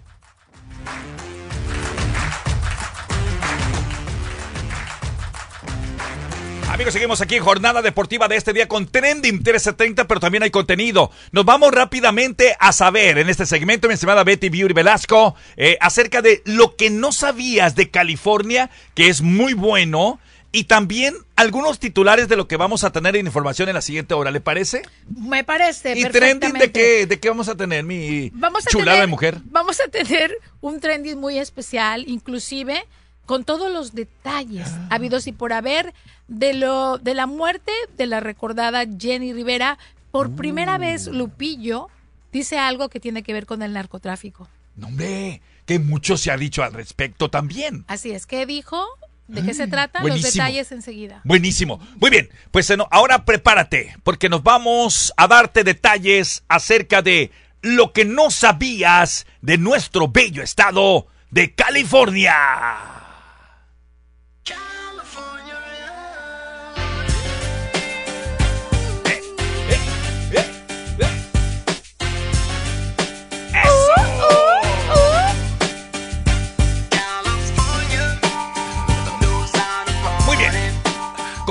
Amigos, 6.72 6.94
seguimos 6.94 7.20
aquí 7.20 7.36
en 7.36 7.44
Jornada 7.44 7.82
Deportiva 7.82 8.28
de 8.28 8.36
este 8.36 8.54
día 8.54 8.66
con 8.66 8.86
Trending 8.86 9.34
1330, 9.34 10.08
pero 10.08 10.20
también 10.20 10.42
hay 10.42 10.50
contenido. 10.50 11.10
Nos 11.30 11.44
vamos 11.44 11.70
rápidamente 11.70 12.56
a 12.58 12.72
saber 12.72 13.18
en 13.18 13.28
este 13.28 13.44
segmento, 13.44 13.88
mi 13.88 13.94
estimada 13.94 14.24
Betty 14.24 14.48
Beauty 14.48 14.72
Velasco, 14.72 15.34
eh, 15.58 15.76
acerca 15.82 16.22
de 16.22 16.40
lo 16.46 16.74
que 16.74 16.88
no 16.88 17.12
sabías 17.12 17.74
de 17.74 17.90
California, 17.90 18.70
que 18.94 19.08
es 19.08 19.20
muy 19.20 19.52
bueno, 19.52 20.18
y 20.52 20.64
también 20.64 21.14
algunos 21.34 21.78
titulares 21.78 22.28
de 22.28 22.36
lo 22.36 22.46
que 22.46 22.56
vamos 22.58 22.84
a 22.84 22.92
tener 22.92 23.16
en 23.16 23.26
información 23.26 23.68
en 23.70 23.74
la 23.74 23.80
siguiente 23.82 24.12
hora, 24.14 24.30
¿le 24.30 24.40
parece? 24.40 24.82
Me 25.08 25.42
parece. 25.44 25.98
¿Y 25.98 26.04
trending 26.04 26.52
de 26.52 26.70
qué, 26.70 27.06
de 27.06 27.18
qué 27.18 27.28
vamos 27.30 27.48
a 27.48 27.54
tener, 27.56 27.84
mi 27.84 28.30
Vamos 28.34 28.66
a 28.66 28.70
chulada 28.70 28.92
tener- 28.92 29.00
de 29.02 29.10
mujer? 29.10 29.38
Vamos 29.46 29.80
a 29.80 29.88
tener 29.88 30.36
un 30.60 30.78
trending 30.80 31.18
muy 31.18 31.38
especial, 31.38 32.04
inclusive 32.06 32.84
con 33.26 33.44
todos 33.44 33.72
los 33.72 33.94
detalles 33.94 34.68
Ah. 34.68 34.88
habidos 34.90 35.26
y 35.26 35.32
por 35.32 35.52
haber 35.52 35.94
de 36.28 36.54
lo 36.54 36.98
de 36.98 37.14
la 37.14 37.26
muerte 37.26 37.72
de 37.96 38.06
la 38.06 38.20
recordada 38.20 38.84
Jenny 38.98 39.32
Rivera. 39.32 39.78
Por 40.10 40.28
Mm. 40.30 40.36
primera 40.36 40.76
vez 40.76 41.06
Lupillo 41.06 41.88
dice 42.32 42.58
algo 42.58 42.88
que 42.90 43.00
tiene 43.00 43.22
que 43.22 43.32
ver 43.32 43.46
con 43.46 43.62
el 43.62 43.72
narcotráfico. 43.72 44.48
No, 44.76 44.88
hombre, 44.88 45.40
que 45.66 45.78
mucho 45.78 46.16
se 46.16 46.30
ha 46.30 46.36
dicho 46.36 46.62
al 46.62 46.72
respecto 46.74 47.30
también. 47.30 47.84
Así 47.88 48.10
es, 48.10 48.26
¿qué 48.26 48.44
dijo? 48.44 48.84
¿De 49.28 49.42
qué 49.42 49.54
se 49.54 49.66
trata? 49.66 50.00
Mm, 50.00 50.02
buenísimo. 50.02 50.26
Los 50.26 50.34
detalles 50.34 50.72
enseguida. 50.72 51.20
Buenísimo. 51.24 51.80
Muy 51.96 52.10
bien, 52.10 52.28
pues 52.50 52.72
ahora 52.90 53.24
prepárate, 53.24 53.96
porque 54.02 54.28
nos 54.28 54.42
vamos 54.42 55.12
a 55.16 55.26
darte 55.26 55.64
detalles 55.64 56.44
acerca 56.48 57.02
de 57.02 57.30
lo 57.62 57.92
que 57.92 58.04
no 58.04 58.30
sabías 58.30 59.26
de 59.40 59.58
nuestro 59.58 60.08
bello 60.08 60.42
estado 60.42 61.06
de 61.30 61.54
California. 61.54 63.01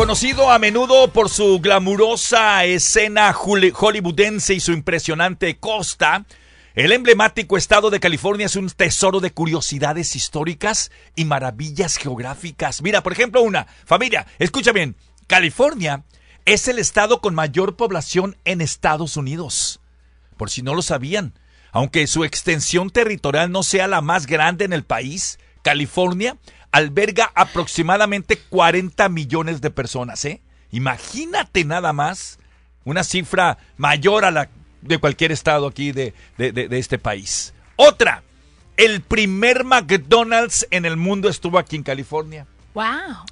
Conocido 0.01 0.49
a 0.49 0.57
menudo 0.57 1.09
por 1.13 1.29
su 1.29 1.59
glamurosa 1.59 2.65
escena 2.65 3.31
hollywoodense 3.33 4.55
y 4.55 4.59
su 4.59 4.71
impresionante 4.71 5.57
costa, 5.59 6.25
el 6.73 6.91
emblemático 6.91 7.55
estado 7.55 7.91
de 7.91 7.99
California 7.99 8.47
es 8.47 8.55
un 8.55 8.67
tesoro 8.71 9.19
de 9.19 9.29
curiosidades 9.29 10.15
históricas 10.15 10.89
y 11.15 11.25
maravillas 11.25 11.97
geográficas. 11.97 12.81
Mira, 12.81 13.03
por 13.03 13.13
ejemplo, 13.13 13.43
una 13.43 13.67
familia, 13.85 14.25
escucha 14.39 14.71
bien, 14.71 14.95
California 15.27 16.03
es 16.45 16.67
el 16.67 16.79
estado 16.79 17.21
con 17.21 17.35
mayor 17.35 17.75
población 17.75 18.35
en 18.43 18.61
Estados 18.61 19.17
Unidos. 19.17 19.81
Por 20.35 20.49
si 20.49 20.63
no 20.63 20.73
lo 20.73 20.81
sabían, 20.81 21.35
aunque 21.71 22.07
su 22.07 22.23
extensión 22.23 22.89
territorial 22.89 23.51
no 23.51 23.61
sea 23.61 23.87
la 23.87 24.01
más 24.01 24.25
grande 24.25 24.65
en 24.65 24.73
el 24.73 24.83
país, 24.83 25.37
California 25.61 26.37
alberga 26.71 27.31
aproximadamente 27.35 28.37
40 28.49 29.09
millones 29.09 29.61
de 29.61 29.71
personas, 29.71 30.23
¿eh? 30.25 30.41
Imagínate 30.71 31.63
nada 31.65 31.93
más 31.93 32.39
una 32.85 33.03
cifra 33.03 33.57
mayor 33.77 34.25
a 34.25 34.31
la 34.31 34.49
de 34.81 34.97
cualquier 34.97 35.31
estado 35.31 35.67
aquí 35.67 35.91
de, 35.91 36.13
de- 36.37 36.51
de- 36.51 36.67
de 36.67 36.79
este 36.79 36.97
país. 36.97 37.53
Otra, 37.75 38.23
el 38.77 39.01
primer 39.01 39.63
McDonald's 39.63 40.65
en 40.71 40.85
el 40.85 40.97
mundo 40.97 41.29
estuvo 41.29 41.59
aquí 41.59 41.75
en 41.75 41.83
California. 41.83 42.47
Wow. 42.73 42.85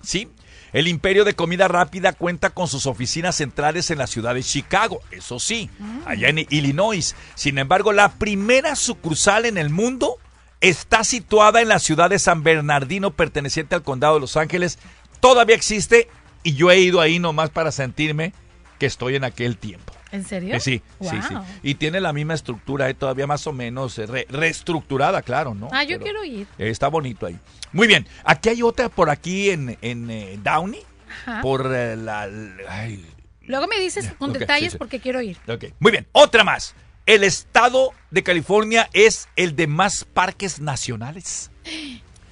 Sí, 0.04 0.30
el 0.74 0.88
imperio 0.88 1.24
de 1.26 1.34
comida 1.34 1.68
rápida 1.68 2.14
cuenta 2.14 2.52
con 2.52 2.68
sus 2.68 2.86
oficinas 2.86 3.36
centrales 3.38 3.90
en 3.90 3.98
la 3.98 4.06
ciudad 4.06 4.36
de 4.36 4.44
Chicago, 4.44 5.00
eso 5.12 5.40
sí, 5.40 5.70
allá 6.06 6.28
en 6.30 6.40
Illinois. 6.50 7.16
Sin 7.36 7.58
embargo, 7.58 7.94
la 7.94 8.10
primera 8.12 8.76
sucursal 8.76 9.46
en 9.46 9.58
el 9.58 9.70
mundo 9.72 10.18
está 10.62 11.04
situada 11.04 11.62
en 11.62 11.68
la 11.68 11.80
ciudad 11.80 12.10
de 12.10 12.20
San 12.20 12.44
Bernardino, 12.44 13.12
perteneciente 13.12 13.76
al 13.76 13.84
condado 13.84 14.16
de 14.16 14.22
Los 14.22 14.38
Ángeles. 14.38 14.80
Todavía 15.20 15.56
existe 15.56 16.08
y 16.44 16.54
yo 16.54 16.72
he 16.72 16.80
ido 16.80 17.02
ahí 17.02 17.20
nomás 17.20 17.50
para 17.50 17.72
sentirme 17.72 18.34
que 18.78 18.86
estoy 18.86 19.16
en 19.16 19.24
aquel 19.24 19.58
tiempo. 19.58 19.94
¿En 20.12 20.26
serio? 20.26 20.56
Eh, 20.56 20.60
sí, 20.60 20.82
sí, 21.02 21.18
sí. 21.28 21.36
Y 21.62 21.76
tiene 21.76 22.00
la 22.02 22.14
misma 22.14 22.34
estructura, 22.34 22.90
eh, 22.90 22.94
todavía 22.96 23.28
más 23.28 23.46
o 23.46 23.54
menos 23.54 24.00
eh, 24.00 24.08
re- 24.08 24.26
reestructurada, 24.30 25.22
claro, 25.22 25.54
¿no? 25.54 25.70
Ah, 25.72 25.84
yo 25.84 26.00
Pero- 26.00 26.04
quiero 26.04 26.24
ir. 26.26 26.48
eh, 26.58 26.70
Está 26.70 26.88
bonito 26.88 27.26
ahí. 27.28 27.38
Muy 27.74 27.88
bien. 27.88 28.08
Aquí 28.24 28.50
hay 28.50 28.64
otra 28.64 28.90
por 28.90 29.10
aquí 29.10 29.52
en, 29.52 29.78
en 29.82 30.44
Downey. 30.44 30.82
Ajá. 31.26 31.42
Por 31.42 31.66
la... 31.70 32.28
ay, 32.70 33.06
Luego 33.44 33.68
me 33.68 33.80
dices 33.80 34.12
con 34.18 34.32
detalles 34.34 34.70
sí, 34.70 34.72
sí. 34.74 34.78
porque 34.78 35.00
quiero 35.00 35.22
ir. 35.22 35.38
ok. 35.48 35.66
Muy 35.80 35.92
bien. 35.92 36.08
Otra 36.12 36.44
más. 36.44 36.74
El 37.10 37.24
estado 37.24 37.92
de 38.12 38.22
California 38.22 38.88
es 38.94 39.30
el 39.36 39.56
de 39.56 39.66
más 39.66 40.06
parques 40.06 40.60
nacionales. 40.60 41.50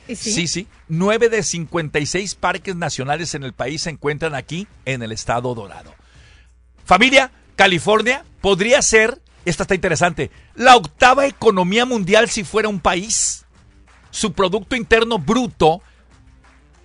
¿Y 0.08 0.16
sí? 0.16 0.32
Sí, 0.32 0.48
sí. 0.48 0.68
Nueve 0.88 1.30
de 1.30 1.42
56 1.42 2.36
parques 2.36 2.76
nacionales 2.76 3.34
en 3.34 3.44
el 3.44 3.54
país 3.54 3.82
se 3.82 3.90
encuentran 3.90 4.36
aquí 4.36 4.68
en 4.86 5.02
el 5.02 5.12
estado 5.12 5.56
dorado. 5.56 5.96
Familia, 6.86 7.32
California 7.56 8.24
podría 8.40 8.80
ser, 8.84 9.20
esta 9.46 9.64
está 9.64 9.74
interesante, 9.74 10.30
la 10.54 10.76
octava 10.76 11.26
economía 11.26 11.88
mundial 11.88 12.30
si 12.30 12.44
fuera 12.44 12.70
un 12.70 12.80
país. 12.80 13.48
Su 14.12 14.34
Producto 14.34 14.76
Interno 14.76 15.18
Bruto 15.18 15.82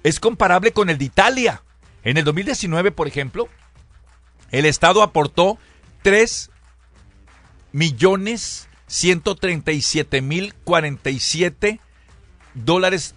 es 0.02 0.18
comparable 0.18 0.72
con 0.72 0.88
el 0.88 0.96
de 0.96 1.04
Italia. 1.04 1.62
En 2.04 2.16
el 2.16 2.24
2019, 2.24 2.90
por 2.90 3.06
ejemplo, 3.06 3.50
el 4.50 4.64
Estado 4.64 5.02
aportó 5.02 5.58
3 6.00 6.51
millones 7.72 8.68
137 8.86 10.20
mil 10.22 10.54
47 10.64 11.80
dólares 12.54 13.14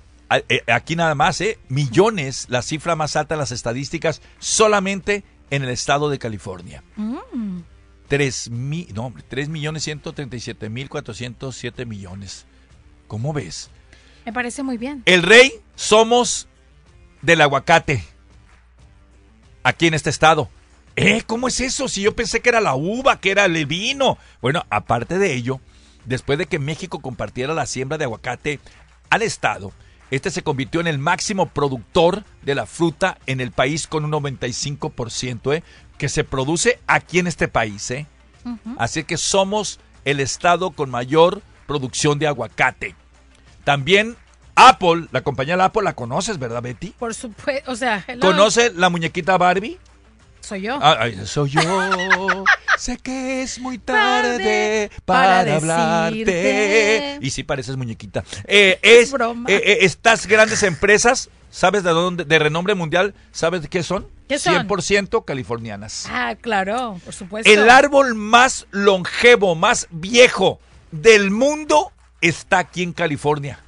eh, 0.49 0.61
aquí 0.67 0.95
nada 0.95 1.13
más, 1.15 1.39
¿eh? 1.41 1.59
Millones, 1.69 2.47
la 2.49 2.61
cifra 2.61 2.95
más 2.95 3.15
alta 3.15 3.35
de 3.35 3.39
las 3.39 3.51
estadísticas, 3.51 4.21
solamente 4.39 5.23
en 5.51 5.63
el 5.63 5.69
estado 5.69 6.09
de 6.09 6.19
California. 6.19 6.83
Mm. 6.95 7.59
3 8.07 8.49
mi, 8.51 8.87
no, 8.93 9.07
hombre, 9.07 9.23
3 9.27 9.49
millones 9.49 9.83
137 9.83 10.69
mil 10.69 10.89
407 10.89 11.85
millones. 11.85 12.45
¿Cómo 13.07 13.33
ves? 13.33 13.69
Me 14.25 14.33
parece 14.33 14.63
muy 14.63 14.77
bien. 14.77 15.03
El 15.05 15.23
rey 15.23 15.51
somos 15.75 16.47
del 17.21 17.41
aguacate. 17.41 18.03
Aquí 19.63 19.87
en 19.87 19.93
este 19.93 20.09
estado. 20.09 20.49
¿Eh? 20.95 21.23
¿Cómo 21.25 21.47
es 21.47 21.59
eso? 21.59 21.87
Si 21.87 22.01
yo 22.01 22.15
pensé 22.15 22.41
que 22.41 22.49
era 22.49 22.61
la 22.61 22.75
uva, 22.75 23.19
que 23.19 23.31
era 23.31 23.45
el 23.45 23.65
vino. 23.65 24.17
Bueno, 24.41 24.65
aparte 24.69 25.17
de 25.17 25.33
ello, 25.33 25.59
después 26.05 26.37
de 26.37 26.45
que 26.45 26.59
México 26.59 26.99
compartiera 26.99 27.53
la 27.53 27.65
siembra 27.65 27.97
de 27.97 28.05
aguacate 28.05 28.59
al 29.09 29.21
estado, 29.21 29.73
este 30.11 30.31
se 30.31 30.43
convirtió 30.43 30.79
en 30.79 30.87
el 30.87 30.99
máximo 30.99 31.47
productor 31.47 32.23
de 32.43 32.55
la 32.55 32.65
fruta 32.65 33.17
en 33.25 33.41
el 33.41 33.51
país 33.51 33.87
con 33.87 34.05
un 34.05 34.11
95%, 34.11 35.55
¿eh? 35.55 35.63
Que 35.97 36.09
se 36.09 36.23
produce 36.23 36.79
aquí 36.87 37.19
en 37.19 37.27
este 37.27 37.47
país, 37.47 37.89
¿eh? 37.91 38.05
Así 38.77 39.03
que 39.03 39.17
somos 39.17 39.79
el 40.05 40.19
estado 40.19 40.71
con 40.71 40.91
mayor 40.91 41.41
producción 41.65 42.19
de 42.19 42.27
aguacate. 42.27 42.95
También 43.63 44.15
Apple, 44.55 45.07
la 45.11 45.21
compañía 45.21 45.57
de 45.57 45.63
Apple, 45.63 45.81
la 45.81 45.95
conoces, 45.95 46.37
¿verdad, 46.37 46.61
Betty? 46.61 46.89
Por 46.91 47.13
supuesto, 47.13 47.71
o 47.71 47.75
sea, 47.75 48.05
hello. 48.07 48.21
¿Conoce 48.21 48.71
la 48.73 48.89
muñequita 48.89 49.37
Barbie? 49.37 49.79
Soy 50.45 50.61
yo. 50.61 50.77
Ah, 50.79 50.97
ay, 50.99 51.19
soy 51.25 51.49
yo. 51.49 51.61
sé 52.77 52.97
que 52.97 53.41
es 53.41 53.57
muy 53.59 53.79
tarde 53.79 54.91
para 55.03 55.43
para, 55.43 55.55
hablarte. 55.55 56.23
decirte. 56.25 57.17
Y 57.25 57.31
sí 57.31 57.41
pareces 57.41 57.75
muñequita. 57.77 58.23
Eh, 58.43 58.77
es, 58.83 59.11
broma. 59.11 59.49
eh, 59.49 59.59
eh, 59.65 59.77
estas 59.81 60.27
grandes 60.27 60.61
empresas, 60.61 61.29
¿sabes 61.49 61.83
de 61.83 61.89
dónde? 61.89 62.25
De 62.25 62.37
renombre 62.37 62.75
mundial, 62.75 63.15
¿sabes 63.31 63.63
de 63.63 63.69
qué 63.69 63.81
son? 63.81 64.07
¿Qué 64.29 64.37
son? 64.37 64.67
100% 64.67 65.25
californianas. 65.25 66.05
Ah, 66.11 66.35
claro, 66.39 66.99
por 67.03 67.15
supuesto. 67.15 67.51
El 67.51 67.67
árbol 67.67 68.13
más 68.13 68.67
longevo, 68.69 69.55
más 69.55 69.87
viejo 69.89 70.59
del 70.91 71.31
mundo 71.31 71.91
está 72.21 72.59
aquí 72.59 72.83
en 72.83 72.93
California. 72.93 73.59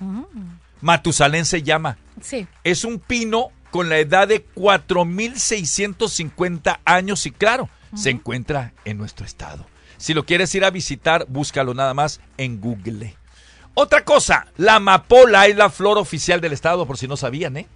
Mm, 0.00 0.22
Matusalén 0.80 1.44
se 1.44 1.62
llama. 1.62 1.96
sí. 2.20 2.46
Es 2.64 2.84
un 2.84 2.98
pino 2.98 3.50
con 3.74 3.88
la 3.88 3.98
edad 3.98 4.28
de 4.28 4.46
4.650 4.54 6.78
años 6.84 7.26
y 7.26 7.32
claro, 7.32 7.68
se 7.92 8.10
encuentra 8.10 8.72
en 8.84 8.98
nuestro 8.98 9.26
estado. 9.26 9.66
Si 9.96 10.14
lo 10.14 10.24
quieres 10.24 10.54
ir 10.54 10.64
a 10.64 10.70
visitar, 10.70 11.26
búscalo 11.28 11.74
nada 11.74 11.92
más 11.92 12.20
en 12.38 12.60
Google. 12.60 13.16
Otra 13.74 14.04
cosa, 14.04 14.46
la 14.58 14.76
amapola 14.76 15.48
es 15.48 15.56
la 15.56 15.70
flor 15.70 15.98
oficial 15.98 16.40
del 16.40 16.52
estado, 16.52 16.86
por 16.86 16.98
si 16.98 17.08
no 17.08 17.16
sabían, 17.16 17.56
¿eh? 17.56 17.66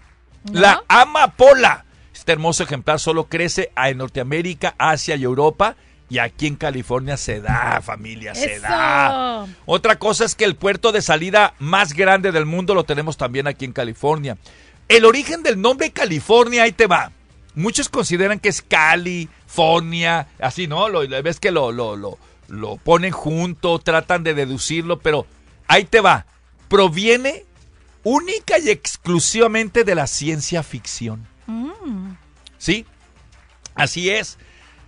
La 0.53 0.85
amapola. 0.87 1.85
Este 2.15 2.31
hermoso 2.31 2.63
ejemplar 2.63 3.01
solo 3.01 3.25
crece 3.25 3.73
en 3.75 3.99
Norteamérica, 3.99 4.77
Asia 4.79 5.17
y 5.17 5.25
Europa. 5.25 5.75
Y 6.11 6.21
aquí 6.21 6.47
en 6.47 6.55
California 6.57 7.17
se 7.17 7.41
da, 7.41 7.81
familia, 7.83 8.37
se 8.37 8.55
Eso. 8.55 8.63
da. 8.63 9.47
Otra 9.67 9.99
cosa 9.99 10.25
es 10.25 10.37
que 10.37 10.45
el 10.45 10.57
puerto 10.57 10.91
de 10.91 11.03
salida 11.03 11.53
más 11.59 11.93
grande 11.93 12.33
del 12.33 12.47
mundo 12.47 12.75
lo 12.75 12.85
tenemos 12.85 13.19
también 13.19 13.47
aquí 13.49 13.67
en 13.67 13.73
California. 13.73 14.39
El 14.89 15.05
origen 15.05 15.43
del 15.43 15.61
nombre 15.61 15.91
California, 15.91 16.63
ahí 16.63 16.73
te 16.73 16.87
va. 16.87 17.13
muchos 17.55 17.89
consideran 17.89 18.41
que 18.41 18.49
es 18.49 18.63
California, 18.63 20.29
así, 20.41 20.67
¿no? 20.67 20.89
Lo, 20.89 21.07
ves 21.23 21.41
que 21.41 21.51
lo, 21.51 21.73
lo, 21.73 21.97
lo, 21.97 22.19
lo 22.49 22.77
ponen 22.77 23.13
junto, 23.13 23.79
tratan 23.79 24.23
de 24.23 24.35
deducirlo, 24.35 24.99
pero 24.99 25.27
ahí 25.67 25.85
te 25.85 26.01
va. 26.01 26.27
Proviene 26.69 27.45
única 28.03 28.59
y 28.59 28.71
exclusivamente 28.71 29.85
de 29.85 29.95
la 29.95 30.07
ciencia 30.07 30.63
ficción. 30.63 31.27
Mm. 31.47 32.13
¿Sí? 32.59 32.87
Así 33.75 34.11
es. 34.11 34.39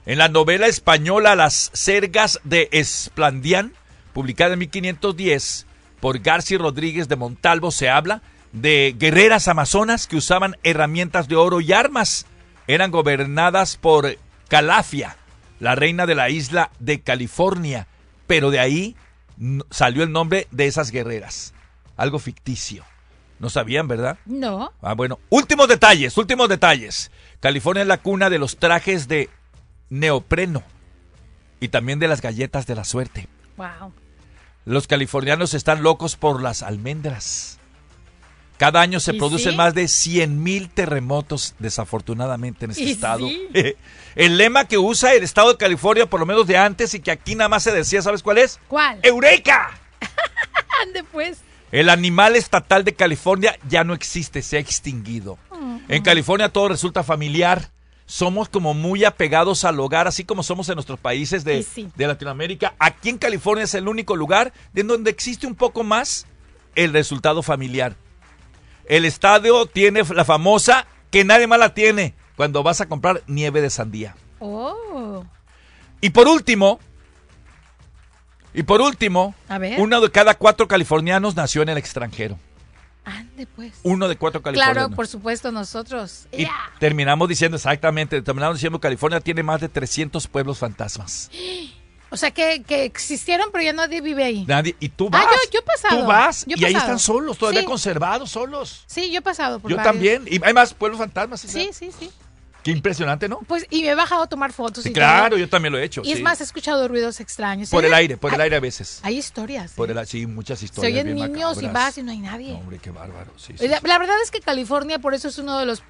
En 0.06 0.18
la 0.18 0.28
novela 0.28 0.66
española 0.66 1.36
Las 1.36 1.70
Sergas 1.74 2.40
de 2.44 2.68
Esplandián, 2.72 3.74
publicada 4.14 4.54
en 4.54 4.60
1510 4.60 5.66
por 6.00 6.18
García 6.18 6.58
Rodríguez 6.58 7.08
de 7.08 7.16
Montalvo, 7.16 7.70
se 7.70 7.90
habla 7.90 8.22
de 8.52 8.94
guerreras 8.98 9.48
amazonas 9.48 10.06
que 10.06 10.16
usaban 10.16 10.56
herramientas 10.62 11.28
de 11.28 11.36
oro 11.36 11.60
y 11.60 11.72
armas. 11.72 12.26
Eran 12.66 12.90
gobernadas 12.90 13.76
por 13.76 14.16
Calafia, 14.48 15.16
la 15.58 15.74
reina 15.74 16.06
de 16.06 16.14
la 16.14 16.30
isla 16.30 16.70
de 16.78 17.00
California, 17.00 17.86
pero 18.26 18.50
de 18.50 18.60
ahí 18.60 18.96
salió 19.70 20.02
el 20.02 20.12
nombre 20.12 20.46
de 20.50 20.66
esas 20.66 20.90
guerreras. 20.90 21.54
Algo 21.96 22.18
ficticio. 22.18 22.84
No 23.38 23.48
sabían, 23.48 23.88
¿verdad? 23.88 24.18
No. 24.26 24.72
Ah, 24.82 24.94
bueno. 24.94 25.18
Últimos 25.30 25.66
detalles, 25.68 26.16
últimos 26.18 26.48
detalles. 26.48 27.10
California 27.40 27.82
es 27.82 27.88
la 27.88 27.98
cuna 27.98 28.28
de 28.28 28.38
los 28.38 28.58
trajes 28.58 29.08
de 29.08 29.30
neopreno 29.88 30.62
y 31.58 31.68
también 31.68 31.98
de 31.98 32.08
las 32.08 32.20
galletas 32.20 32.66
de 32.66 32.74
la 32.74 32.84
suerte. 32.84 33.28
Wow. 33.56 33.92
Los 34.66 34.86
californianos 34.86 35.54
están 35.54 35.82
locos 35.82 36.16
por 36.16 36.42
las 36.42 36.62
almendras. 36.62 37.59
Cada 38.60 38.82
año 38.82 39.00
se 39.00 39.14
¿Y 39.14 39.18
producen 39.18 39.52
sí? 39.52 39.56
más 39.56 39.72
de 39.72 39.88
100 39.88 40.42
mil 40.42 40.68
terremotos, 40.68 41.54
desafortunadamente, 41.58 42.66
en 42.66 42.72
este 42.72 42.82
¿Y 42.82 42.90
estado. 42.90 43.26
sí? 43.26 43.48
El 44.16 44.36
lema 44.36 44.66
que 44.66 44.76
usa 44.76 45.14
el 45.14 45.22
estado 45.22 45.52
de 45.52 45.56
California, 45.56 46.04
por 46.04 46.20
lo 46.20 46.26
menos 46.26 46.46
de 46.46 46.58
antes, 46.58 46.92
y 46.92 47.00
que 47.00 47.10
aquí 47.10 47.34
nada 47.34 47.48
más 47.48 47.62
se 47.62 47.72
decía, 47.72 48.02
¿sabes 48.02 48.22
cuál 48.22 48.36
es? 48.36 48.60
¿Cuál? 48.68 49.00
¡Eureka! 49.02 49.70
Ande 50.82 51.02
pues. 51.04 51.38
El 51.72 51.88
animal 51.88 52.36
estatal 52.36 52.84
de 52.84 52.92
California 52.92 53.58
ya 53.66 53.82
no 53.82 53.94
existe, 53.94 54.42
se 54.42 54.58
ha 54.58 54.60
extinguido. 54.60 55.38
En 55.88 56.02
California 56.02 56.50
todo 56.50 56.68
resulta 56.68 57.02
familiar. 57.02 57.70
Somos 58.04 58.50
como 58.50 58.74
muy 58.74 59.06
apegados 59.06 59.64
al 59.64 59.80
hogar, 59.80 60.06
así 60.06 60.24
como 60.24 60.42
somos 60.42 60.68
en 60.68 60.74
nuestros 60.74 61.00
países 61.00 61.44
de, 61.44 61.62
sí. 61.62 61.88
de 61.96 62.06
Latinoamérica. 62.06 62.74
Aquí 62.78 63.08
en 63.08 63.16
California 63.16 63.64
es 63.64 63.72
el 63.72 63.88
único 63.88 64.16
lugar 64.16 64.52
en 64.74 64.86
donde 64.86 65.10
existe 65.10 65.46
un 65.46 65.54
poco 65.54 65.82
más 65.82 66.26
el 66.74 66.92
resultado 66.92 67.42
familiar. 67.42 67.96
El 68.90 69.04
estadio 69.04 69.66
tiene 69.66 70.02
la 70.02 70.24
famosa 70.24 70.84
que 71.12 71.24
nadie 71.24 71.46
más 71.46 71.60
la 71.60 71.74
tiene 71.74 72.12
cuando 72.34 72.64
vas 72.64 72.80
a 72.80 72.86
comprar 72.86 73.22
nieve 73.28 73.60
de 73.60 73.70
sandía. 73.70 74.16
Oh. 74.40 75.24
Y 76.00 76.10
por 76.10 76.26
último, 76.26 76.80
y 78.52 78.64
por 78.64 78.80
último, 78.80 79.32
A 79.48 79.58
ver. 79.58 79.80
uno 79.80 80.00
de 80.00 80.10
cada 80.10 80.34
cuatro 80.34 80.66
californianos 80.66 81.36
nació 81.36 81.62
en 81.62 81.68
el 81.68 81.78
extranjero. 81.78 82.36
Ande 83.04 83.46
pues. 83.46 83.74
Uno 83.84 84.08
de 84.08 84.16
cuatro 84.16 84.42
californianos. 84.42 84.74
Claro, 84.74 84.96
por 84.96 85.06
supuesto, 85.06 85.52
nosotros. 85.52 86.26
Y 86.32 86.48
terminamos 86.80 87.28
diciendo 87.28 87.58
exactamente, 87.58 88.20
terminamos 88.22 88.56
diciendo 88.56 88.80
que 88.80 88.88
California 88.88 89.20
tiene 89.20 89.44
más 89.44 89.60
de 89.60 89.68
300 89.68 90.26
pueblos 90.26 90.58
fantasmas. 90.58 91.30
O 92.10 92.16
sea, 92.16 92.32
que, 92.32 92.62
que 92.64 92.84
existieron, 92.84 93.48
pero 93.52 93.62
ya 93.64 93.72
nadie 93.72 94.00
vive 94.00 94.24
ahí. 94.24 94.44
Nadie, 94.46 94.74
y 94.80 94.88
tú 94.88 95.06
Ah, 95.12 95.24
vas. 95.24 95.26
yo- 95.44 95.50
yo 95.52 95.60
he 95.60 95.62
pasado. 95.62 96.00
Tú 96.00 96.06
vas 96.06 96.44
Yo 96.46 96.56
y 96.58 96.64
ahí 96.64 96.74
están 96.74 96.98
solos, 96.98 97.38
todavía 97.38 97.60
Sí. 97.60 97.66
conservados, 97.66 98.30
solos. 98.30 98.82
Sí, 98.86 99.10
yo 99.12 99.18
he 99.18 99.22
pasado 99.22 99.60
por 99.60 99.70
Yo 99.70 99.76
varios. 99.76 99.92
también. 99.92 100.24
Y 100.28 100.44
hay 100.44 100.52
más 100.52 100.74
pueblos 100.74 100.98
fantasmas. 100.98 101.40
Sí, 101.40 101.70
sí, 101.72 101.90
sí. 101.96 102.10
Qué 102.64 102.72
impresionante, 102.72 103.26
¿no? 103.26 103.38
Pues, 103.46 103.66
y 103.70 103.80
me 103.82 103.88
he 103.88 103.94
bajado 103.94 104.24
a 104.24 104.26
tomar 104.26 104.52
fotos 104.52 104.82
Sí, 104.84 104.90
y 104.90 104.92
claro, 104.92 105.30
todo. 105.30 105.38
yo 105.38 105.48
también 105.48 105.72
lo 105.72 105.78
he 105.78 105.84
hecho. 105.84 106.02
Y 106.04 106.12
es 106.12 106.20
más, 106.20 106.40
he 106.42 106.44
escuchado 106.44 106.88
ruidos 106.88 107.18
extraños. 107.20 107.70
Por 107.70 107.86
el 107.86 107.94
aire, 107.94 108.18
por 108.18 108.34
el 108.34 108.40
aire 108.40 108.56
a 108.56 108.60
veces. 108.60 109.00
Hay 109.02 109.16
historias. 109.16 109.72
Por 109.72 109.88
¿eh? 109.90 109.98
el, 109.98 110.06
sí, 110.06 110.26
muchas 110.26 110.58
Se 110.58 110.66
historias. 110.66 110.92
oyen 110.92 111.14
bien 111.14 111.32
niños 111.32 111.62
y 111.62 111.66
vas 111.68 111.96
y 111.96 112.02
no 112.02 112.10
hay 112.12 112.18
nadie. 112.18 112.52
No, 112.52 112.58
hombre, 112.58 112.78
qué 112.78 112.90
bárbaro. 112.90 113.30
La, 113.60 113.80
la 113.82 113.98
verdad 113.98 114.16
es 114.22 114.30
que 114.30 114.40
California, 114.40 114.98
por 114.98 115.14
eso 115.14 115.28
es 115.28 115.38
uno 115.38 115.58
de 115.58 115.64
los 115.64 115.82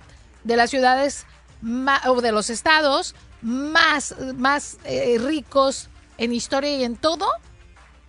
de 0.45 0.57
las 0.57 0.71
ciudades 0.71 1.27
o 2.07 2.21
de 2.21 2.31
los 2.31 2.51
estados 2.51 3.15
más, 3.43 4.15
más 4.37 4.77
eh, 4.85 5.19
ricos 5.21 5.89
en 6.21 6.33
historia 6.33 6.77
y 6.77 6.85
en 6.85 6.95
todo 6.97 7.27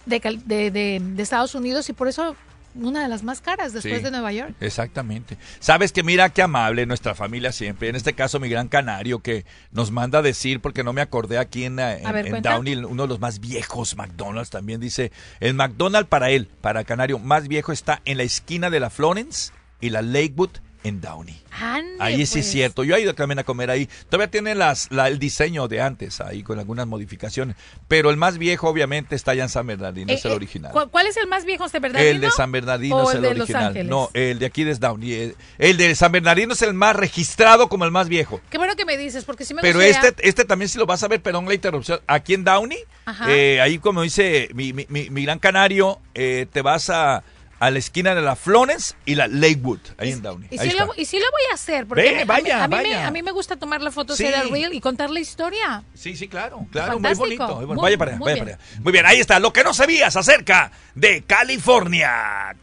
de, 0.05 0.19
de, 0.45 0.69
de- 0.69 0.99
de 1.01 1.23
Estados 1.23 1.55
Unidos 1.55 1.89
y 1.89 1.93
por 1.93 2.07
eso 2.07 2.35
una 2.73 3.01
de 3.01 3.09
las 3.09 3.21
más 3.23 3.41
caras 3.41 3.73
después 3.73 3.97
Sí. 3.97 4.03
de 4.03 4.11
Nueva 4.11 4.31
York. 4.31 4.53
Exactamente. 4.61 5.37
Sabes 5.59 5.91
que 5.91 6.03
mira 6.03 6.29
qué 6.29 6.41
amable 6.41 6.85
nuestra 6.85 7.13
familia 7.15 7.51
siempre. 7.51 7.89
En 7.89 7.97
este 7.97 8.13
caso 8.13 8.39
mi 8.39 8.47
gran 8.47 8.69
canario 8.69 9.19
que 9.19 9.45
nos 9.71 9.91
manda 9.91 10.19
a 10.19 10.21
decir, 10.21 10.61
porque 10.61 10.81
no 10.83 10.93
me 10.93 11.01
acordé 11.01 11.37
aquí 11.37 11.65
en, 11.65 11.79
eh, 11.79 12.01
en, 12.01 12.11
ver, 12.13 12.27
en. 12.27 12.41
Downey, 12.41 12.75
uno 12.77 13.03
de 13.03 13.09
los 13.09 13.19
más 13.19 13.39
viejos 13.41 13.97
McDonald's 13.97 14.51
también 14.51 14.79
dice, 14.79 15.11
el 15.41 15.53
McDonald's 15.53 16.07
para 16.07 16.29
él, 16.29 16.47
para 16.61 16.85
Canario, 16.85 17.19
más 17.19 17.49
viejo 17.49 17.73
está 17.73 18.01
en 18.05 18.15
la 18.17 18.23
esquina 18.23 18.69
de 18.69 18.79
la 18.79 18.89
Florence 18.89 19.51
y 19.81 19.89
la 19.89 20.01
Lakewood 20.01 20.51
en 20.83 20.99
Downey. 21.01 21.39
Ande, 21.51 21.95
Ahí 21.99 22.15
sí 22.17 22.21
es 22.23 22.31
pues. 22.31 22.51
cierto. 22.51 22.83
Yo 22.83 22.95
he 22.95 23.01
ido 23.01 23.13
también 23.13 23.37
a 23.39 23.43
comer 23.43 23.69
ahí. 23.69 23.87
Todavía 24.09 24.31
tiene 24.31 24.55
las, 24.55 24.91
la- 24.91 25.07
el 25.09 25.19
diseño 25.19 25.67
de 25.67 25.81
antes 25.81 26.19
ahí 26.21 26.41
con 26.43 26.57
algunas 26.59 26.87
modificaciones. 26.87 27.55
Pero 27.87 28.09
el 28.09 28.17
más 28.17 28.37
viejo 28.37 28.67
obviamente 28.67 29.15
está 29.15 29.31
allá 29.31 29.43
en 29.43 29.49
San 29.49 29.67
Bernardino, 29.67 30.11
Eh, 30.11 30.15
es 30.15 30.25
el 30.25 30.31
eh, 30.31 30.35
original. 30.35 30.71
¿cu- 30.71 30.89
¿Cuál 30.89 31.07
es 31.07 31.17
el 31.17 31.27
más 31.27 31.45
viejo 31.45 31.67
de 31.67 31.79
Bernardino? 31.79 32.11
El 32.11 32.21
de 32.21 32.31
San 32.31 32.51
Bernardino 32.51 32.97
o 32.97 33.09
es 33.09 33.15
el 33.15 33.17
el 33.17 33.21
de 33.33 33.37
Los 33.37 33.49
original. 33.49 33.87
No, 33.87 34.09
el 34.13 34.39
de 34.39 34.45
aquí 34.45 34.63
de 34.63 34.73
Downey. 34.75 35.13
El, 35.13 35.35
el 35.59 35.77
de 35.77 35.93
San 35.95 36.11
Bernardino 36.11 36.53
es 36.53 36.61
el 36.63 36.73
más 36.73 36.95
registrado 36.95 37.69
como 37.69 37.85
el 37.85 37.91
más 37.91 38.07
viejo. 38.09 38.41
Qué 38.49 38.57
bueno 38.57 38.75
que 38.75 38.85
me 38.85 38.97
dices, 38.97 39.23
porque 39.25 39.45
si 39.45 39.53
me 39.53 39.61
Pero 39.61 39.79
gustaría- 39.79 40.09
este, 40.09 40.27
este 40.29 40.45
también 40.45 40.69
si 40.69 40.79
lo 40.79 40.85
vas 40.87 41.03
a 41.03 41.07
ver, 41.07 41.21
perdón 41.21 41.45
la 41.47 41.53
interrupción. 41.53 41.99
Aquí 42.07 42.33
en 42.33 42.43
Downey, 42.43 42.79
eh, 43.27 43.59
ahí 43.61 43.77
como 43.77 44.01
dice 44.01 44.49
mi, 44.53 44.73
mi- 44.73 44.85
mi- 44.89 45.09
mi 45.09 45.23
gran 45.25 45.37
canario, 45.37 45.99
eh, 46.15 46.47
te 46.51 46.61
vas 46.61 46.89
a, 46.89 47.23
a 47.61 47.69
la 47.69 47.77
esquina 47.77 48.15
de 48.15 48.21
la 48.21 48.35
Florence 48.35 48.95
y 49.05 49.13
la 49.13 49.27
Lakewood, 49.27 49.79
ahí 49.99 50.11
en 50.11 50.23
Downey. 50.23 50.47
Y 50.51 50.57
Ahí 50.59 50.71
sí, 50.71 50.77
lo, 50.79 50.89
y 50.97 51.05
sí 51.05 51.19
lo 51.19 51.25
voy 51.29 51.41
a 51.51 51.53
hacer, 51.53 51.85
porque 51.85 52.01
Ve, 52.01 52.09
a 52.09 52.19
mí- 52.21 52.25
vaya, 52.25 52.63
a, 52.63 52.67
mí, 52.67 52.75
Me, 52.75 52.83
vaya. 52.83 53.07
a 53.07 53.11
mí 53.11 53.21
me 53.21 53.31
gusta 53.31 53.55
tomar 53.55 53.81
la 53.83 53.91
foto, 53.91 54.15
Sí. 54.15 54.25
el 54.25 54.49
reel 54.49 54.73
y 54.73 54.81
contar 54.81 55.11
la 55.11 55.19
historia. 55.19 55.83
Sí, 55.93 56.15
sí, 56.17 56.27
claro, 56.27 56.65
claro, 56.71 56.93
Fantástico. 56.93 57.27
muy 57.27 57.37
bonito. 57.37 57.55
muy 57.57 57.65
bueno. 57.65 57.81
Muy- 57.81 57.83
vaya 57.83 57.97
para 57.99 58.11
allá, 58.13 58.19
vaya 58.19 58.33
bien. 58.33 58.45
para 58.45 58.57
allá. 58.57 58.79
Muy 58.81 58.91
bien, 58.91 59.05
ahí 59.05 59.19
está, 59.19 59.39
lo 59.39 59.53
que 59.53 59.63
no 59.63 59.75
sabías 59.75 60.15
acerca 60.15 60.71
de 60.95 61.21
California. 61.21 62.55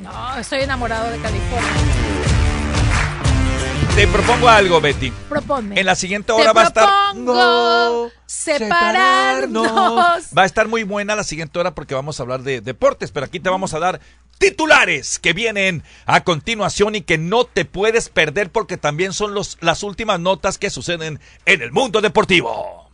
No, 0.00 0.38
estoy 0.38 0.60
enamorado 0.60 1.10
de 1.10 1.18
California. 1.18 1.70
Te 3.96 4.06
propongo 4.08 4.48
algo, 4.48 4.80
Betty. 4.80 5.10
Proponme. 5.28 5.78
En 5.78 5.84
la 5.84 5.94
siguiente 5.94 6.26
Te 6.28 6.32
hora 6.32 6.52
va 6.54 6.62
a 6.62 6.66
estar. 6.66 6.88
propongo 7.12 8.10
separarnos. 8.24 9.66
Va 10.36 10.42
a 10.42 10.46
estar 10.46 10.66
muy 10.66 10.82
buena 10.82 11.14
la 11.14 11.24
siguiente 11.24 11.58
hora 11.58 11.74
porque 11.74 11.94
vamos 11.94 12.18
a 12.18 12.22
hablar 12.22 12.42
de 12.42 12.62
deportes, 12.62 13.12
pero 13.12 13.26
aquí 13.26 13.38
te 13.38 13.50
vamos 13.50 13.74
a 13.74 13.78
dar 13.78 14.00
titulares 14.42 15.20
que 15.20 15.34
vienen 15.34 15.84
a 16.04 16.24
continuación 16.24 16.96
y 16.96 17.02
que 17.02 17.16
no 17.16 17.44
te 17.44 17.64
puedes 17.64 18.08
perder 18.08 18.50
porque 18.50 18.76
también 18.76 19.12
son 19.12 19.36
las 19.36 19.82
últimas 19.84 20.18
notas 20.18 20.58
que 20.58 20.68
suceden 20.68 21.20
en 21.46 21.62
el 21.62 21.70
mundo 21.70 22.00
deportivo. 22.00 22.90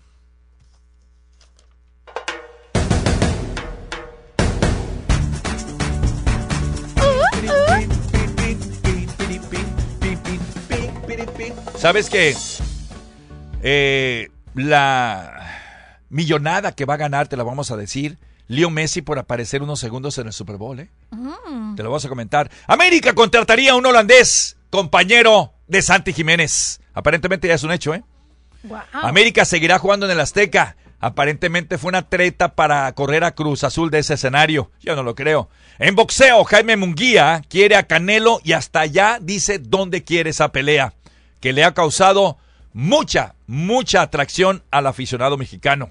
¿Sabes 11.78 12.10
qué? 12.10 12.36
Eh, 13.62 14.28
la 14.54 15.64
millonada 16.10 16.72
que 16.72 16.84
va 16.84 16.94
a 16.94 16.98
ganar, 16.98 17.28
te 17.28 17.38
la 17.38 17.44
vamos 17.44 17.70
a 17.70 17.78
decir. 17.78 18.18
Leo 18.48 18.70
Messi 18.70 19.02
por 19.02 19.18
aparecer 19.18 19.62
unos 19.62 19.78
segundos 19.78 20.18
en 20.18 20.26
el 20.26 20.32
Super 20.32 20.56
Bowl, 20.56 20.80
¿eh? 20.80 20.90
Mm. 21.10 21.76
Te 21.76 21.82
lo 21.82 21.90
vamos 21.90 22.04
a 22.04 22.08
comentar. 22.08 22.50
América 22.66 23.12
contrataría 23.12 23.72
a 23.72 23.76
un 23.76 23.86
holandés, 23.86 24.56
compañero 24.70 25.52
de 25.66 25.82
Santi 25.82 26.12
Jiménez. 26.12 26.80
Aparentemente 26.94 27.46
ya 27.46 27.54
es 27.54 27.62
un 27.62 27.72
hecho, 27.72 27.94
¿eh? 27.94 28.02
Guau. 28.62 28.82
América 28.92 29.44
seguirá 29.44 29.78
jugando 29.78 30.06
en 30.06 30.12
el 30.12 30.20
Azteca. 30.20 30.76
Aparentemente 31.00 31.78
fue 31.78 31.90
una 31.90 32.08
treta 32.08 32.54
para 32.54 32.90
correr 32.92 33.22
a 33.22 33.34
Cruz 33.34 33.62
Azul 33.62 33.90
de 33.90 34.00
ese 34.00 34.14
escenario. 34.14 34.72
Yo 34.80 34.96
no 34.96 35.02
lo 35.02 35.14
creo. 35.14 35.48
En 35.78 35.94
boxeo, 35.94 36.42
Jaime 36.44 36.76
Munguía 36.76 37.42
quiere 37.48 37.76
a 37.76 37.86
Canelo 37.86 38.40
y 38.42 38.52
hasta 38.52 38.80
allá 38.80 39.18
dice 39.20 39.60
dónde 39.60 40.02
quiere 40.02 40.30
esa 40.30 40.50
pelea, 40.50 40.94
que 41.40 41.52
le 41.52 41.62
ha 41.64 41.72
causado 41.72 42.38
mucha, 42.72 43.36
mucha 43.46 44.02
atracción 44.02 44.64
al 44.72 44.88
aficionado 44.88 45.36
mexicano. 45.36 45.90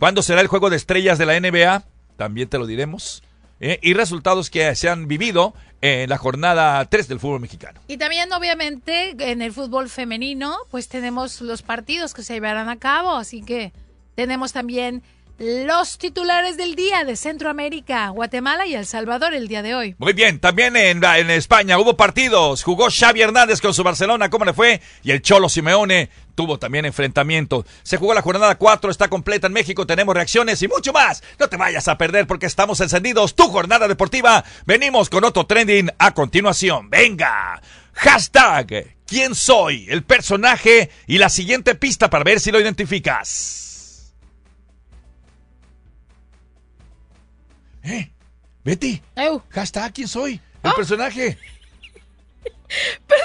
¿Cuándo 0.00 0.22
será 0.22 0.40
el 0.40 0.46
juego 0.46 0.70
de 0.70 0.76
estrellas 0.76 1.18
de 1.18 1.26
la 1.26 1.38
NBA? 1.38 1.84
También 2.16 2.48
te 2.48 2.56
lo 2.56 2.66
diremos. 2.66 3.22
¿eh? 3.60 3.78
Y 3.82 3.92
resultados 3.92 4.48
que 4.48 4.74
se 4.74 4.88
han 4.88 5.08
vivido 5.08 5.52
en 5.82 6.08
la 6.08 6.16
jornada 6.16 6.82
3 6.86 7.06
del 7.06 7.20
fútbol 7.20 7.40
mexicano. 7.40 7.78
Y 7.86 7.98
también, 7.98 8.32
obviamente, 8.32 9.14
en 9.18 9.42
el 9.42 9.52
fútbol 9.52 9.90
femenino, 9.90 10.56
pues 10.70 10.88
tenemos 10.88 11.42
los 11.42 11.60
partidos 11.60 12.14
que 12.14 12.22
se 12.22 12.32
llevarán 12.32 12.70
a 12.70 12.78
cabo, 12.78 13.14
así 13.14 13.42
que 13.42 13.74
tenemos 14.14 14.54
también 14.54 15.02
Los 15.42 15.96
titulares 15.96 16.58
del 16.58 16.74
día 16.74 17.02
de 17.04 17.16
Centroamérica, 17.16 18.10
Guatemala 18.10 18.66
y 18.66 18.74
El 18.74 18.84
Salvador 18.84 19.32
el 19.32 19.48
día 19.48 19.62
de 19.62 19.74
hoy. 19.74 19.96
Muy 19.96 20.12
bien, 20.12 20.38
también 20.38 20.76
en, 20.76 21.02
España 21.30 21.78
hubo 21.78 21.96
partidos. 21.96 22.62
Jugó 22.62 22.88
Xavi 22.90 23.22
Hernández 23.22 23.62
con 23.62 23.72
su 23.72 23.82
Barcelona, 23.82 24.28
¿cómo 24.28 24.44
le 24.44 24.52
fue? 24.52 24.82
Y 25.02 25.12
el 25.12 25.22
Cholo 25.22 25.48
Simeone 25.48 26.10
tuvo 26.34 26.58
también 26.58 26.84
enfrentamiento. 26.84 27.64
Se 27.82 27.96
jugó 27.96 28.12
la 28.12 28.20
jornada 28.20 28.56
4, 28.56 28.90
está 28.90 29.08
completa 29.08 29.46
en 29.46 29.54
México, 29.54 29.86
tenemos 29.86 30.14
reacciones 30.14 30.60
y 30.60 30.68
mucho 30.68 30.92
más. 30.92 31.22
No 31.38 31.48
te 31.48 31.56
vayas 31.56 31.88
a 31.88 31.96
perder 31.96 32.26
porque 32.26 32.44
estamos 32.44 32.78
encendidos. 32.82 33.34
Tu 33.34 33.44
jornada 33.44 33.88
deportiva. 33.88 34.44
Venimos 34.66 35.08
con 35.08 35.24
otro 35.24 35.46
trending 35.46 35.90
a 35.96 36.12
continuación. 36.12 36.90
Venga. 36.90 37.62
Hashtag. 37.94 38.94
¿Quién 39.06 39.34
soy? 39.34 39.86
El 39.88 40.02
personaje 40.02 40.90
y 41.06 41.16
la 41.16 41.30
siguiente 41.30 41.76
pista 41.76 42.10
para 42.10 42.24
ver 42.24 42.40
si 42.40 42.52
lo 42.52 42.60
identificas. 42.60 43.69
¿Eh? 47.90 48.10
Betty. 48.64 49.02
Hashtag. 49.50 49.92
¿Quién 49.92 50.08
soy? 50.08 50.40
El 50.62 50.72
personaje. 50.74 51.38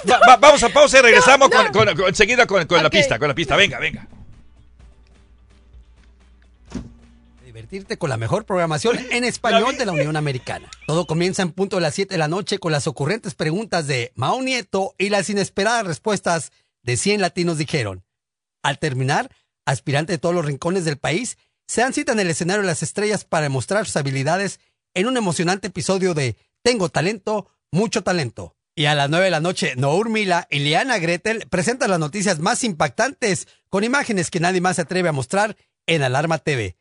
Va- 0.10 0.20
va- 0.28 0.38
vamos 0.38 0.64
a 0.64 0.70
pausa 0.70 0.98
y 1.00 1.02
regresamos 1.04 1.50
No, 1.52 1.64
no. 1.64 1.72
con- 1.72 1.86
con- 1.86 1.96
con- 1.98 2.08
enseguida 2.08 2.48
con, 2.48 2.66
con 2.66 2.82
la 2.82 2.90
pista, 2.90 3.20
con 3.20 3.28
la 3.28 3.36
pista. 3.36 3.56
Venga, 3.56 3.78
venga. 3.80 4.08
Divertirte 7.46 7.98
con 7.98 8.10
la 8.10 8.18
mejor 8.18 8.46
programación 8.46 8.98
en 9.12 9.24
español 9.24 9.78
de 9.78 9.86
la 9.86 9.92
Unión 9.94 10.18
Americana. 10.18 10.70
Todo 10.88 11.06
comienza 11.06 11.42
en 11.44 11.52
punto 11.52 11.76
de 11.78 11.84
las 11.84 11.94
7 11.96 12.14
de 12.14 12.18
la 12.18 12.28
noche 12.28 12.58
con 12.58 12.72
las 12.72 12.88
ocurrentes 12.88 13.36
preguntas 13.36 13.88
de 13.88 14.12
Mao 14.16 14.42
Nieto 14.42 14.94
y 14.98 15.10
las 15.10 15.30
inesperadas 15.30 15.86
respuestas 15.86 16.52
de 16.82 16.98
100 16.98 17.22
latinos 17.22 17.58
dijeron. 17.58 18.04
Al 18.64 18.80
terminar, 18.80 19.30
aspirantes 19.66 20.16
de 20.16 20.18
todos 20.18 20.34
los 20.36 20.46
rincones 20.46 20.86
del 20.86 20.98
país 20.98 21.38
se 21.68 21.82
dan 21.82 21.94
cita 21.94 22.12
en 22.12 22.20
el 22.20 22.30
escenario 22.30 22.62
de 22.62 22.68
las 22.68 22.84
estrellas 22.84 23.26
para 23.26 23.44
demostrar 23.44 23.86
sus 23.86 23.98
habilidades 23.98 24.60
en 24.94 25.08
un 25.08 25.18
emocionante 25.18 25.68
episodio 25.68 26.14
de 26.14 26.36
Tengo 26.62 26.90
talento, 26.90 27.50
mucho 27.72 28.04
talento. 28.04 28.56
Y 28.76 28.86
a 28.86 28.96
las 28.96 29.10
9 29.10 29.26
de 29.26 29.32
la 29.32 29.40
noche, 29.40 29.74
Nour 29.76 30.10
Mila 30.10 30.48
y 30.50 30.60
Liana 30.60 30.98
Gretel 30.98 31.48
presentan 31.50 31.90
las 31.90 32.00
noticias 32.00 32.40
más 32.40 32.64
impactantes 32.64 33.48
con 33.70 33.84
imágenes 33.84 34.30
que 34.30 34.40
nadie 34.40 34.62
más 34.62 34.76
se 34.76 34.82
atreve 34.82 35.10
a 35.10 35.14
mostrar 35.14 35.56
en 35.88 36.04
Alarma 36.04 36.40
TV. 36.40 36.76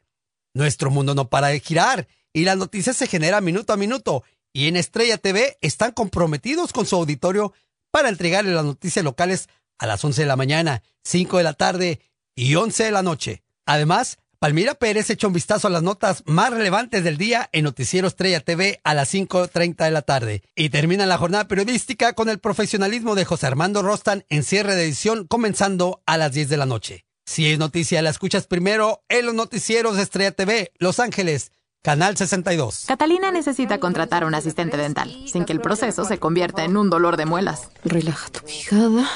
Nuestro 0.55 0.91
mundo 0.91 1.15
no 1.15 1.29
para 1.29 1.49
de 1.49 1.61
girar 1.61 2.09
y 2.33 2.45
las 2.45 2.57
noticias 2.57 2.97
se 2.97 3.07
generan 3.07 3.45
minuto 3.45 3.73
a 3.73 3.77
minuto 3.77 4.25
y 4.53 4.69
en 4.69 4.77
Estrella 4.77 5.19
TV 5.19 5.59
están 5.61 5.93
comprometidos 5.93 6.73
con 6.73 6.87
su 6.87 6.97
auditorio 6.97 7.53
para 7.91 8.09
entregarle 8.09 8.53
las 8.53 8.65
noticias 8.65 9.05
locales 9.05 9.49
a 9.79 9.87
las 9.87 10.05
11 10.05 10.23
de 10.23 10.29
la 10.29 10.37
mañana, 10.37 10.83
5 11.05 11.39
de 11.39 11.45
la 11.45 11.53
tarde 11.55 12.01
y 12.35 12.55
11 12.55 12.85
de 12.85 12.91
la 12.91 13.03
noche. 13.03 13.43
Además, 13.67 14.19
Palmira 14.45 14.75
Pérez 14.75 15.09
echa 15.09 15.27
un 15.27 15.33
vistazo 15.33 15.69
a 15.69 15.71
las 15.71 15.83
notas 15.83 16.23
más 16.27 16.51
relevantes 16.51 17.03
del 17.03 17.17
día 17.17 17.49
en 17.53 17.65
Noticiero 17.65 18.07
Estrella 18.07 18.41
TV 18.41 18.79
a 18.85 18.93
las 18.93 19.15
5.30 19.15 19.83
de 19.83 19.91
la 19.91 20.03
tarde. 20.03 20.43
Y 20.55 20.69
termina 20.69 21.07
la 21.07 21.17
jornada 21.17 21.49
periodística 21.49 22.13
con 22.13 22.29
el 22.29 22.41
profesionalismo 22.41 23.15
de 23.15 23.25
José 23.25 23.47
Armando 23.47 23.81
Rostan 23.81 24.27
en 24.29 24.43
cierre 24.43 24.75
de 24.75 24.85
edición 24.85 25.27
comenzando 25.27 26.03
a 26.05 26.19
las 26.19 26.33
10 26.33 26.51
de 26.51 26.57
la 26.59 26.67
noche. 26.67 27.07
Si 27.25 27.51
es 27.51 27.59
noticia, 27.59 28.03
la 28.03 28.11
escuchas 28.11 28.47
primero 28.47 29.03
en 29.09 29.25
los 29.25 29.35
noticieros 29.35 29.97
de 29.97 30.03
Estrella 30.03 30.33
TV, 30.33 30.73
Los 30.77 31.01
Ángeles, 31.01 31.51
Canal 31.81 32.15
62. 32.15 32.85
Catalina 32.87 33.31
necesita 33.31 33.81
contratar 33.81 34.25
a 34.25 34.27
un 34.27 34.35
asistente 34.35 34.77
dental, 34.77 35.11
sin 35.27 35.47
que 35.47 35.55
el 35.55 35.63
proceso 35.63 36.05
se 36.05 36.19
convierta 36.19 36.65
en 36.65 36.77
un 36.77 36.91
dolor 36.91 37.17
de 37.17 37.25
muelas. 37.25 37.71
Relaja 37.83 38.29
tu 38.29 38.41
quijada. 38.41 39.09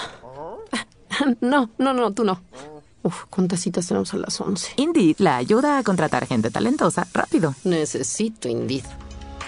No, 1.43 1.71
no, 1.79 1.93
no, 1.93 2.15
tú 2.15 2.25
no. 2.25 2.41
Uf, 3.09 3.25
¿cuántas 3.31 3.61
citas 3.61 3.87
tenemos 3.87 4.13
a 4.13 4.19
las 4.19 4.39
11? 4.39 4.73
Indeed 4.77 5.17
la 5.19 5.39
ayuda 5.39 5.79
a 5.79 5.83
contratar 5.83 6.27
gente 6.27 6.51
talentosa 6.51 7.07
rápido. 7.15 7.55
Necesito 7.65 8.49
Indeed. 8.51 8.85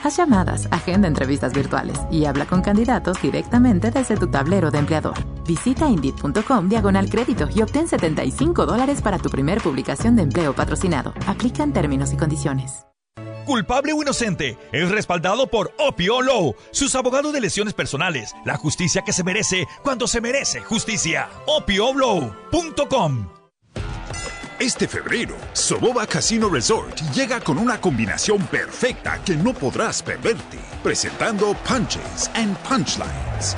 Haz 0.03 0.17
llamadas, 0.17 0.67
agenda 0.71 1.07
entrevistas 1.07 1.53
virtuales 1.53 1.99
y 2.11 2.25
habla 2.25 2.47
con 2.47 2.63
candidatos 2.63 3.21
directamente 3.21 3.91
desde 3.91 4.17
tu 4.17 4.31
tablero 4.31 4.71
de 4.71 4.79
empleador. 4.79 5.13
Visita 5.47 5.91
Indeed.com 5.91 6.71
diagonal 6.71 7.11
crédito 7.11 7.49
y 7.55 7.61
obtén 7.61 7.87
75 7.87 8.65
dólares 8.65 9.03
para 9.03 9.19
tu 9.19 9.29
primer 9.29 9.61
publicación 9.61 10.17
de 10.17 10.23
empleo 10.23 10.55
patrocinado. 10.55 11.13
Aplican 11.27 11.75
términos 11.75 12.15
y 12.15 12.17
condiciones. 12.17 12.87
Culpable 13.45 13.93
o 13.93 14.01
inocente, 14.01 14.57
es 14.73 14.91
respaldado 14.91 15.49
por 15.49 15.75
Opio 15.77 16.23
Law, 16.23 16.55
sus 16.71 16.95
abogados 16.95 17.35
de 17.35 17.43
lesiones 17.43 17.75
personales, 17.75 18.35
la 18.47 18.57
justicia 18.57 19.03
que 19.03 19.13
se 19.13 19.25
merece 19.25 19.67
cuando 19.83 20.07
se 20.07 20.23
merece 20.23 20.61
justicia. 20.61 21.29
OpioLaw.com 21.47 23.40
Este 24.61 24.87
febrero, 24.87 25.37
Soboba 25.55 26.07
Casino 26.07 26.51
Resort 26.51 26.95
llega 27.15 27.41
con 27.41 27.57
una 27.57 27.81
combinación 27.81 28.47
perfecta 28.49 29.19
que 29.25 29.35
no 29.35 29.55
podrás 29.55 30.03
perderte, 30.03 30.59
presentando 30.83 31.57
Punches 31.67 32.31
and 32.35 32.55
Punchlines. 32.59 33.57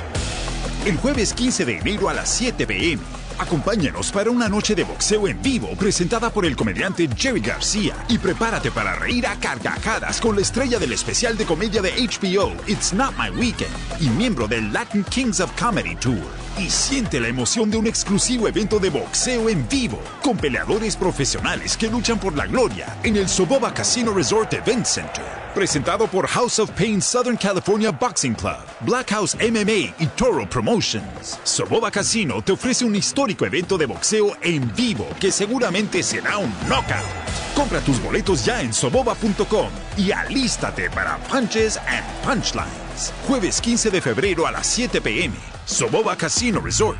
El 0.87 0.97
jueves 0.99 1.35
15 1.35 1.65
de 1.65 1.79
enero 1.79 2.09
a 2.09 2.15
las 2.15 2.29
7 2.29 2.69
pm, 2.69 3.03
acompáñanos 3.43 4.11
para 4.11 4.31
una 4.31 4.49
noche 4.49 4.75
de 4.75 4.85
boxeo 4.85 5.29
en 5.29 5.43
vivo 5.43 5.69
presentada 5.77 6.31
por 6.31 6.47
el 6.47 6.57
comediante 6.57 7.09
Jerry 7.17 7.41
García 7.41 7.95
y 8.09 8.19
prepárate 8.19 8.71
para 8.71 8.95
reír 8.95 9.27
a 9.27 9.37
carcajadas 9.37 10.21
con 10.21 10.37
la 10.37 10.43
estrella 10.43 10.79
del 10.79 10.93
especial 10.93 11.37
de 11.37 11.45
comedia 11.45 11.83
de 11.83 11.91
HBO 11.91 12.55
It's 12.67 12.93
Not 12.93 13.15
My 13.19 13.31
Weekend 13.31 13.75
y 14.01 14.09
miembro 14.09 14.49
del 14.49 14.73
Latin 14.73 15.05
Kings 15.05 15.41
of 15.41 15.51
Comedy 15.61 15.97
Tour. 15.97 16.23
Y 16.59 16.69
siente 16.69 17.19
la 17.19 17.29
emoción 17.29 17.71
de 17.71 17.79
un 17.79 17.87
exclusivo 17.87 18.47
evento 18.47 18.79
de 18.79 18.91
boxeo 18.91 19.49
en 19.49 19.67
vivo 19.69 19.99
con 20.23 20.37
peleadores 20.37 20.97
profesionales 20.97 21.77
que 21.77 21.89
luchan 21.89 22.19
por 22.19 22.37
la 22.37 22.47
gloria 22.47 22.99
en 23.03 23.17
el 23.17 23.29
Soboba 23.29 23.73
Casino 23.73 24.13
Resort 24.13 24.53
Event 24.53 24.87
Center. 24.87 25.43
Presentado 25.55 26.07
por 26.07 26.27
House 26.29 26.59
of 26.59 26.71
Pain 26.71 27.03
Southern 27.03 27.37
California 27.37 27.91
Boxing 27.91 28.35
Club, 28.35 28.65
Black 28.81 29.11
House 29.11 29.35
MMA 29.35 29.95
y 29.99 30.07
Toro 30.17 30.49
Promotions. 30.49 31.39
Soboba 31.45 31.91
Casino 31.91 32.41
te 32.43 32.53
ofrece 32.53 32.87
un 32.87 32.97
evento 33.41 33.79
de 33.79 33.87
boxeo 33.87 34.37
en 34.43 34.73
vivo 34.75 35.09
que 35.21 35.33
seguramente 35.33 36.03
será 36.03 36.39
un 36.39 36.53
knockout. 36.69 37.07
Compra 37.55 37.81
tus 37.81 38.03
boletos 38.03 38.45
ya 38.45 38.63
en 38.63 38.73
soboba.com 38.73 39.71
y 39.97 40.13
alístate 40.13 40.91
para 40.91 41.19
Punches 41.29 41.79
and 41.79 42.05
Punchlines. 42.25 43.13
Jueves 43.27 43.61
15 43.61 43.91
de 43.91 44.01
febrero 44.01 44.47
a 44.47 44.53
las 44.53 44.67
7 44.67 45.01
pm. 45.01 45.35
Soboba 45.67 46.17
Casino 46.17 46.61
Resort. 46.61 46.99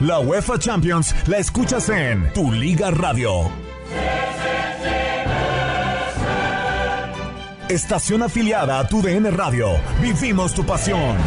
La 0.00 0.20
UEFA 0.20 0.60
Champions 0.60 1.12
la 1.26 1.38
escuchas 1.38 1.88
en 1.88 2.32
Tu 2.32 2.52
Liga 2.52 2.92
Radio. 2.92 3.50
Estación 7.68 8.22
afiliada 8.22 8.78
a 8.78 8.88
Tu 8.88 9.02
DN 9.02 9.30
Radio. 9.30 9.68
Vivimos 10.00 10.54
tu 10.54 10.64
pasión. 10.64 11.18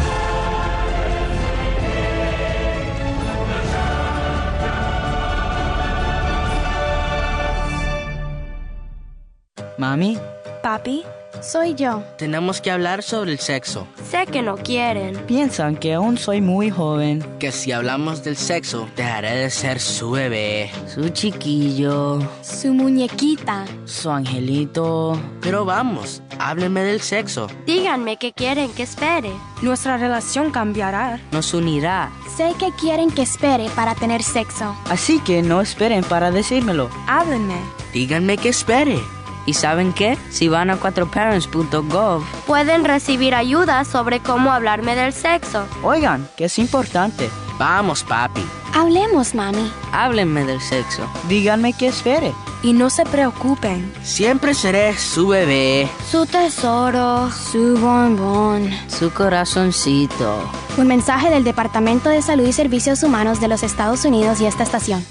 Mami, 9.78 10.18
Papi, 10.64 11.04
soy 11.42 11.74
yo. 11.74 12.02
tenemos 12.18 12.60
que 12.60 12.70
hablar 12.70 13.02
sobre 13.02 13.32
el 13.32 13.38
sexo. 13.38 13.86
Sé 14.10 14.26
que 14.26 14.42
no 14.42 14.56
quieren. 14.56 15.16
Piensan 15.26 15.76
que 15.76 15.94
aún 15.94 16.16
soy 16.18 16.40
muy 16.40 16.70
joven. 16.70 17.22
Que 17.38 17.52
si 17.52 17.72
hablamos 17.72 18.22
del 18.24 18.36
sexo, 18.36 18.88
dejaré 18.96 19.36
de 19.36 19.50
ser 19.50 19.80
su 19.80 20.12
bebé, 20.12 20.70
su 20.86 21.08
chiquillo, 21.10 22.20
Su 22.42 22.72
muñequita. 22.74 23.64
su 23.84 24.10
angelito. 24.10 25.20
Pero 25.40 25.64
vamos, 25.64 26.22
háblenme 26.38 26.82
del 26.82 27.00
sexo. 27.00 27.48
Díganme 27.66 28.16
que 28.18 28.32
quieren 28.32 28.70
que 28.72 28.84
espere. 28.84 29.30
Nuestra 29.62 29.96
relación 29.96 30.50
cambiará. 30.50 31.20
Nos 31.32 31.54
unirá. 31.54 32.10
Sé 32.36 32.52
que 32.58 32.70
quieren 32.80 33.10
que 33.10 33.22
espere 33.22 33.68
para 33.76 33.94
tener 33.94 34.22
sexo. 34.22 34.74
Así 34.90 35.18
que 35.20 35.42
no 35.42 35.60
esperen 35.60 36.04
para 36.04 36.30
decírmelo. 36.30 36.88
Háblenme. 37.06 37.56
Díganme 37.92 38.38
que 38.38 38.48
espere. 38.48 38.98
¿Y 39.46 39.54
saben 39.54 39.92
qué? 39.92 40.16
Si 40.30 40.48
van 40.48 40.70
a 40.70 40.78
4parents.gov, 40.78 42.22
Pueden 42.46 42.84
recibir 42.84 43.34
ayuda 43.34 43.84
sobre 43.84 44.20
cómo 44.20 44.52
hablarme 44.52 44.94
del 44.94 45.12
sexo. 45.12 45.66
oigan, 45.82 46.28
que 46.36 46.44
es 46.46 46.58
importante. 46.58 47.28
Vamos, 47.58 48.02
papi. 48.04 48.42
Hablemos, 48.74 49.34
mami. 49.34 49.70
Háblenme 49.92 50.44
del 50.44 50.60
sexo. 50.60 51.02
Díganme 51.28 51.72
que 51.74 51.88
espere. 51.88 52.32
Y 52.62 52.72
no 52.72 52.88
se 52.90 53.04
preocupen. 53.04 53.92
Siempre 54.02 54.54
seré 54.54 54.96
su 54.96 55.28
bebé, 55.28 55.88
Su 56.10 56.24
tesoro, 56.26 57.30
su 57.30 57.76
bombón. 57.78 58.70
su 58.88 59.10
corazoncito. 59.12 60.38
Un 60.78 60.86
mensaje 60.86 61.28
del 61.28 61.44
Departamento 61.44 62.08
de 62.08 62.22
Salud 62.22 62.46
y 62.46 62.52
Servicios 62.52 63.02
Humanos 63.02 63.40
de 63.40 63.48
los 63.48 63.62
Estados 63.62 64.04
Unidos 64.04 64.40
y 64.40 64.46
esta 64.46 64.62
estación. 64.62 65.04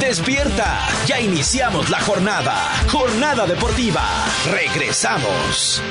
Despierta, 0.00 0.88
ya 1.06 1.20
iniciamos 1.20 1.90
la 1.90 2.00
jornada. 2.00 2.54
Jornada 2.90 3.46
deportiva. 3.46 4.02
Regresamos. 4.50 5.82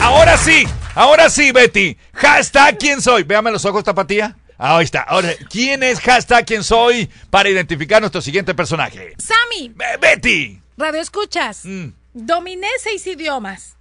Ahora 0.00 0.36
sí, 0.36 0.66
ahora 0.94 1.28
sí, 1.28 1.52
Betty. 1.52 1.96
Hashtag 2.14 2.78
quién 2.78 3.02
soy. 3.02 3.22
Véame 3.24 3.50
los 3.50 3.64
ojos, 3.64 3.84
tapatía. 3.84 4.36
Ahí 4.56 4.84
está. 4.84 5.02
Ahora, 5.02 5.30
¿quién 5.50 5.82
es 5.82 6.00
hashtag 6.00 6.46
quién 6.46 6.64
soy 6.64 7.08
para 7.30 7.48
identificar 7.48 8.00
nuestro 8.00 8.22
siguiente 8.22 8.54
personaje? 8.54 9.14
Sammy. 9.18 9.72
Betty. 10.00 10.60
Radio 10.76 11.00
escuchas. 11.00 11.64
Mm. 11.64 11.88
Dominé 12.14 12.68
seis 12.82 13.06
idiomas. 13.06 13.76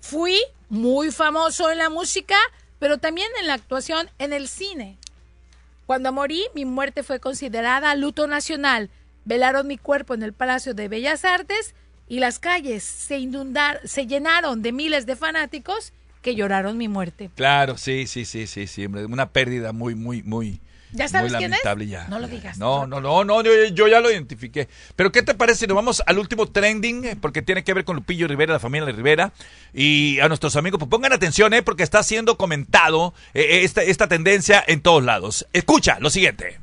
Fui 0.00 0.38
muy 0.68 1.12
famoso 1.12 1.70
en 1.70 1.78
la 1.78 1.88
música, 1.88 2.36
pero 2.78 2.98
también 2.98 3.28
en 3.40 3.46
la 3.46 3.54
actuación 3.54 4.10
en 4.18 4.32
el 4.32 4.48
cine. 4.48 4.98
Cuando 5.86 6.12
morí, 6.12 6.42
mi 6.54 6.64
muerte 6.64 7.04
fue 7.04 7.20
considerada 7.20 7.94
luto 7.94 8.26
nacional. 8.26 8.90
Velaron 9.24 9.68
mi 9.68 9.78
cuerpo 9.78 10.14
en 10.14 10.24
el 10.24 10.32
Palacio 10.32 10.74
de 10.74 10.88
Bellas 10.88 11.24
Artes 11.24 11.74
y 12.08 12.18
las 12.18 12.40
calles 12.40 12.82
se 12.82 13.18
inundaron, 13.18 13.86
se 13.86 14.06
llenaron 14.06 14.62
de 14.62 14.72
miles 14.72 15.06
de 15.06 15.14
fanáticos 15.14 15.92
que 16.22 16.34
lloraron 16.34 16.76
mi 16.76 16.88
muerte. 16.88 17.30
Claro, 17.36 17.78
sí, 17.78 18.08
sí, 18.08 18.24
sí, 18.24 18.48
sí, 18.48 18.66
sí. 18.66 18.86
Una 18.86 19.30
pérdida 19.30 19.72
muy, 19.72 19.94
muy, 19.94 20.24
muy. 20.24 20.60
¿Ya 20.92 21.08
sabes 21.08 21.32
muy 21.32 21.38
quién 21.38 21.52
es? 21.52 21.58
lamentable 21.64 21.86
ya. 21.86 22.06
No 22.08 22.18
lo 22.18 22.28
digas. 22.28 22.58
No, 22.58 22.86
no, 22.86 23.00
no, 23.00 23.24
no, 23.24 23.42
yo, 23.42 23.50
yo 23.72 23.88
ya 23.88 24.00
lo 24.00 24.10
identifiqué. 24.10 24.68
Pero 24.94 25.12
¿qué 25.12 25.22
te 25.22 25.34
parece 25.34 25.60
si 25.60 25.66
nos 25.66 25.74
vamos 25.74 26.02
al 26.06 26.18
último 26.18 26.46
trending? 26.46 27.04
eh, 27.04 27.16
Porque 27.20 27.42
tiene 27.42 27.64
que 27.64 27.74
ver 27.74 27.84
con 27.84 27.96
Lupillo 27.96 28.28
Rivera, 28.28 28.52
la 28.54 28.58
familia 28.60 28.90
Rivera. 28.92 29.32
Y 29.74 30.20
a 30.20 30.28
nuestros 30.28 30.56
amigos, 30.56 30.78
pues 30.78 30.88
pongan 30.88 31.12
atención, 31.12 31.52
¿eh? 31.54 31.62
Porque 31.62 31.82
está 31.82 32.02
siendo 32.02 32.36
comentado 32.38 33.14
eh, 33.34 33.60
esta, 33.64 33.82
esta 33.82 34.08
tendencia 34.08 34.62
en 34.66 34.80
todos 34.80 35.02
lados. 35.04 35.46
Escucha 35.52 35.98
lo 36.00 36.08
siguiente. 36.10 36.58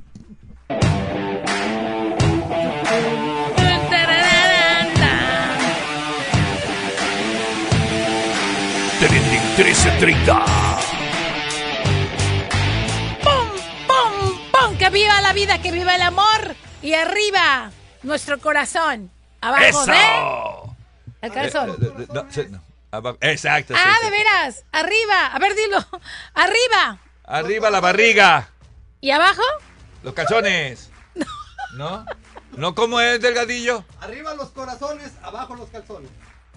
Trending 9.00 9.42
1330. 9.58 10.63
Viva 14.94 15.20
la 15.22 15.34
vida, 15.34 15.62
que 15.62 15.72
viva 15.72 15.96
el 15.96 16.02
amor! 16.02 16.56
Y 16.82 16.94
arriba, 16.94 17.72
nuestro 18.04 18.40
corazón. 18.40 19.12
Abajo 19.42 19.64
¡Eso! 19.66 19.86
de... 19.86 21.28
El 21.28 21.32
calzón. 21.34 21.78
No, 22.14 22.24
no. 22.24 22.62
Abajo- 22.92 23.18
Exacto. 23.22 23.74
ah, 23.76 23.96
sí. 24.00 24.06
de 24.06 24.12
veras. 24.12 24.66
Arriba. 24.72 25.28
A 25.34 25.40
ver, 25.40 25.56
dilo. 25.56 25.78
Arriba. 26.34 27.00
Arriba 27.26 27.70
la 27.70 27.80
barriga. 27.80 28.50
¿Y 29.02 29.12
abajo? 29.12 29.42
Los 30.04 30.14
calzones. 30.14 30.92
¿No? 31.76 32.06
¿No 32.56 32.76
como 32.76 33.02
es 33.02 33.20
delgadillo? 33.20 33.84
Arriba 34.00 34.36
los 34.36 34.50
corazones, 34.50 35.12
abajo 35.24 35.56
los 35.56 35.70
calzones. 35.70 36.10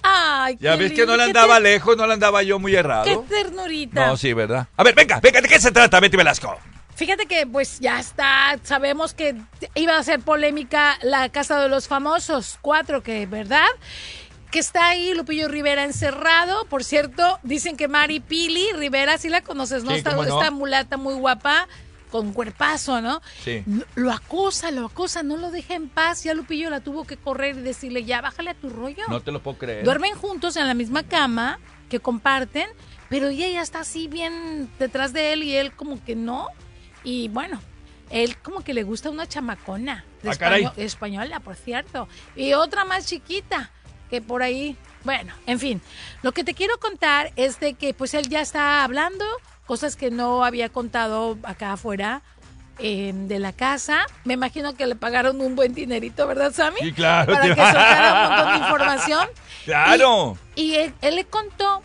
Ay, 0.02 0.56
Ya 0.60 0.76
ves 0.76 0.92
que 0.92 1.06
no 1.06 1.16
le 1.16 1.24
andaba 1.24 1.58
lejos, 1.58 1.96
no 1.96 2.06
le 2.06 2.12
andaba 2.12 2.42
yo 2.42 2.58
muy 2.58 2.76
errado. 2.76 3.04
Qué 3.04 3.16
ternurita. 3.34 4.06
No, 4.06 4.16
sí, 4.16 4.32
¿verdad? 4.34 4.68
A 4.76 4.82
ver, 4.84 4.94
venga, 4.94 5.20
venga, 5.20 5.40
¿de 5.40 5.48
qué 5.48 5.58
se 5.58 5.72
trata, 5.72 5.98
Betty 6.00 6.16
Velasco? 6.16 6.56
Fíjate 6.96 7.26
que 7.26 7.46
pues 7.46 7.78
ya 7.78 8.00
está, 8.00 8.58
sabemos 8.62 9.12
que 9.12 9.36
iba 9.74 9.98
a 9.98 10.02
ser 10.02 10.20
polémica 10.20 10.98
la 11.02 11.28
Casa 11.28 11.60
de 11.60 11.68
los 11.68 11.88
Famosos, 11.88 12.58
cuatro 12.62 13.02
que, 13.02 13.26
¿verdad? 13.26 13.66
Que 14.50 14.58
está 14.58 14.88
ahí 14.88 15.12
Lupillo 15.12 15.48
Rivera 15.48 15.84
encerrado. 15.84 16.64
Por 16.66 16.84
cierto, 16.84 17.38
dicen 17.42 17.76
que 17.76 17.86
Mari 17.86 18.20
Pili 18.20 18.72
Rivera, 18.72 19.18
sí 19.18 19.28
la 19.28 19.42
conoces, 19.42 19.84
¿no? 19.84 19.94
Sí, 19.94 20.02
cómo 20.02 20.24
no. 20.24 20.38
esta 20.38 20.50
mulata 20.50 20.96
muy 20.96 21.14
guapa, 21.14 21.68
con 22.10 22.32
cuerpazo, 22.32 23.02
¿no? 23.02 23.20
Sí. 23.44 23.62
Lo 23.94 24.10
acosa, 24.10 24.70
lo 24.70 24.86
acosa, 24.86 25.22
no 25.22 25.36
lo 25.36 25.50
deja 25.50 25.74
en 25.74 25.90
paz. 25.90 26.24
Ya 26.24 26.32
Lupillo 26.32 26.70
la 26.70 26.80
tuvo 26.80 27.04
que 27.04 27.18
correr 27.18 27.58
y 27.58 27.60
decirle, 27.60 28.04
ya, 28.04 28.22
bájale 28.22 28.50
a 28.50 28.54
tu 28.54 28.70
rollo. 28.70 29.04
No 29.08 29.20
te 29.20 29.32
lo 29.32 29.42
puedo 29.42 29.58
creer. 29.58 29.84
Duermen 29.84 30.14
juntos 30.14 30.56
en 30.56 30.66
la 30.66 30.72
misma 30.72 31.02
cama 31.02 31.58
que 31.90 32.00
comparten, 32.00 32.68
pero 33.10 33.28
ella 33.28 33.48
ya 33.48 33.60
está 33.60 33.80
así 33.80 34.08
bien 34.08 34.70
detrás 34.78 35.12
de 35.12 35.34
él 35.34 35.42
y 35.42 35.56
él 35.56 35.72
como 35.72 36.02
que 36.02 36.16
no. 36.16 36.48
Y 37.06 37.28
bueno, 37.28 37.60
él 38.10 38.36
como 38.38 38.62
que 38.62 38.74
le 38.74 38.82
gusta 38.82 39.10
una 39.10 39.28
chamacona 39.28 40.04
de 40.24 40.30
Ah, 40.30 40.72
española, 40.76 41.38
por 41.38 41.54
cierto. 41.54 42.08
Y 42.34 42.52
otra 42.54 42.84
más 42.84 43.06
chiquita 43.06 43.70
que 44.10 44.20
por 44.20 44.42
ahí. 44.42 44.76
Bueno, 45.04 45.32
en 45.46 45.60
fin, 45.60 45.80
lo 46.22 46.32
que 46.32 46.42
te 46.42 46.52
quiero 46.52 46.78
contar 46.80 47.30
es 47.36 47.60
de 47.60 47.74
que 47.74 47.94
pues 47.94 48.12
él 48.14 48.28
ya 48.28 48.40
está 48.40 48.82
hablando 48.82 49.24
cosas 49.66 49.94
que 49.94 50.10
no 50.10 50.44
había 50.44 50.68
contado 50.68 51.38
acá 51.44 51.74
afuera 51.74 52.22
eh, 52.80 53.12
de 53.14 53.38
la 53.38 53.52
casa. 53.52 54.04
Me 54.24 54.34
imagino 54.34 54.74
que 54.74 54.84
le 54.88 54.96
pagaron 54.96 55.40
un 55.40 55.54
buen 55.54 55.72
dinerito, 55.74 56.26
¿verdad, 56.26 56.52
Sammy? 56.52 56.80
Sí, 56.80 56.92
claro. 56.92 57.32
Para 57.34 57.42
que 57.54 57.54
soltara 57.54 58.10
un 58.10 58.34
montón 58.36 58.52
de 58.52 58.58
información. 58.66 59.28
Claro. 59.64 60.36
Y 60.56 60.74
él, 60.74 60.92
él 61.02 61.14
le 61.14 61.24
contó 61.24 61.82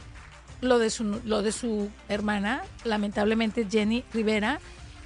lo 0.62 0.80
de 0.80 0.90
su 0.90 1.22
lo 1.26 1.44
de 1.44 1.52
su 1.52 1.92
hermana, 2.10 2.64
lamentablemente 2.84 3.68
Jenny 3.70 4.04
Rivera, 4.14 4.60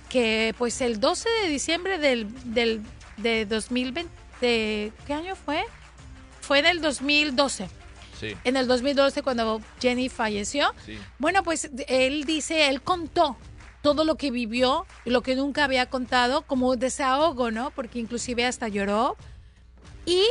que 0.10 0.54
pues 0.58 0.82
el 0.82 1.00
12 1.00 1.28
de 1.44 1.50
diciembre 1.50 1.98
del, 1.98 2.28
del 2.54 2.82
de 3.18 3.46
2020, 3.46 4.10
de- 4.42 4.92
¿qué 5.08 5.14
año 5.14 5.36
fue? 5.36 5.64
Fue 6.42 6.60
en 6.60 6.66
el 6.66 6.82
2012. 6.82 7.68
Sí. 8.20 8.36
En 8.44 8.56
el 8.56 8.68
2012 8.68 9.24
cuando 9.24 9.62
Jenny 9.82 10.10
falleció. 10.10 10.74
Sí. 10.86 10.98
Bueno, 11.20 11.44
pues 11.44 11.70
él 11.88 12.24
dice, 12.26 12.70
él 12.70 12.82
contó 12.82 13.36
todo 13.82 14.04
lo 14.06 14.16
que 14.16 14.32
vivió 14.32 14.86
y 15.06 15.10
lo 15.10 15.22
que 15.22 15.36
nunca 15.36 15.64
había 15.66 15.88
contado 15.90 16.42
como 16.44 16.76
desahogo, 16.76 17.52
¿no? 17.52 17.72
Porque 17.72 18.00
inclusive 18.00 18.46
hasta 18.46 18.68
lloró. 18.68 19.16
Y 20.06 20.24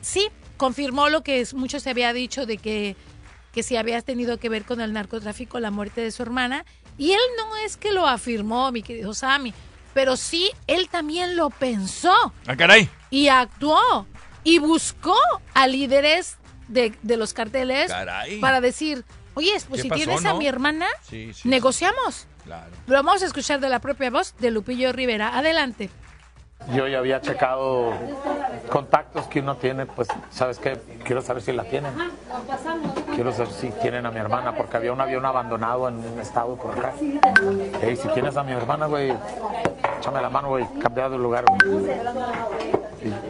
sí, 0.00 0.28
confirmó 0.56 1.08
lo 1.08 1.22
que 1.22 1.46
mucho 1.54 1.80
se 1.80 1.90
había 1.90 2.12
dicho 2.12 2.46
de 2.46 2.58
que, 2.58 2.94
que 3.52 3.62
si 3.62 3.76
había 3.76 4.00
tenido 4.02 4.38
que 4.38 4.48
ver 4.48 4.64
con 4.64 4.80
el 4.80 4.92
narcotráfico 4.92 5.58
la 5.60 5.70
muerte 5.70 6.02
de 6.02 6.10
su 6.10 6.22
hermana. 6.22 6.64
Y 6.98 7.12
él 7.12 7.20
no 7.38 7.56
es 7.56 7.76
que 7.76 7.92
lo 7.92 8.06
afirmó, 8.06 8.70
mi 8.72 8.82
querido 8.82 9.14
Sammy, 9.14 9.52
pero 9.92 10.16
sí, 10.16 10.50
él 10.66 10.88
también 10.88 11.36
lo 11.36 11.50
pensó 11.50 12.14
Ah, 12.46 12.56
caray. 12.56 12.88
y 13.10 13.28
actuó 13.28 14.06
y 14.44 14.58
buscó 14.58 15.16
a 15.54 15.66
líderes 15.66 16.36
de, 16.68 16.96
de 17.02 17.16
los 17.16 17.32
carteles 17.34 17.90
Caray. 17.90 18.40
para 18.40 18.60
decir, 18.60 19.04
oye, 19.34 19.52
pues 19.68 19.80
¿Qué 19.80 19.82
si 19.82 19.88
pasó, 19.88 20.02
tienes 20.04 20.24
a 20.24 20.34
mi 20.34 20.46
hermana, 20.46 20.86
Sí, 21.02 21.32
sí. 21.34 21.48
negociamos. 21.48 22.26
Claro. 22.44 22.70
Lo 22.86 22.94
vamos 23.02 23.22
a 23.22 23.26
escuchar 23.26 23.58
de 23.60 23.68
la 23.70 23.78
propia 23.80 24.10
voz 24.10 24.34
de 24.38 24.50
Lupillo 24.50 24.92
Rivera. 24.92 25.36
Adelante. 25.38 25.88
Yo 26.74 26.86
ya 26.88 26.98
había 26.98 27.20
checado 27.20 27.92
contactos 28.70 29.26
que 29.26 29.40
uno 29.40 29.56
tiene, 29.56 29.86
pues, 29.86 30.08
¿sabes 30.30 30.58
qué? 30.58 30.78
Quiero 31.04 31.20
saber 31.22 31.42
si 31.42 31.52
la 31.52 31.64
tienen. 31.64 31.92
Quiero 33.14 33.32
saber 33.32 33.48
si 33.52 33.68
tienen 33.70 34.06
a 34.06 34.10
mi 34.10 34.18
hermana, 34.18 34.54
porque 34.56 34.76
había 34.76 34.92
un 34.92 35.00
avión 35.00 35.24
abandonado 35.24 35.88
en 35.88 35.94
un 35.98 36.18
estado 36.20 36.56
por 36.56 36.72
acá. 36.76 36.92
Ey, 37.82 37.96
si 37.96 38.08
tienes 38.08 38.36
a 38.36 38.42
mi 38.42 38.52
hermana, 38.52 38.86
güey, 38.86 39.12
échame 39.98 40.20
la 40.20 40.28
mano, 40.30 40.48
güey, 40.48 40.66
cambiar 40.82 41.10
de 41.10 41.18
lugar. 41.18 41.44
güey. 41.64 41.94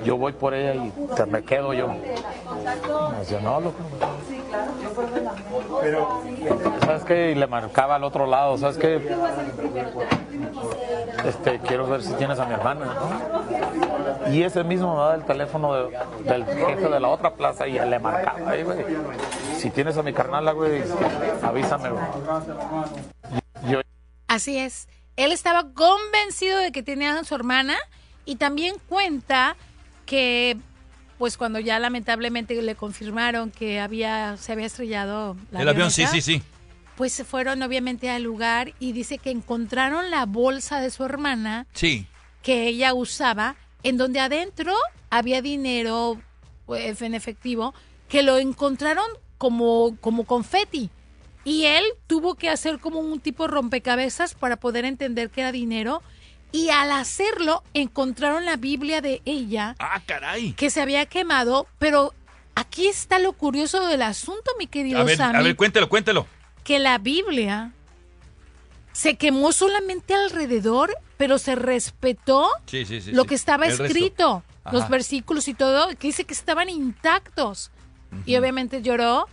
Yo 0.05 0.16
voy 0.16 0.32
por 0.32 0.55
ella 0.55 0.74
y 0.74 0.91
te 1.16 1.26
me 1.26 1.43
quedo 1.43 1.72
yo. 1.74 1.89
Me 1.89 3.18
decía, 3.18 3.41
no, 3.41 3.61
loco. 3.61 3.76
¿sabes 6.85 7.05
qué? 7.05 7.35
Le 7.35 7.47
marcaba 7.47 7.97
al 7.97 8.05
otro 8.05 8.26
lado, 8.26 8.57
¿sabes 8.57 8.78
qué? 8.78 8.97
Este, 11.26 11.59
quiero 11.61 11.87
ver 11.89 12.03
si 12.03 12.12
tienes 12.14 12.39
a 12.39 12.45
mi 12.47 12.55
hermana. 12.55 12.87
¿no? 12.87 14.32
Y 14.32 14.43
ese 14.45 14.62
mismo 14.62 14.95
me 14.95 15.01
da 15.03 15.14
el 15.16 15.24
teléfono 15.24 15.74
de- 15.74 15.99
del 16.20 16.45
jefe 16.47 16.89
de 16.89 17.01
la 17.01 17.09
otra 17.09 17.32
plaza 17.35 17.66
y 17.66 17.72
le 17.78 17.99
marcaba 17.99 18.39
güey. 18.62 18.85
Tienes 19.75 19.97
a 19.97 20.03
mi 20.03 20.12
carnala, 20.12 20.53
güey, 20.53 20.83
avísame, 21.43 21.91
güey. 21.91 22.05
Yo, 23.68 23.81
Así 24.29 24.59
es. 24.59 24.89
Él 25.16 25.33
estaba 25.33 25.72
convencido 25.72 26.59
de 26.59 26.72
que 26.72 26.83
tenía 26.83 27.18
a 27.18 27.25
su 27.25 27.35
hermana 27.35 27.77
y 28.25 28.37
también 28.37 28.77
cuenta 28.89 29.57
que 30.07 30.57
pues 31.18 31.37
cuando 31.37 31.61
ya 31.61 31.79
lamentablemente 31.79 32.61
le 32.61 32.75
confirmaron 32.75 33.51
que 33.53 33.79
había 33.81 34.37
se 34.37 34.53
había 34.53 34.66
estrellado 34.66 35.37
la 35.53 35.62
El 35.62 35.68
avión, 35.68 35.91
sí, 35.93 36.05
sí, 36.09 36.20
sí. 36.20 36.43
pues 36.97 37.12
se 37.12 37.25
fueron 37.25 37.62
obviamente 37.62 38.11
al 38.11 38.25
lugar 38.25 38.72
y 38.81 38.93
dice 38.93 39.18
que 39.18 39.31
encontraron 39.31 40.11
la 40.11 40.27
bolsa 40.27 40.81
de 40.81 40.91
su 40.91 41.05
hermana 41.05 41.66
Sí. 41.72 42.07
que 42.43 42.66
ella 42.66 42.93
usaba, 42.95 43.55
en 43.85 43.97
donde 43.97 44.18
adentro 44.18 44.75
había 45.11 45.41
dinero 45.41 46.20
pues, 46.66 47.01
en 47.03 47.14
efectivo, 47.14 47.72
que 48.09 48.22
lo 48.25 48.39
encontraron 48.39 49.07
como, 49.39 49.97
como 50.01 50.24
confeti. 50.24 50.91
Y 51.45 51.64
él 51.66 51.85
tuvo 52.07 52.37
que 52.37 52.49
hacer 52.49 52.78
como 52.78 53.01
un 53.01 53.20
tipo 53.20 53.47
rompecabezas 53.47 54.35
para 54.35 54.57
poder 54.57 54.85
entender 54.85 55.30
que 55.30 55.43
era 55.43 55.53
dinero. 55.53 56.03
Y 56.53 56.70
al 56.70 56.91
hacerlo, 56.93 57.62
encontraron 57.74 58.45
la 58.45 58.57
Biblia 58.57 59.01
de 59.01 59.20
ella. 59.24 59.74
Ah, 59.78 60.01
caray. 60.07 60.53
Que 60.53 60.70
se 60.70 60.80
había 60.80 61.05
quemado. 61.07 61.66
Pero 61.78 62.14
aquí 62.55 62.87
está 62.87 63.18
lo 63.18 63.32
curioso 63.32 63.87
del 63.87 64.03
asunto, 64.03 64.53
mi 64.59 64.66
querido 64.68 65.01
A 65.01 65.05
ver, 65.05 65.16
Sammy 65.16 65.39
a 65.39 65.43
ver, 65.43 65.57
cuéntelo, 65.57 65.89
cuéntelo. 65.89 66.26
que 66.62 66.78
la 66.78 66.99
Biblia 66.99 67.72
se 68.93 69.16
quemó 69.16 69.51
solamente 69.53 70.14
alrededor, 70.14 70.97
pero 71.16 71.39
se 71.39 71.57
respetó 71.57 72.49
Sí, 72.66 72.85
sí, 72.87 73.01
sí. 73.01 73.11
lo 73.12 73.24
que 73.24 73.35
estaba 73.35 73.66
escrito, 73.66 74.45
los 74.70 74.89
versículos 74.89 75.49
y 75.49 75.55
todo, 75.55 75.89
que 75.99 76.07
dice 76.07 76.24
que 76.24 76.32
estaban 76.35 76.68
intactos. 76.68 77.70
Y 78.26 78.36
obviamente 78.36 78.82
lloró 78.82 79.28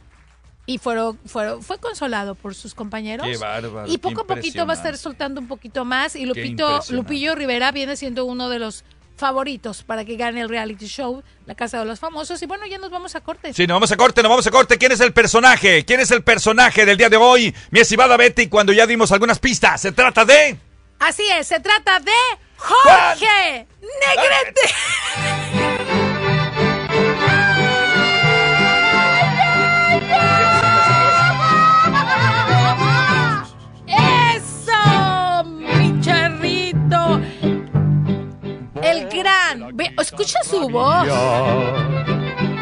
y 0.65 0.77
fueron, 0.77 1.17
fueron, 1.25 1.63
fue 1.63 1.79
consolado 1.79 2.35
por 2.35 2.55
sus 2.55 2.75
compañeros. 2.75 3.27
Qué 3.27 3.37
bárbaro, 3.37 3.87
y 3.87 3.93
qué 3.93 3.99
poco 3.99 4.21
a 4.21 4.27
poquito 4.27 4.65
va 4.65 4.73
a 4.73 4.75
estar 4.75 4.97
soltando 4.97 5.41
un 5.41 5.47
poquito 5.47 5.85
más. 5.85 6.15
Y 6.15 6.25
Lupito. 6.25 6.81
Lupillo 6.89 7.35
Rivera 7.35 7.71
viene 7.71 7.95
siendo 7.95 8.25
uno 8.25 8.49
de 8.49 8.59
los 8.59 8.83
favoritos 9.17 9.83
para 9.83 10.03
que 10.03 10.15
gane 10.15 10.41
el 10.41 10.49
reality 10.49 10.87
show, 10.87 11.21
La 11.45 11.53
Casa 11.53 11.79
de 11.79 11.85
los 11.85 11.99
Famosos. 11.99 12.41
Y 12.41 12.47
bueno, 12.47 12.65
ya 12.65 12.79
nos 12.79 12.89
vamos 12.89 13.15
a 13.15 13.21
corte. 13.21 13.53
Sí, 13.53 13.67
nos 13.67 13.75
vamos 13.75 13.91
a 13.91 13.97
corte, 13.97 14.23
nos 14.23 14.29
vamos 14.29 14.47
a 14.47 14.51
corte. 14.51 14.77
¿Quién 14.77 14.91
es 14.91 14.99
el 14.99 15.13
personaje? 15.13 15.85
¿Quién 15.85 15.99
es 15.99 16.11
el 16.11 16.23
personaje 16.23 16.85
del 16.85 16.97
día 16.97 17.09
de 17.09 17.17
hoy? 17.17 17.53
Mi 17.69 17.79
estimada 17.81 18.17
Betty, 18.17 18.47
cuando 18.47 18.73
ya 18.73 18.87
dimos 18.87 19.11
algunas 19.11 19.39
pistas, 19.39 19.81
se 19.81 19.91
trata 19.91 20.25
de... 20.25 20.57
Así 20.99 21.23
es, 21.37 21.47
se 21.47 21.59
trata 21.59 21.99
de 21.99 22.11
Jorge 22.57 23.67
Negrete. 23.81 25.60
Escucha 40.01 40.43
su 40.43 40.67
voz. 40.69 41.07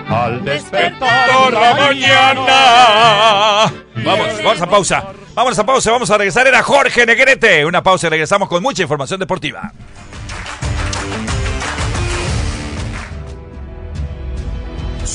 Al 0.08 0.44
despertar 0.44 1.54
la 1.54 1.76
mañana. 1.76 3.72
Vamos, 3.96 4.44
vamos 4.44 4.62
a 4.62 4.70
pausa. 4.70 5.14
Vamos 5.36 5.58
a 5.58 5.66
pausa, 5.66 5.92
vamos 5.92 6.10
a 6.12 6.18
regresar. 6.18 6.48
Era 6.48 6.64
Jorge 6.64 7.06
Negrete. 7.06 7.66
Una 7.66 7.82
pausa 7.84 8.08
y 8.08 8.10
regresamos 8.10 8.50
con 8.50 8.62
mucha 8.62 8.82
información 8.82 9.20
deportiva. 9.20 9.72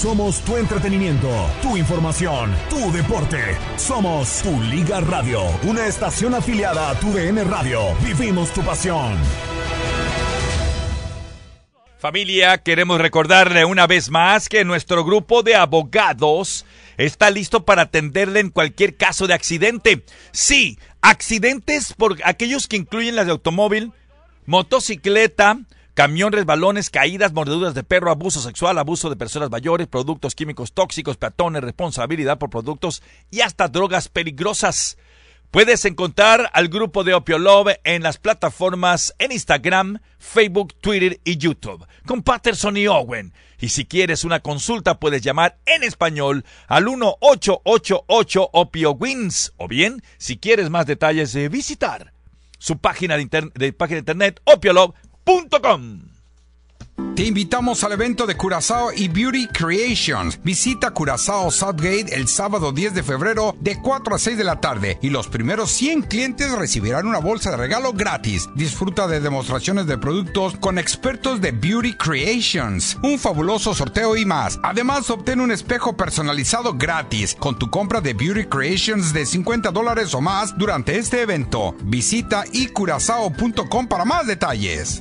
Somos 0.05 0.41
tu 0.41 0.57
entretenimiento, 0.57 1.31
tu 1.63 1.77
información, 1.77 2.55
tu 2.69 2.93
deporte. 2.93 3.57
Somos 3.77 4.43
tu 4.43 4.61
Liga 4.65 5.01
Radio, 5.01 5.41
una 5.63 5.87
estación 5.87 6.35
afiliada 6.35 6.91
a 6.91 6.95
tu 6.95 7.11
DN 7.13 7.43
Radio. 7.45 7.81
Vivimos 8.03 8.51
tu 8.51 8.61
pasión. 8.63 9.17
Familia, 12.05 12.59
queremos 12.59 13.01
recordarle 13.01 13.65
una 13.65 13.87
vez 13.87 14.11
más 14.11 14.51
que 14.51 14.63
nuestro 14.67 15.07
grupo 15.07 15.43
de 15.43 15.55
abogados 15.55 16.67
está 16.99 17.31
listo 17.31 17.65
para 17.65 17.81
atenderle 17.81 18.41
en 18.41 18.51
cualquier 18.51 18.99
caso 18.99 19.27
de 19.27 19.33
accidente. 19.33 20.05
Sí, 20.31 20.79
accidentes 21.01 21.95
por 21.95 22.19
aquellos 22.27 22.69
que 22.69 22.77
incluyen 22.77 23.17
las 23.17 23.25
de 23.25 23.33
automóvil, 23.33 23.93
motocicleta, 24.45 25.61
camión, 25.95 26.35
resbalones, 26.35 26.91
caídas, 26.91 27.33
mordeduras 27.33 27.73
de 27.73 27.85
perro, 27.85 28.11
abuso 28.11 28.43
sexual, 28.43 28.77
abuso 28.77 29.09
de 29.09 29.17
personas 29.17 29.49
mayores, 29.49 29.87
productos 29.87 30.35
químicos 30.35 30.75
tóxicos, 30.75 31.17
peatones, 31.17 31.65
responsabilidad 31.65 32.37
por 32.37 32.51
productos 32.51 33.03
y 33.31 33.41
hasta 33.41 33.69
drogas 33.69 34.09
peligrosas. 34.11 34.99
Puedes 35.55 35.85
encontrar 35.85 36.51
al 36.53 36.67
grupo 36.67 37.05
de 37.05 37.15
Opio 37.15 37.39
Love 37.39 37.77
en 37.85 38.03
las 38.03 38.19
plataformas 38.19 39.15
en 39.21 39.31
Instagram, 39.31 40.01
Facebook, 40.19 40.75
Twitter 40.81 41.21
y 41.23 41.37
YouTube, 41.37 41.87
con 42.05 42.25
Patterson 42.25 42.77
y 42.77 42.89
Owen. 42.89 43.33
Y 43.61 43.69
si 43.69 43.85
quieres 43.85 44.25
una 44.25 44.41
consulta, 44.41 44.99
puedes 44.99 45.23
llamar 45.23 45.59
en 45.65 45.85
español 45.85 46.45
al 46.67 46.87
1888 46.87 48.51
Opio 48.53 48.91
Wins. 48.95 49.53
O 49.57 49.69
bien, 49.69 50.03
si 50.19 50.39
quieres 50.39 50.71
más 50.71 50.87
detalles, 50.87 51.33
de 51.33 51.49
visitar 51.49 52.13
su 52.59 52.79
página 52.79 53.17
de, 53.17 53.53
de 53.55 53.73
página 53.73 53.95
de 53.95 54.01
internet 54.01 54.41
opiolove.com. 54.47 56.14
Te 57.15 57.23
invitamos 57.23 57.85
al 57.85 57.93
evento 57.93 58.27
de 58.27 58.37
Curazao 58.37 58.93
y 58.93 59.07
Beauty 59.07 59.47
Creations. 59.47 60.41
Visita 60.43 60.91
Curazao 60.91 61.49
Southgate 61.53 62.13
el 62.13 62.27
sábado 62.27 62.73
10 62.73 62.93
de 62.93 63.05
febrero 63.05 63.55
de 63.61 63.81
4 63.81 64.17
a 64.17 64.19
6 64.19 64.37
de 64.37 64.43
la 64.43 64.61
tarde 64.61 64.99
y 65.01 65.11
los 65.11 65.29
primeros 65.29 65.71
100 65.71 66.03
clientes 66.03 66.51
recibirán 66.51 67.07
una 67.07 67.19
bolsa 67.19 67.53
de 67.53 67.57
regalo 67.57 67.93
gratis. 67.93 68.49
Disfruta 68.57 69.07
de 69.07 69.21
demostraciones 69.21 69.87
de 69.87 69.97
productos 69.97 70.57
con 70.57 70.77
expertos 70.77 71.41
de 71.41 71.53
Beauty 71.53 71.95
Creations, 71.95 72.99
un 73.05 73.21
fabuloso 73.21 73.75
sorteo 73.75 74.17
y 74.17 74.25
más. 74.25 74.59
Además, 74.65 75.09
obtén 75.09 75.41
un 75.41 75.53
espejo 75.53 75.97
personalizado 75.97 76.75
gratis 76.75 77.37
con 77.39 77.57
tu 77.57 77.71
compra 77.71 78.01
de 78.01 78.15
Beauty 78.15 78.47
Creations 78.47 79.13
de 79.13 79.25
50 79.25 79.71
dólares 79.71 80.15
o 80.15 80.21
más 80.21 80.59
durante 80.59 80.99
este 80.99 81.23
evento. 81.23 81.77
Visita 81.85 82.45
icurazao.com 82.53 83.87
para 83.87 84.05
más 84.05 84.27
detalles. 84.27 85.01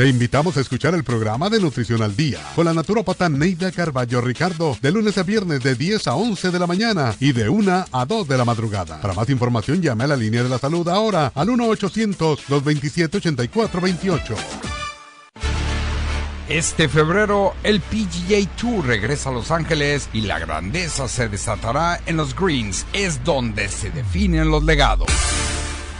Le 0.00 0.08
invitamos 0.08 0.56
a 0.56 0.62
escuchar 0.62 0.94
el 0.94 1.04
programa 1.04 1.50
de 1.50 1.60
Nutrición 1.60 2.00
al 2.00 2.16
Día 2.16 2.38
con 2.56 2.64
la 2.64 2.72
naturópata 2.72 3.28
Neida 3.28 3.70
Carballo 3.70 4.22
Ricardo 4.22 4.74
de 4.80 4.90
lunes 4.90 5.18
a 5.18 5.24
viernes 5.24 5.62
de 5.62 5.74
10 5.74 6.06
a 6.06 6.14
11 6.14 6.50
de 6.50 6.58
la 6.58 6.66
mañana 6.66 7.14
y 7.20 7.32
de 7.32 7.50
1 7.50 7.84
a 7.92 8.06
2 8.06 8.26
de 8.26 8.38
la 8.38 8.46
madrugada. 8.46 8.98
Para 9.02 9.12
más 9.12 9.28
información 9.28 9.82
llame 9.82 10.04
a 10.04 10.06
la 10.06 10.16
línea 10.16 10.42
de 10.42 10.48
la 10.48 10.58
salud 10.58 10.88
ahora 10.88 11.30
al 11.34 11.48
1-800-227-8428. 11.48 14.36
Este 16.48 16.88
febrero, 16.88 17.52
el 17.62 17.82
PGA 17.82 18.48
Tour 18.56 18.86
regresa 18.86 19.28
a 19.28 19.34
Los 19.34 19.50
Ángeles 19.50 20.08
y 20.14 20.22
la 20.22 20.38
grandeza 20.38 21.08
se 21.08 21.28
desatará 21.28 22.00
en 22.06 22.16
los 22.16 22.34
Greens. 22.34 22.86
Es 22.94 23.22
donde 23.22 23.68
se 23.68 23.90
definen 23.90 24.50
los 24.50 24.64
legados. 24.64 25.10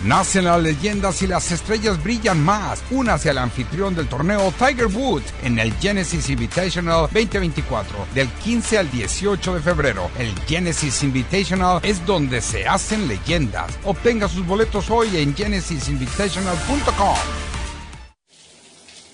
Nacen 0.04 0.46
las 0.46 0.62
leyendas 0.62 1.20
y 1.20 1.26
las 1.26 1.52
estrellas 1.52 2.02
brillan 2.02 2.42
más. 2.42 2.82
Únase 2.90 3.28
al 3.28 3.36
anfitrión 3.36 3.94
del 3.94 4.08
torneo 4.08 4.50
Tiger 4.58 4.86
Woods 4.86 5.34
en 5.42 5.58
el 5.58 5.74
Genesis 5.74 6.30
Invitational 6.30 7.02
2024 7.12 8.06
del 8.14 8.28
15 8.28 8.78
al 8.78 8.90
18 8.90 9.54
de 9.56 9.60
febrero. 9.60 10.10
El 10.18 10.34
Genesis 10.46 11.02
Invitational 11.02 11.80
es 11.82 12.06
donde 12.06 12.40
se 12.40 12.66
hacen 12.66 13.08
leyendas. 13.08 13.78
Obtenga 13.84 14.26
sus 14.26 14.46
boletos 14.46 14.90
hoy 14.90 15.18
en 15.18 15.34
genesisinvitational.com. 15.34 17.16